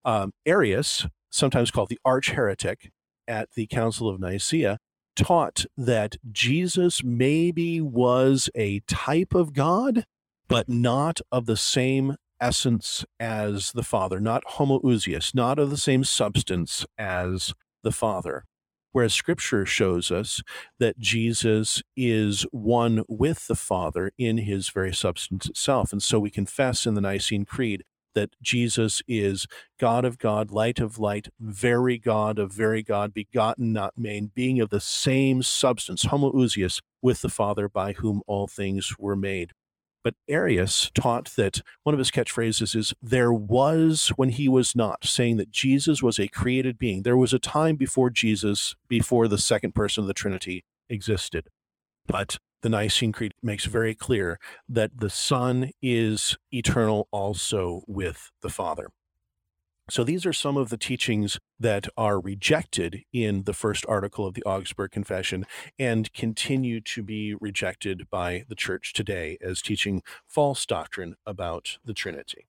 Um, 0.05 0.31
Arius, 0.45 1.05
sometimes 1.29 1.71
called 1.71 1.89
the 1.89 1.99
arch 2.05 2.31
heretic 2.31 2.91
at 3.27 3.51
the 3.55 3.67
Council 3.67 4.07
of 4.07 4.21
Nicaea, 4.21 4.77
taught 5.17 5.65
that 5.75 6.15
Jesus 6.31 7.03
maybe 7.03 7.81
was 7.81 8.49
a 8.55 8.79
type 8.81 9.33
of 9.33 9.51
God, 9.51 10.05
but 10.47 10.69
not 10.69 11.19
of 11.31 11.45
the 11.45 11.57
same 11.57 12.15
essence 12.39 13.03
as 13.19 13.71
the 13.73 13.83
Father, 13.83 14.19
not 14.19 14.45
homoousios, 14.45 15.35
not 15.35 15.59
of 15.59 15.69
the 15.69 15.77
same 15.77 16.03
substance 16.03 16.85
as 16.97 17.53
the 17.83 17.91
Father. 17.91 18.45
Whereas 18.91 19.13
scripture 19.13 19.65
shows 19.65 20.09
us 20.11 20.41
that 20.79 20.97
Jesus 20.97 21.83
is 21.95 22.45
one 22.51 23.03
with 23.07 23.47
the 23.47 23.55
Father 23.55 24.11
in 24.17 24.39
his 24.39 24.69
very 24.69 24.93
substance 24.93 25.47
itself. 25.47 25.91
And 25.91 26.01
so 26.01 26.19
we 26.19 26.29
confess 26.29 26.85
in 26.85 26.93
the 26.93 27.01
Nicene 27.01 27.45
Creed 27.45 27.83
that 28.17 28.35
Jesus 28.41 29.03
is 29.07 29.45
God 29.79 30.03
of 30.03 30.17
God, 30.17 30.49
light 30.49 30.79
of 30.79 30.97
light, 30.97 31.27
very 31.39 31.99
God 31.99 32.39
of 32.39 32.51
very 32.51 32.81
God, 32.81 33.13
begotten, 33.13 33.71
not 33.71 33.93
made, 33.95 34.33
being 34.33 34.59
of 34.59 34.71
the 34.71 34.81
same 34.81 35.43
substance, 35.43 36.05
homoousios, 36.05 36.81
with 36.99 37.21
the 37.21 37.29
Father 37.29 37.69
by 37.69 37.93
whom 37.93 38.23
all 38.25 38.47
things 38.47 38.97
were 38.97 39.15
made. 39.15 39.51
But 40.03 40.15
Arius 40.27 40.89
taught 40.95 41.33
that 41.37 41.61
one 41.83 41.93
of 41.93 41.99
his 41.99 42.09
catchphrases 42.09 42.75
is, 42.75 42.93
There 43.03 43.31
was 43.31 44.09
when 44.15 44.29
he 44.29 44.49
was 44.49 44.75
not, 44.75 45.05
saying 45.05 45.37
that 45.37 45.51
Jesus 45.51 46.01
was 46.01 46.17
a 46.17 46.27
created 46.27 46.79
being. 46.79 47.03
There 47.03 47.17
was 47.17 47.33
a 47.33 47.39
time 47.39 47.75
before 47.75 48.09
Jesus, 48.09 48.75
before 48.87 49.27
the 49.27 49.37
second 49.37 49.75
person 49.75 50.03
of 50.03 50.07
the 50.07 50.13
Trinity 50.15 50.63
existed. 50.89 51.49
But 52.07 52.39
the 52.61 52.69
Nicene 52.69 53.11
Creed 53.11 53.33
makes 53.41 53.65
very 53.65 53.93
clear 53.93 54.39
that 54.67 54.99
the 54.99 55.09
Son 55.09 55.71
is 55.81 56.37
eternal 56.51 57.07
also 57.11 57.83
with 57.87 58.31
the 58.41 58.49
Father. 58.49 58.87
So 59.89 60.03
these 60.03 60.25
are 60.25 60.33
some 60.33 60.57
of 60.57 60.69
the 60.69 60.77
teachings 60.77 61.39
that 61.59 61.87
are 61.95 62.19
rejected 62.19 63.03
in 63.13 63.43
the 63.43 63.53
first 63.53 63.85
article 63.87 64.25
of 64.25 64.33
the 64.33 64.43
Augsburg 64.43 64.91
Confession 64.91 65.45
and 65.79 66.11
continue 66.11 66.81
to 66.81 67.01
be 67.01 67.35
rejected 67.35 68.09
by 68.09 68.43
the 68.49 68.55
church 68.55 68.91
today 68.91 69.37
as 69.39 69.61
teaching 69.61 70.03
false 70.27 70.65
doctrine 70.65 71.15
about 71.25 71.77
the 71.85 71.93
Trinity. 71.93 72.47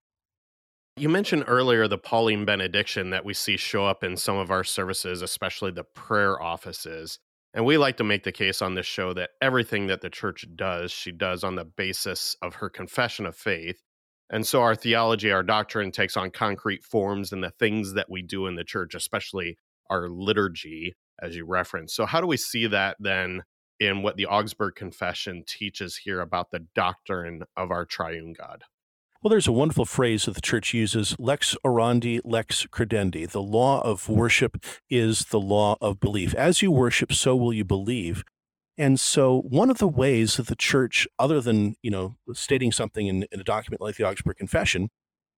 You 0.97 1.09
mentioned 1.09 1.45
earlier 1.47 1.87
the 1.87 1.97
Pauline 1.97 2.45
benediction 2.45 3.11
that 3.11 3.25
we 3.25 3.35
see 3.35 3.57
show 3.57 3.87
up 3.87 4.03
in 4.03 4.17
some 4.17 4.37
of 4.37 4.51
our 4.51 4.65
services, 4.65 5.23
especially 5.23 5.71
the 5.71 5.85
prayer 5.85 6.43
offices. 6.43 7.21
And 7.55 7.65
we 7.65 7.79
like 7.79 7.97
to 7.97 8.05
make 8.05 8.25
the 8.25 8.33
case 8.33 8.61
on 8.61 8.75
this 8.75 8.87
show 8.87 9.15
that 9.15 9.31
everything 9.41 9.87
that 9.87 10.01
the 10.01 10.11
church 10.11 10.47
does, 10.55 10.93
she 10.93 11.13
does 11.13 11.45
on 11.45 11.57
the 11.57 11.65
basis 11.65 12.37
of 12.43 12.57
her 12.57 12.69
confession 12.69 13.27
of 13.27 13.35
faith. 13.35 13.81
And 14.31 14.47
so 14.47 14.61
our 14.61 14.75
theology, 14.75 15.33
our 15.33 15.43
doctrine 15.43 15.91
takes 15.91 16.17
on 16.17 16.31
concrete 16.31 16.85
forms 16.85 17.33
in 17.33 17.41
the 17.41 17.51
things 17.51 17.95
that 17.95 18.11
we 18.11 18.21
do 18.21 18.47
in 18.47 18.57
the 18.57 18.65
church, 18.65 18.95
especially 18.95 19.57
our 19.89 20.09
liturgy, 20.09 20.95
as 21.23 21.35
you 21.35 21.47
referenced. 21.47 21.97
So, 21.97 22.05
how 22.05 22.21
do 22.21 22.27
we 22.27 22.37
see 22.37 22.67
that 22.67 22.97
then 23.01 23.43
in 23.81 24.03
what 24.03 24.17
the 24.17 24.27
Augsburg 24.27 24.75
Confession 24.75 25.45
teaches 25.47 25.97
here 25.97 26.21
about 26.21 26.51
the 26.51 26.67
doctrine 26.75 27.43
of 27.57 27.71
our 27.71 27.87
triune 27.87 28.35
God? 28.39 28.65
Well, 29.23 29.31
there's 29.31 29.49
a 29.49 29.53
wonderful 29.53 29.85
phrase 29.85 30.27
that 30.27 30.35
the 30.37 30.41
church 30.41 30.73
uses 30.75 31.17
lex 31.19 31.57
orandi, 31.65 32.21
lex 32.25 32.67
credendi. 32.67 33.29
The 33.29 33.43
law 33.43 33.81
of 33.81 34.09
worship 34.09 34.65
is 34.89 35.27
the 35.27 35.41
law 35.41 35.77
of 35.81 35.99
belief. 36.01 36.35
As 36.35 36.63
you 36.63 36.71
worship, 36.71 37.13
so 37.13 37.35
will 37.35 37.53
you 37.53 37.65
believe. 37.65 38.23
And 38.77 39.01
so, 39.01 39.41
one 39.43 39.71
of 39.71 39.79
the 39.79 39.89
ways 39.89 40.37
that 40.37 40.47
the 40.47 40.55
church, 40.57 41.09
other 41.19 41.41
than 41.41 41.75
you 41.83 41.91
know 41.91 42.17
stating 42.33 42.71
something 42.73 43.09
in, 43.09 43.25
in 43.33 43.41
a 43.41 43.45
document 43.45 43.81
like 43.83 43.97
the 43.97 44.05
Augsburg 44.09 44.37
Confession, 44.37 44.89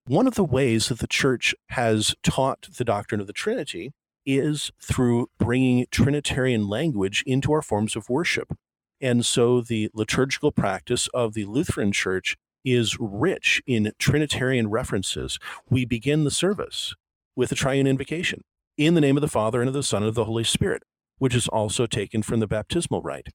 One 0.07 0.27
of 0.27 0.35
the 0.35 0.45
ways 0.45 0.89
that 0.89 0.99
the 0.99 1.07
church 1.07 1.55
has 1.71 2.15
taught 2.25 2.69
the 2.77 2.85
doctrine 2.85 3.21
of 3.21 3.29
the 3.29 3.33
Trinity 3.33 3.93
is 4.27 4.73
through 4.83 5.29
bringing 5.39 5.87
Trinitarian 5.91 6.69
language 6.69 7.23
into 7.27 7.53
our 7.53 7.63
forms 7.63 7.97
of 7.97 8.11
worship. 8.11 8.53
And 9.01 9.25
so 9.25 9.61
the 9.63 9.91
liturgical 9.95 10.53
practice 10.53 11.09
of 11.15 11.35
the 11.35 11.45
Lutheran 11.47 11.93
Church 11.93 12.37
is 12.65 12.97
rich 13.01 13.63
in 13.67 13.93
Trinitarian 13.99 14.69
references. 14.69 15.39
We 15.69 15.85
begin 15.85 16.25
the 16.25 16.31
service 16.31 16.95
with 17.37 17.53
a 17.53 17.55
triune 17.55 17.87
invocation 17.87 18.43
in 18.77 18.95
the 18.95 19.01
name 19.01 19.17
of 19.17 19.21
the 19.21 19.29
Father 19.29 19.61
and 19.61 19.69
of 19.69 19.75
the 19.75 19.83
Son 19.83 20.03
and 20.03 20.09
of 20.09 20.15
the 20.15 20.25
Holy 20.25 20.45
Spirit, 20.45 20.83
which 21.19 21.35
is 21.35 21.49
also 21.49 21.87
taken 21.87 22.23
from 22.23 22.41
the 22.41 22.47
baptismal 22.47 23.03
rite. 23.03 23.29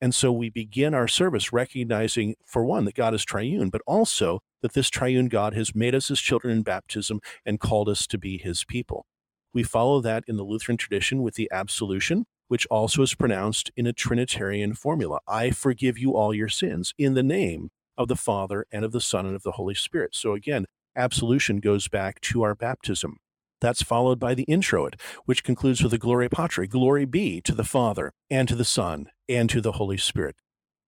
And 0.00 0.14
so 0.14 0.32
we 0.32 0.48
begin 0.48 0.94
our 0.94 1.08
service 1.08 1.52
recognizing, 1.52 2.34
for 2.46 2.64
one, 2.64 2.86
that 2.86 2.94
God 2.94 3.14
is 3.14 3.24
triune, 3.24 3.68
but 3.68 3.82
also 3.86 4.40
that 4.62 4.72
this 4.72 4.88
triune 4.88 5.28
God 5.28 5.54
has 5.54 5.74
made 5.74 5.94
us 5.94 6.08
his 6.08 6.20
children 6.20 6.56
in 6.56 6.62
baptism 6.62 7.20
and 7.44 7.60
called 7.60 7.88
us 7.88 8.06
to 8.06 8.18
be 8.18 8.38
his 8.38 8.64
people. 8.64 9.04
We 9.52 9.62
follow 9.62 10.00
that 10.00 10.24
in 10.26 10.36
the 10.36 10.44
Lutheran 10.44 10.78
tradition 10.78 11.22
with 11.22 11.34
the 11.34 11.50
absolution, 11.52 12.24
which 12.48 12.66
also 12.66 13.02
is 13.02 13.14
pronounced 13.14 13.70
in 13.76 13.86
a 13.86 13.92
Trinitarian 13.92 14.74
formula 14.74 15.20
I 15.28 15.50
forgive 15.50 15.98
you 15.98 16.16
all 16.16 16.34
your 16.34 16.48
sins 16.48 16.94
in 16.98 17.14
the 17.14 17.22
name 17.22 17.70
of 18.00 18.08
the 18.08 18.16
Father 18.16 18.66
and 18.72 18.82
of 18.82 18.92
the 18.92 19.00
Son 19.00 19.26
and 19.26 19.36
of 19.36 19.42
the 19.42 19.52
Holy 19.52 19.74
Spirit. 19.74 20.14
So 20.14 20.32
again, 20.32 20.64
absolution 20.96 21.58
goes 21.58 21.86
back 21.86 22.18
to 22.22 22.42
our 22.42 22.54
baptism. 22.54 23.18
That's 23.60 23.82
followed 23.82 24.18
by 24.18 24.34
the 24.34 24.44
introit, 24.44 24.96
which 25.26 25.44
concludes 25.44 25.82
with 25.82 25.92
the 25.92 25.98
Gloria 25.98 26.30
Patri, 26.30 26.66
glory 26.66 27.04
be 27.04 27.42
to 27.42 27.54
the 27.54 27.62
Father 27.62 28.12
and 28.30 28.48
to 28.48 28.54
the 28.54 28.64
Son 28.64 29.08
and 29.28 29.50
to 29.50 29.60
the 29.60 29.72
Holy 29.72 29.98
Spirit. 29.98 30.36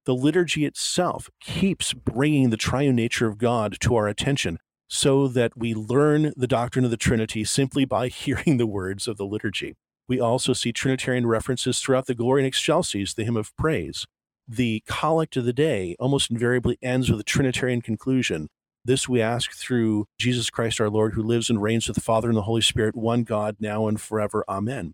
The 0.06 0.14
liturgy 0.14 0.64
itself 0.64 1.28
keeps 1.38 1.92
bringing 1.92 2.48
the 2.48 2.56
triune 2.56 2.96
nature 2.96 3.26
of 3.26 3.36
God 3.36 3.76
to 3.80 3.94
our 3.94 4.08
attention 4.08 4.58
so 4.88 5.28
that 5.28 5.52
we 5.54 5.74
learn 5.74 6.32
the 6.34 6.46
doctrine 6.46 6.86
of 6.86 6.90
the 6.90 6.96
Trinity 6.96 7.44
simply 7.44 7.84
by 7.84 8.08
hearing 8.08 8.56
the 8.56 8.66
words 8.66 9.06
of 9.06 9.18
the 9.18 9.26
liturgy. 9.26 9.74
We 10.08 10.18
also 10.18 10.54
see 10.54 10.72
Trinitarian 10.72 11.26
references 11.26 11.78
throughout 11.78 12.06
the 12.06 12.14
Gloria 12.14 12.44
in 12.44 12.48
Excelsis, 12.50 13.12
the 13.12 13.24
hymn 13.24 13.36
of 13.36 13.54
praise. 13.56 14.06
The 14.55 14.82
collect 14.86 15.38
of 15.38 15.46
the 15.46 15.55
day 15.55 15.96
almost 15.98 16.30
invariably 16.30 16.76
ends 16.82 17.11
with 17.11 17.18
a 17.18 17.24
Trinitarian 17.24 17.80
conclusion. 17.80 18.50
This 18.84 19.09
we 19.09 19.22
ask 19.22 19.53
through 19.53 20.09
Jesus 20.18 20.50
Christ 20.50 20.78
our 20.78 20.90
Lord, 20.90 21.14
who 21.14 21.22
lives 21.22 21.48
and 21.48 21.62
reigns 21.62 21.88
with 21.88 21.94
the 21.94 22.03
Father 22.03 22.28
and 22.28 22.36
the 22.36 22.42
Holy 22.42 22.61
Spirit, 22.61 22.94
one 22.94 23.24
God, 23.24 23.57
now 23.61 23.88
and 23.88 23.98
forever. 23.98 24.44
Amen. 24.46 24.92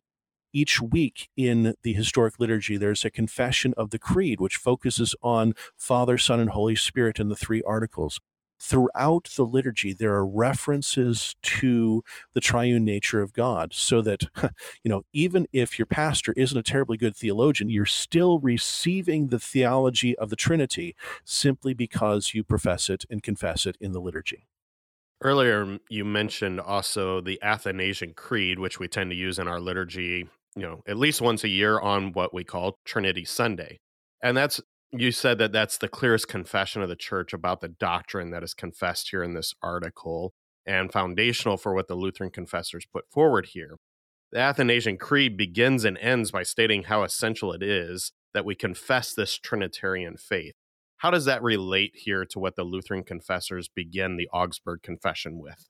Each 0.53 0.81
week 0.81 1.29
in 1.37 1.75
the 1.83 1.93
historic 1.93 2.35
liturgy, 2.39 2.77
there's 2.77 3.05
a 3.05 3.11
confession 3.11 3.75
of 3.77 3.91
the 3.91 3.99
Creed, 3.99 4.41
which 4.41 4.57
focuses 4.57 5.17
on 5.23 5.55
Father, 5.77 6.19
Son, 6.19 6.39
and 6.39 6.51
Holy 6.51 6.77
Spirit 6.77 7.19
in 7.19 7.29
the 7.29 7.35
three 7.35 7.63
articles 7.63 8.21
throughout 8.61 9.29
the 9.37 9.45
liturgy 9.45 9.93
there 9.93 10.15
are 10.15 10.27
references 10.27 11.37
to 11.43 12.03
the 12.35 12.41
triune 12.41 12.85
nature 12.85 13.21
of 13.21 13.33
god 13.33 13.73
so 13.73 14.03
that 14.03 14.23
you 14.83 14.89
know 14.89 15.03
even 15.13 15.47
if 15.53 15.79
your 15.79 15.87
pastor 15.87 16.33
isn't 16.37 16.59
a 16.59 16.63
terribly 16.63 16.97
good 16.97 17.17
theologian 17.17 17.71
you're 17.71 17.87
still 17.87 18.39
receiving 18.39 19.29
the 19.29 19.39
theology 19.39 20.17
of 20.19 20.31
the 20.31 20.37
trinity 20.37 20.95
simply 21.25 21.75
because 21.75 22.35
you 22.35 22.43
profess 22.43 22.89
it 22.91 23.05
and 23.11 23.23
confess 23.23 23.67
it 23.67 23.77
in 23.81 23.93
the 23.93 24.01
liturgy. 24.01 24.47
Earlier 25.23 25.79
you 25.89 26.05
mentioned 26.05 26.61
also 26.61 27.21
the 27.21 27.41
athanasian 27.43 28.15
creed 28.15 28.59
which 28.59 28.79
we 28.79 28.89
tend 28.89 29.11
to 29.11 29.17
use 29.17 29.39
in 29.39 29.49
our 29.49 29.61
liturgy 29.61 30.29
you 30.57 30.63
know 30.63 30.83
at 30.87 30.97
least 30.97 31.21
once 31.21 31.45
a 31.45 31.49
year 31.49 31.79
on 31.81 32.13
what 32.13 32.33
we 32.35 32.45
call 32.45 32.79
trinity 32.85 33.25
sunday. 33.25 33.79
And 34.23 34.37
that's 34.37 34.61
you 34.93 35.13
said 35.13 35.39
that 35.39 35.53
that's 35.53 35.79
the 35.79 35.89
clearest 35.89 36.29
confession 36.29 36.83
of 36.83 36.89
the 36.89 36.97
church 36.97 37.33
about 37.33 37.61
the 37.61 37.69
doctrine 37.69 38.31
that 38.31 38.43
is 38.43 38.55
confessed 38.55 39.11
here 39.11 39.23
in 39.23 39.35
this 39.35 39.55
article 39.63 40.33
and 40.67 40.93
foundational 40.93 41.57
for 41.57 41.75
what 41.75 41.89
the 41.89 41.95
Lutheran 41.95 42.31
confessors 42.31 42.87
put 42.91 43.11
forward 43.11 43.47
here. 43.47 43.77
The 44.33 44.39
Athanasian 44.39 44.99
Creed 44.99 45.37
begins 45.37 45.85
and 45.85 45.97
ends 45.99 46.31
by 46.31 46.43
stating 46.43 46.85
how 46.85 47.03
essential 47.03 47.53
it 47.53 47.63
is 47.63 48.13
that 48.35 48.45
we 48.45 48.55
confess 48.55 49.15
this 49.15 49.39
Trinitarian 49.39 50.17
faith. 50.17 50.55
How 50.99 51.11
does 51.11 51.25
that 51.27 51.43
relate 51.43 51.93
here 51.95 52.25
to 52.27 52.39
what 52.39 52.57
the 52.57 52.65
Lutheran 52.65 53.05
confessors 53.05 53.69
begin 53.69 54.17
the 54.17 54.29
Augsburg 54.33 54.83
Confession 54.83 55.39
with? 55.39 55.69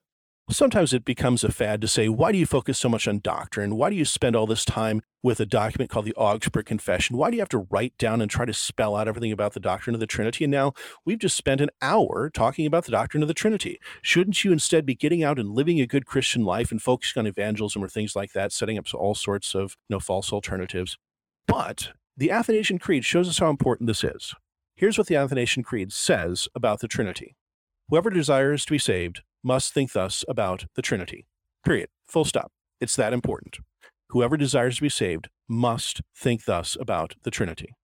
Sometimes 0.50 0.92
it 0.92 1.04
becomes 1.04 1.44
a 1.44 1.52
fad 1.52 1.80
to 1.80 1.88
say, 1.88 2.08
why 2.08 2.32
do 2.32 2.38
you 2.38 2.46
focus 2.46 2.78
so 2.78 2.88
much 2.88 3.06
on 3.06 3.20
doctrine? 3.20 3.76
Why 3.76 3.90
do 3.90 3.96
you 3.96 4.04
spend 4.04 4.34
all 4.34 4.46
this 4.46 4.64
time 4.64 5.02
with 5.22 5.40
a 5.40 5.46
document 5.46 5.90
called 5.90 6.06
the 6.06 6.14
Augsburg 6.14 6.66
Confession? 6.66 7.16
Why 7.16 7.30
do 7.30 7.36
you 7.36 7.42
have 7.42 7.48
to 7.50 7.66
write 7.70 7.96
down 7.98 8.22
and 8.22 8.30
try 8.30 8.44
to 8.44 8.54
spell 8.54 8.96
out 8.96 9.08
everything 9.08 9.32
about 9.32 9.52
the 9.52 9.60
doctrine 9.60 9.94
of 9.94 10.00
the 10.00 10.06
Trinity? 10.06 10.44
And 10.44 10.50
now 10.50 10.72
we've 11.04 11.18
just 11.18 11.36
spent 11.36 11.60
an 11.60 11.70
hour 11.82 12.30
talking 12.30 12.66
about 12.66 12.84
the 12.84 12.92
doctrine 12.92 13.22
of 13.22 13.28
the 13.28 13.34
Trinity. 13.34 13.78
Shouldn't 14.00 14.44
you 14.44 14.52
instead 14.52 14.86
be 14.86 14.94
getting 14.94 15.22
out 15.22 15.38
and 15.38 15.50
living 15.50 15.80
a 15.80 15.86
good 15.86 16.06
Christian 16.06 16.44
life 16.44 16.70
and 16.70 16.80
focusing 16.80 17.20
on 17.20 17.26
evangelism 17.26 17.84
or 17.84 17.88
things 17.88 18.16
like 18.16 18.32
that, 18.32 18.52
setting 18.52 18.78
up 18.78 18.86
all 18.94 19.14
sorts 19.14 19.54
of 19.54 19.76
you 19.88 19.96
know, 19.96 20.00
false 20.00 20.32
alternatives? 20.32 20.96
But 21.46 21.90
the 22.16 22.30
Athanasian 22.30 22.78
Creed 22.78 23.04
shows 23.04 23.28
us 23.28 23.38
how 23.38 23.50
important 23.50 23.86
this 23.86 24.04
is. 24.04 24.34
Here's 24.76 24.96
what 24.96 25.08
the 25.08 25.16
Athanasian 25.16 25.62
Creed 25.62 25.92
says 25.92 26.48
about 26.54 26.80
the 26.80 26.88
Trinity. 26.88 27.36
Whoever 27.88 28.10
desires 28.10 28.64
to 28.64 28.72
be 28.72 28.78
saved 28.78 29.22
must 29.42 29.72
think 29.72 29.92
thus 29.92 30.24
about 30.28 30.66
the 30.74 30.82
Trinity. 30.82 31.26
Period. 31.64 31.88
Full 32.08 32.24
stop. 32.24 32.50
It's 32.80 32.96
that 32.96 33.12
important. 33.12 33.58
Whoever 34.10 34.36
desires 34.36 34.76
to 34.76 34.82
be 34.82 34.88
saved 34.88 35.28
must 35.48 36.00
think 36.16 36.44
thus 36.44 36.76
about 36.80 37.14
the 37.24 37.30
Trinity. 37.30 37.74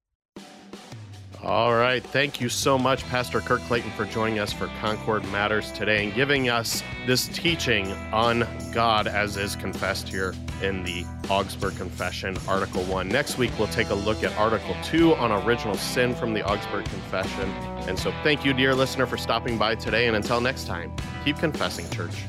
All 1.45 1.75
right. 1.75 2.03
Thank 2.03 2.41
you 2.41 2.49
so 2.49 2.79
much, 2.79 3.07
Pastor 3.09 3.41
Kirk 3.41 3.61
Clayton, 3.63 3.91
for 3.91 4.07
joining 4.07 4.39
us 4.39 4.51
for 4.51 4.69
Concord 4.81 5.25
Matters 5.31 5.71
today 5.73 6.05
and 6.05 6.15
giving 6.15 6.49
us 6.49 6.83
this 7.07 7.29
teaching 7.29 7.93
on 8.13 8.47
God 8.73 9.07
as 9.07 9.37
is 9.37 9.55
confessed 9.55 10.09
here 10.09 10.35
in 10.63 10.83
the 10.85 11.05
Augsburg 11.29 11.77
Confession, 11.77 12.39
Article 12.49 12.83
1. 12.85 13.09
Next 13.09 13.37
week, 13.37 13.51
we'll 13.59 13.69
take 13.69 13.91
a 13.91 13.95
look 13.95 14.25
at 14.25 14.35
Article 14.39 14.75
2 14.85 15.17
on 15.17 15.33
original 15.47 15.75
sin 15.75 16.15
from 16.15 16.33
the 16.33 16.43
Augsburg 16.43 16.87
Confession. 16.87 17.51
And 17.89 17.99
so, 17.99 18.11
thank 18.23 18.43
you, 18.47 18.55
dear 18.55 18.75
listener, 18.75 19.05
for 19.05 19.19
stopping 19.19 19.59
by 19.59 19.75
today. 19.75 20.07
And 20.07 20.17
until 20.17 20.41
next 20.41 20.67
time, 20.67 20.97
keep 21.25 21.37
confessing, 21.37 21.91
church. 21.91 22.25